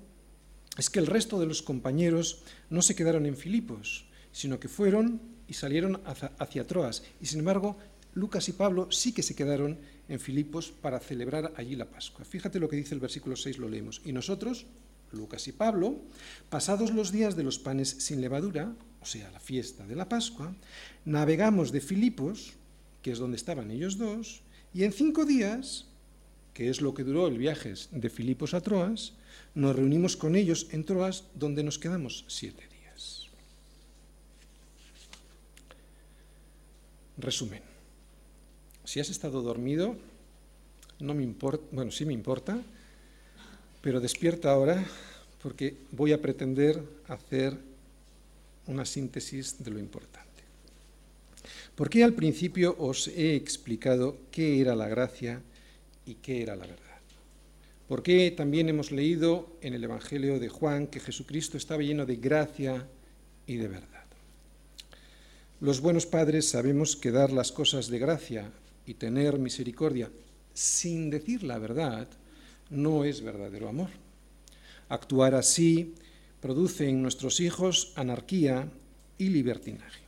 es 0.78 0.88
que 0.88 0.98
el 0.98 1.06
resto 1.06 1.38
de 1.38 1.46
los 1.46 1.60
compañeros 1.60 2.42
no 2.70 2.80
se 2.80 2.96
quedaron 2.96 3.26
en 3.26 3.36
Filipos, 3.36 4.06
sino 4.32 4.58
que 4.58 4.68
fueron 4.68 5.20
y 5.46 5.52
salieron 5.52 6.00
hacia, 6.38 6.66
Troas. 6.66 7.02
Y 7.20 7.26
sin 7.26 7.40
embargo, 7.40 7.76
Lucas 8.14 8.48
y 8.48 8.52
Pablo 8.52 8.90
sí 8.90 9.12
que 9.12 9.22
se 9.22 9.36
quedaron 9.36 9.78
en 10.08 10.18
Filipos 10.18 10.70
para 10.70 10.98
celebrar 10.98 11.52
allí 11.56 11.76
la 11.76 11.90
Pascua. 11.90 12.24
Fíjate 12.24 12.58
lo 12.58 12.70
que 12.70 12.76
dice 12.76 12.94
el 12.94 13.00
versículo 13.00 13.36
6, 13.36 13.58
lo 13.58 13.68
leemos. 13.68 14.00
Y 14.06 14.12
nosotros, 14.12 14.64
Lucas 15.12 15.46
y 15.46 15.52
Pablo, 15.52 16.00
pasados 16.48 16.92
los 16.92 17.12
días 17.12 17.36
de 17.36 17.42
los 17.42 17.58
panes 17.58 17.90
sin 17.98 18.22
levadura, 18.22 18.74
o 19.02 19.06
sea, 19.06 19.30
la 19.30 19.40
fiesta 19.40 19.86
de 19.86 19.94
la 19.94 20.08
Pascua, 20.08 20.54
navegamos 21.04 21.70
de 21.70 21.82
Filipos, 21.82 22.54
que 23.02 23.12
es 23.12 23.18
donde 23.18 23.36
estaban 23.36 23.70
ellos 23.70 23.98
dos, 23.98 24.40
y 24.72 24.84
en 24.84 24.92
cinco 24.92 25.26
días, 25.26 25.87
que 26.58 26.68
es 26.68 26.80
lo 26.80 26.92
que 26.92 27.04
duró 27.04 27.28
el 27.28 27.38
viaje 27.38 27.72
de 27.92 28.10
Filipos 28.10 28.52
a 28.52 28.60
Troas, 28.60 29.12
nos 29.54 29.76
reunimos 29.76 30.16
con 30.16 30.34
ellos 30.34 30.66
en 30.72 30.82
Troas, 30.82 31.22
donde 31.38 31.62
nos 31.62 31.78
quedamos 31.78 32.24
siete 32.26 32.66
días. 32.66 33.28
Resumen. 37.16 37.62
Si 38.82 38.98
has 38.98 39.08
estado 39.08 39.40
dormido, 39.40 39.94
no 40.98 41.14
me 41.14 41.22
importa, 41.22 41.64
bueno, 41.70 41.92
sí 41.92 42.04
me 42.04 42.12
importa, 42.12 42.60
pero 43.80 44.00
despierta 44.00 44.50
ahora 44.50 44.84
porque 45.40 45.76
voy 45.92 46.10
a 46.10 46.20
pretender 46.20 46.82
hacer 47.06 47.56
una 48.66 48.84
síntesis 48.84 49.62
de 49.62 49.70
lo 49.70 49.78
importante. 49.78 50.42
¿Por 51.76 51.88
qué 51.88 52.02
al 52.02 52.14
principio 52.14 52.74
os 52.80 53.06
he 53.06 53.36
explicado 53.36 54.16
qué 54.32 54.60
era 54.60 54.74
la 54.74 54.88
gracia 54.88 55.40
y 56.08 56.14
qué 56.14 56.42
era 56.42 56.56
la 56.56 56.66
verdad? 56.66 56.84
¿Por 57.86 58.02
qué 58.02 58.30
también 58.30 58.68
hemos 58.68 58.92
leído 58.92 59.56
en 59.60 59.74
el 59.74 59.84
Evangelio 59.84 60.40
de 60.40 60.48
Juan 60.48 60.86
que 60.86 61.00
Jesucristo 61.00 61.56
estaba 61.56 61.82
lleno 61.82 62.06
de 62.06 62.16
gracia 62.16 62.86
y 63.46 63.56
de 63.56 63.68
verdad? 63.68 64.04
Los 65.60 65.80
buenos 65.80 66.06
padres 66.06 66.48
sabemos 66.48 66.96
que 66.96 67.10
dar 67.10 67.30
las 67.30 67.52
cosas 67.52 67.88
de 67.88 67.98
gracia 67.98 68.50
y 68.86 68.94
tener 68.94 69.38
misericordia 69.38 70.10
sin 70.54 71.10
decir 71.10 71.42
la 71.42 71.58
verdad 71.58 72.08
no 72.70 73.04
es 73.04 73.22
verdadero 73.22 73.68
amor. 73.68 73.90
Actuar 74.88 75.34
así 75.34 75.94
produce 76.40 76.88
en 76.88 77.02
nuestros 77.02 77.40
hijos 77.40 77.92
anarquía 77.96 78.68
y 79.18 79.28
libertinaje. 79.28 80.07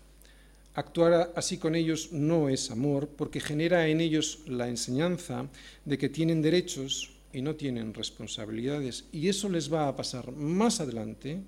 Actuar 0.74 1.32
así 1.34 1.58
con 1.58 1.74
ellos 1.74 2.12
no 2.12 2.48
es 2.48 2.70
amor 2.70 3.08
porque 3.08 3.40
genera 3.40 3.88
en 3.88 4.00
ellos 4.00 4.40
la 4.46 4.68
enseñanza 4.68 5.48
de 5.84 5.98
que 5.98 6.08
tienen 6.08 6.42
derechos 6.42 7.10
y 7.32 7.42
no 7.42 7.56
tienen 7.56 7.92
responsabilidades 7.92 9.04
y 9.12 9.28
eso 9.28 9.48
les 9.48 9.72
va 9.72 9.88
a 9.88 9.96
pasar 9.96 10.32
más 10.32 10.80
adelante 10.80 11.40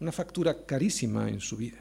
una 0.00 0.12
factura 0.12 0.64
carísima 0.64 1.28
en 1.28 1.40
su 1.40 1.56
vida. 1.56 1.78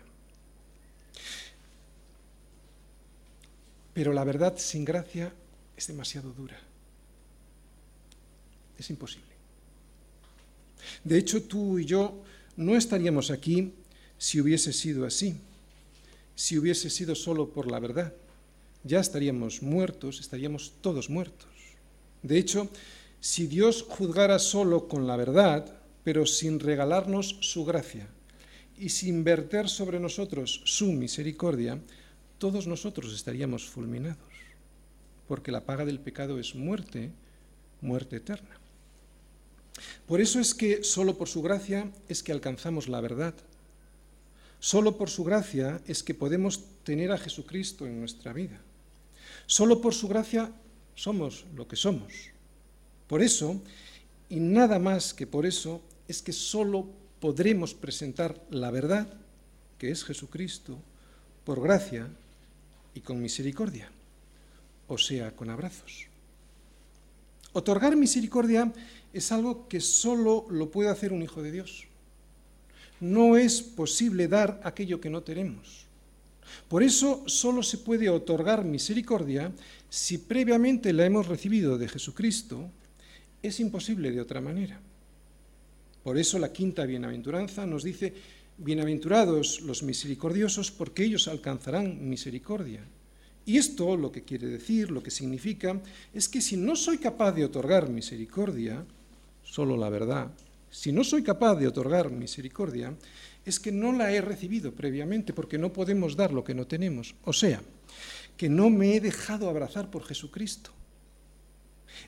Pero 3.93 4.11
la 4.11 4.25
verdad 4.25 4.57
sin 4.57 4.83
gracia 4.83 5.33
es 5.77 5.87
demasiado 5.87 6.31
dura. 6.33 6.59
Es 8.77 8.89
imposible. 8.89 9.35
De 11.03 11.17
hecho, 11.17 11.43
tú 11.43 11.79
y 11.79 11.85
yo 11.85 12.21
no 12.57 12.75
estaríamos 12.75 13.31
aquí 13.31 13.73
si 14.17 14.39
hubiese 14.39 14.73
sido 14.73 15.05
así, 15.05 15.37
si 16.35 16.57
hubiese 16.57 16.89
sido 16.89 17.15
solo 17.15 17.49
por 17.49 17.71
la 17.71 17.79
verdad. 17.79 18.13
Ya 18.83 18.99
estaríamos 18.99 19.61
muertos, 19.61 20.19
estaríamos 20.19 20.73
todos 20.81 21.09
muertos. 21.09 21.49
De 22.21 22.37
hecho, 22.37 22.69
si 23.19 23.47
Dios 23.47 23.85
juzgara 23.87 24.37
solo 24.37 24.87
con 24.87 25.07
la 25.07 25.15
verdad, 25.15 25.65
pero 26.03 26.25
sin 26.25 26.59
regalarnos 26.59 27.37
su 27.41 27.65
gracia 27.65 28.07
y 28.77 28.89
sin 28.89 29.23
verter 29.23 29.69
sobre 29.69 29.99
nosotros 29.99 30.61
su 30.65 30.91
misericordia, 30.91 31.79
todos 32.37 32.67
nosotros 32.67 33.13
estaríamos 33.13 33.65
fulminados, 33.65 34.19
porque 35.27 35.51
la 35.51 35.65
paga 35.65 35.85
del 35.85 35.99
pecado 35.99 36.39
es 36.39 36.53
muerte, 36.53 37.11
muerte 37.81 38.17
eterna. 38.17 38.59
Por 40.05 40.21
eso 40.21 40.39
es 40.39 40.53
que 40.53 40.83
solo 40.83 41.17
por 41.17 41.27
su 41.27 41.41
gracia 41.41 41.91
es 42.07 42.21
que 42.21 42.31
alcanzamos 42.31 42.87
la 42.87 43.01
verdad. 43.01 43.33
Solo 44.65 44.97
por 44.97 45.11
su 45.11 45.23
gracia 45.23 45.79
es 45.85 46.01
que 46.01 46.15
podemos 46.15 46.59
tener 46.83 47.11
a 47.11 47.19
Jesucristo 47.19 47.85
en 47.85 47.99
nuestra 47.99 48.33
vida. 48.33 48.59
Solo 49.45 49.79
por 49.79 49.93
su 49.93 50.07
gracia 50.07 50.51
somos 50.95 51.45
lo 51.55 51.67
que 51.67 51.75
somos. 51.75 52.11
Por 53.05 53.21
eso, 53.21 53.61
y 54.27 54.39
nada 54.39 54.79
más 54.79 55.13
que 55.13 55.27
por 55.27 55.45
eso 55.45 55.83
es 56.07 56.23
que 56.23 56.33
solo 56.33 56.89
podremos 57.19 57.75
presentar 57.75 58.43
la 58.49 58.71
verdad, 58.71 59.07
que 59.77 59.91
es 59.91 60.03
Jesucristo, 60.03 60.79
por 61.43 61.61
gracia 61.61 62.09
y 62.95 63.01
con 63.01 63.21
misericordia, 63.21 63.91
o 64.87 64.97
sea, 64.97 65.35
con 65.35 65.51
abrazos. 65.51 66.07
Otorgar 67.53 67.95
misericordia 67.95 68.73
es 69.13 69.31
algo 69.31 69.67
que 69.67 69.79
solo 69.79 70.47
lo 70.49 70.71
puede 70.71 70.89
hacer 70.89 71.13
un 71.13 71.21
hijo 71.21 71.43
de 71.43 71.51
Dios. 71.51 71.87
No 73.05 73.37
es 73.37 73.61
posible 73.61 74.27
dar 74.27 74.59
aquello 74.63 74.99
que 74.99 75.11
no 75.11 75.21
tenemos. 75.21 75.85
Por 76.67 76.81
eso 76.81 77.21
solo 77.27 77.61
se 77.61 77.77
puede 77.77 78.09
otorgar 78.09 78.65
misericordia 78.65 79.51
si 79.87 80.17
previamente 80.17 80.91
la 80.91 81.05
hemos 81.05 81.27
recibido 81.27 81.77
de 81.77 81.87
Jesucristo. 81.87 82.67
Es 83.43 83.59
imposible 83.59 84.09
de 84.09 84.21
otra 84.21 84.41
manera. 84.41 84.81
Por 86.03 86.17
eso 86.17 86.39
la 86.39 86.51
quinta 86.51 86.83
bienaventuranza 86.87 87.67
nos 87.67 87.83
dice, 87.83 88.11
bienaventurados 88.57 89.61
los 89.61 89.83
misericordiosos 89.83 90.71
porque 90.71 91.03
ellos 91.03 91.27
alcanzarán 91.27 92.09
misericordia. 92.09 92.81
Y 93.45 93.57
esto 93.57 93.95
lo 93.97 94.11
que 94.11 94.23
quiere 94.23 94.47
decir, 94.47 94.89
lo 94.89 95.03
que 95.03 95.11
significa, 95.11 95.79
es 96.11 96.27
que 96.27 96.41
si 96.41 96.57
no 96.57 96.75
soy 96.75 96.97
capaz 96.97 97.33
de 97.33 97.45
otorgar 97.45 97.87
misericordia, 97.87 98.83
solo 99.43 99.77
la 99.77 99.89
verdad, 99.89 100.31
si 100.75 100.91
no 100.91 101.05
soy 101.05 101.23
capaz 101.23 101.55
de 101.55 101.67
otorgar 101.67 102.11
misericordia, 102.11 102.93
es 103.45 103.61
que 103.61 103.71
no 103.71 103.93
la 103.93 104.11
he 104.11 104.19
recibido 104.19 104.73
previamente, 104.75 105.31
porque 105.31 105.57
no 105.57 105.71
podemos 105.71 106.17
dar 106.17 106.33
lo 106.33 106.43
que 106.43 106.53
no 106.53 106.67
tenemos. 106.67 107.15
O 107.23 107.31
sea, 107.31 107.61
que 108.35 108.49
no 108.49 108.69
me 108.69 108.93
he 108.93 108.99
dejado 108.99 109.49
abrazar 109.49 109.89
por 109.89 110.03
Jesucristo. 110.03 110.71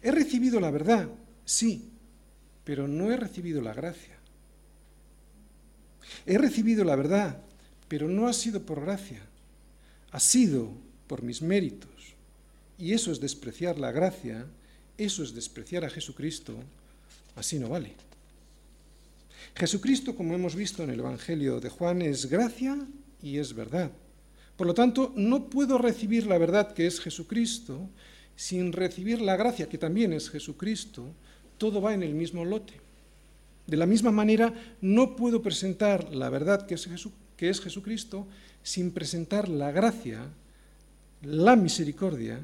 He 0.01 0.11
recibido 0.11 0.59
la 0.59 0.69
verdad, 0.69 1.07
sí, 1.45 1.91
pero 2.65 2.89
no 2.89 3.09
he 3.09 3.15
recibido 3.15 3.61
la 3.61 3.73
gracia. 3.73 4.17
He 6.25 6.37
recibido 6.37 6.83
la 6.83 6.97
verdad, 6.97 7.39
pero 7.87 8.09
no 8.09 8.27
ha 8.27 8.33
sido 8.33 8.63
por 8.63 8.81
gracia, 8.81 9.21
ha 10.11 10.19
sido 10.19 10.73
por 11.07 11.23
mis 11.23 11.41
méritos. 11.41 12.15
Y 12.77 12.91
eso 12.91 13.13
es 13.13 13.21
despreciar 13.21 13.79
la 13.79 13.93
gracia, 13.93 14.45
eso 14.97 15.23
es 15.23 15.33
despreciar 15.33 15.85
a 15.85 15.89
Jesucristo, 15.89 16.53
así 17.37 17.59
no 17.59 17.69
vale. 17.69 18.06
Jesucristo, 19.57 20.15
como 20.15 20.35
hemos 20.35 20.55
visto 20.55 20.83
en 20.83 20.91
el 20.91 20.99
Evangelio 20.99 21.59
de 21.59 21.69
Juan, 21.69 22.03
es 22.03 22.27
gracia 22.27 22.77
y 23.23 23.39
es 23.39 23.55
verdad. 23.55 23.91
Por 24.55 24.67
lo 24.67 24.75
tanto, 24.75 25.13
no 25.15 25.49
puedo 25.49 25.79
recibir 25.79 26.27
la 26.27 26.37
verdad 26.37 26.73
que 26.73 26.85
es 26.85 26.99
Jesucristo 26.99 27.89
sin 28.35 28.71
recibir 28.71 29.19
la 29.19 29.35
gracia 29.35 29.67
que 29.67 29.79
también 29.79 30.13
es 30.13 30.29
Jesucristo. 30.29 31.11
Todo 31.57 31.81
va 31.81 31.95
en 31.95 32.03
el 32.03 32.13
mismo 32.13 32.45
lote. 32.45 32.73
De 33.65 33.77
la 33.77 33.87
misma 33.87 34.11
manera, 34.11 34.53
no 34.79 35.15
puedo 35.15 35.41
presentar 35.41 36.13
la 36.13 36.29
verdad 36.29 36.67
que 36.67 36.75
es, 36.75 37.61
Jesucristo 37.61 38.27
sin 38.61 38.91
presentar 38.91 39.49
la 39.49 39.71
gracia 39.71 40.29
la 41.23 41.55
misericordia, 41.55 42.39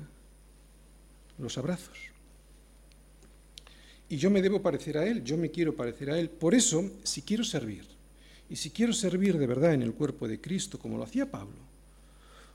los 1.38 1.58
abrazos. 1.60 2.13
Y 4.14 4.18
yo 4.18 4.30
me 4.30 4.44
debo 4.44 4.62
parecer 4.62 5.00
a 5.00 5.08
Él, 5.08 5.24
yo 5.24 5.38
me 5.38 5.50
quiero 5.50 5.76
parecer 5.76 6.12
a 6.12 6.20
Él. 6.20 6.30
Por 6.30 6.54
eso, 6.54 6.88
si 7.02 7.24
quiero 7.24 7.44
servir, 7.44 7.84
y 8.48 8.56
si 8.56 8.70
quiero 8.70 8.94
servir 8.94 9.40
de 9.40 9.48
verdad 9.48 9.74
en 9.74 9.82
el 9.82 9.96
cuerpo 9.96 10.28
de 10.28 10.40
Cristo, 10.40 10.78
como 10.78 11.00
lo 11.00 11.04
hacía 11.04 11.32
Pablo, 11.32 11.58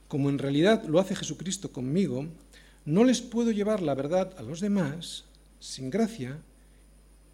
como 0.07 0.31
en 0.31 0.39
realidad 0.39 0.85
lo 0.85 1.01
hace 1.01 1.17
Jesucristo 1.17 1.73
conmigo, 1.73 2.29
no 2.85 3.03
les 3.03 3.21
puedo 3.21 3.51
llevar 3.51 3.83
la 3.83 3.97
verdad 3.97 4.37
a 4.39 4.43
los 4.43 4.61
demás 4.61 5.25
sin 5.59 5.91
gracia 5.91 6.39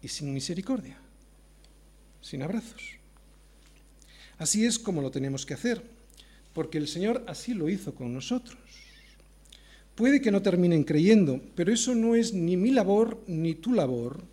y 0.01 0.07
sin 0.07 0.33
misericordia, 0.33 0.97
sin 2.19 2.41
abrazos. 2.41 2.81
Así 4.39 4.65
es 4.65 4.79
como 4.79 5.03
lo 5.03 5.11
tenemos 5.11 5.45
que 5.45 5.53
hacer, 5.53 5.83
porque 6.51 6.79
el 6.79 6.87
Señor 6.87 7.23
así 7.27 7.53
lo 7.53 7.69
hizo 7.69 7.93
con 7.93 8.11
nosotros. 8.11 8.57
Puede 9.95 10.21
que 10.21 10.31
no 10.31 10.41
terminen 10.41 10.83
creyendo, 10.83 11.41
pero 11.55 11.71
eso 11.71 11.95
no 11.95 12.15
es 12.15 12.33
ni 12.33 12.57
mi 12.57 12.71
labor 12.71 13.23
ni 13.27 13.55
tu 13.55 13.73
labor, 13.73 14.25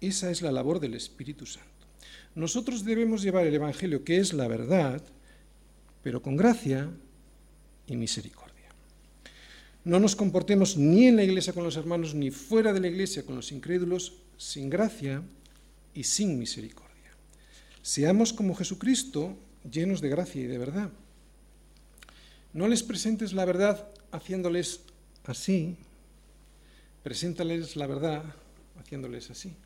esa 0.00 0.30
es 0.30 0.42
la 0.42 0.52
labor 0.52 0.78
del 0.78 0.94
Espíritu 0.94 1.46
Santo. 1.46 1.70
Nosotros 2.34 2.84
debemos 2.84 3.22
llevar 3.22 3.46
el 3.46 3.54
Evangelio, 3.54 4.04
que 4.04 4.18
es 4.18 4.34
la 4.34 4.46
verdad, 4.46 5.02
pero 6.02 6.20
con 6.20 6.36
gracia 6.36 6.90
y 7.86 7.96
misericordia. 7.96 8.46
No 9.84 10.00
nos 10.00 10.16
comportemos 10.16 10.76
ni 10.76 11.06
en 11.06 11.16
la 11.16 11.24
iglesia 11.24 11.54
con 11.54 11.64
los 11.64 11.76
hermanos, 11.76 12.14
ni 12.14 12.30
fuera 12.30 12.74
de 12.74 12.80
la 12.80 12.88
iglesia 12.88 13.24
con 13.24 13.36
los 13.36 13.52
incrédulos, 13.52 14.14
sin 14.36 14.68
gracia 14.68 15.22
y 15.94 16.02
sin 16.04 16.38
misericordia. 16.38 16.86
Seamos 17.80 18.34
como 18.34 18.54
Jesucristo, 18.54 19.38
llenos 19.70 20.02
de 20.02 20.10
gracia 20.10 20.42
y 20.42 20.46
de 20.46 20.58
verdad. 20.58 20.90
No 22.52 22.68
les 22.68 22.82
presentes 22.82 23.32
la 23.32 23.44
verdad 23.46 23.88
haciéndoles 24.10 24.80
así, 25.28 25.76
preséntales 27.02 27.76
la 27.76 27.86
verdad 27.86 28.24
haciéndoles 28.78 29.30
así. 29.30 29.56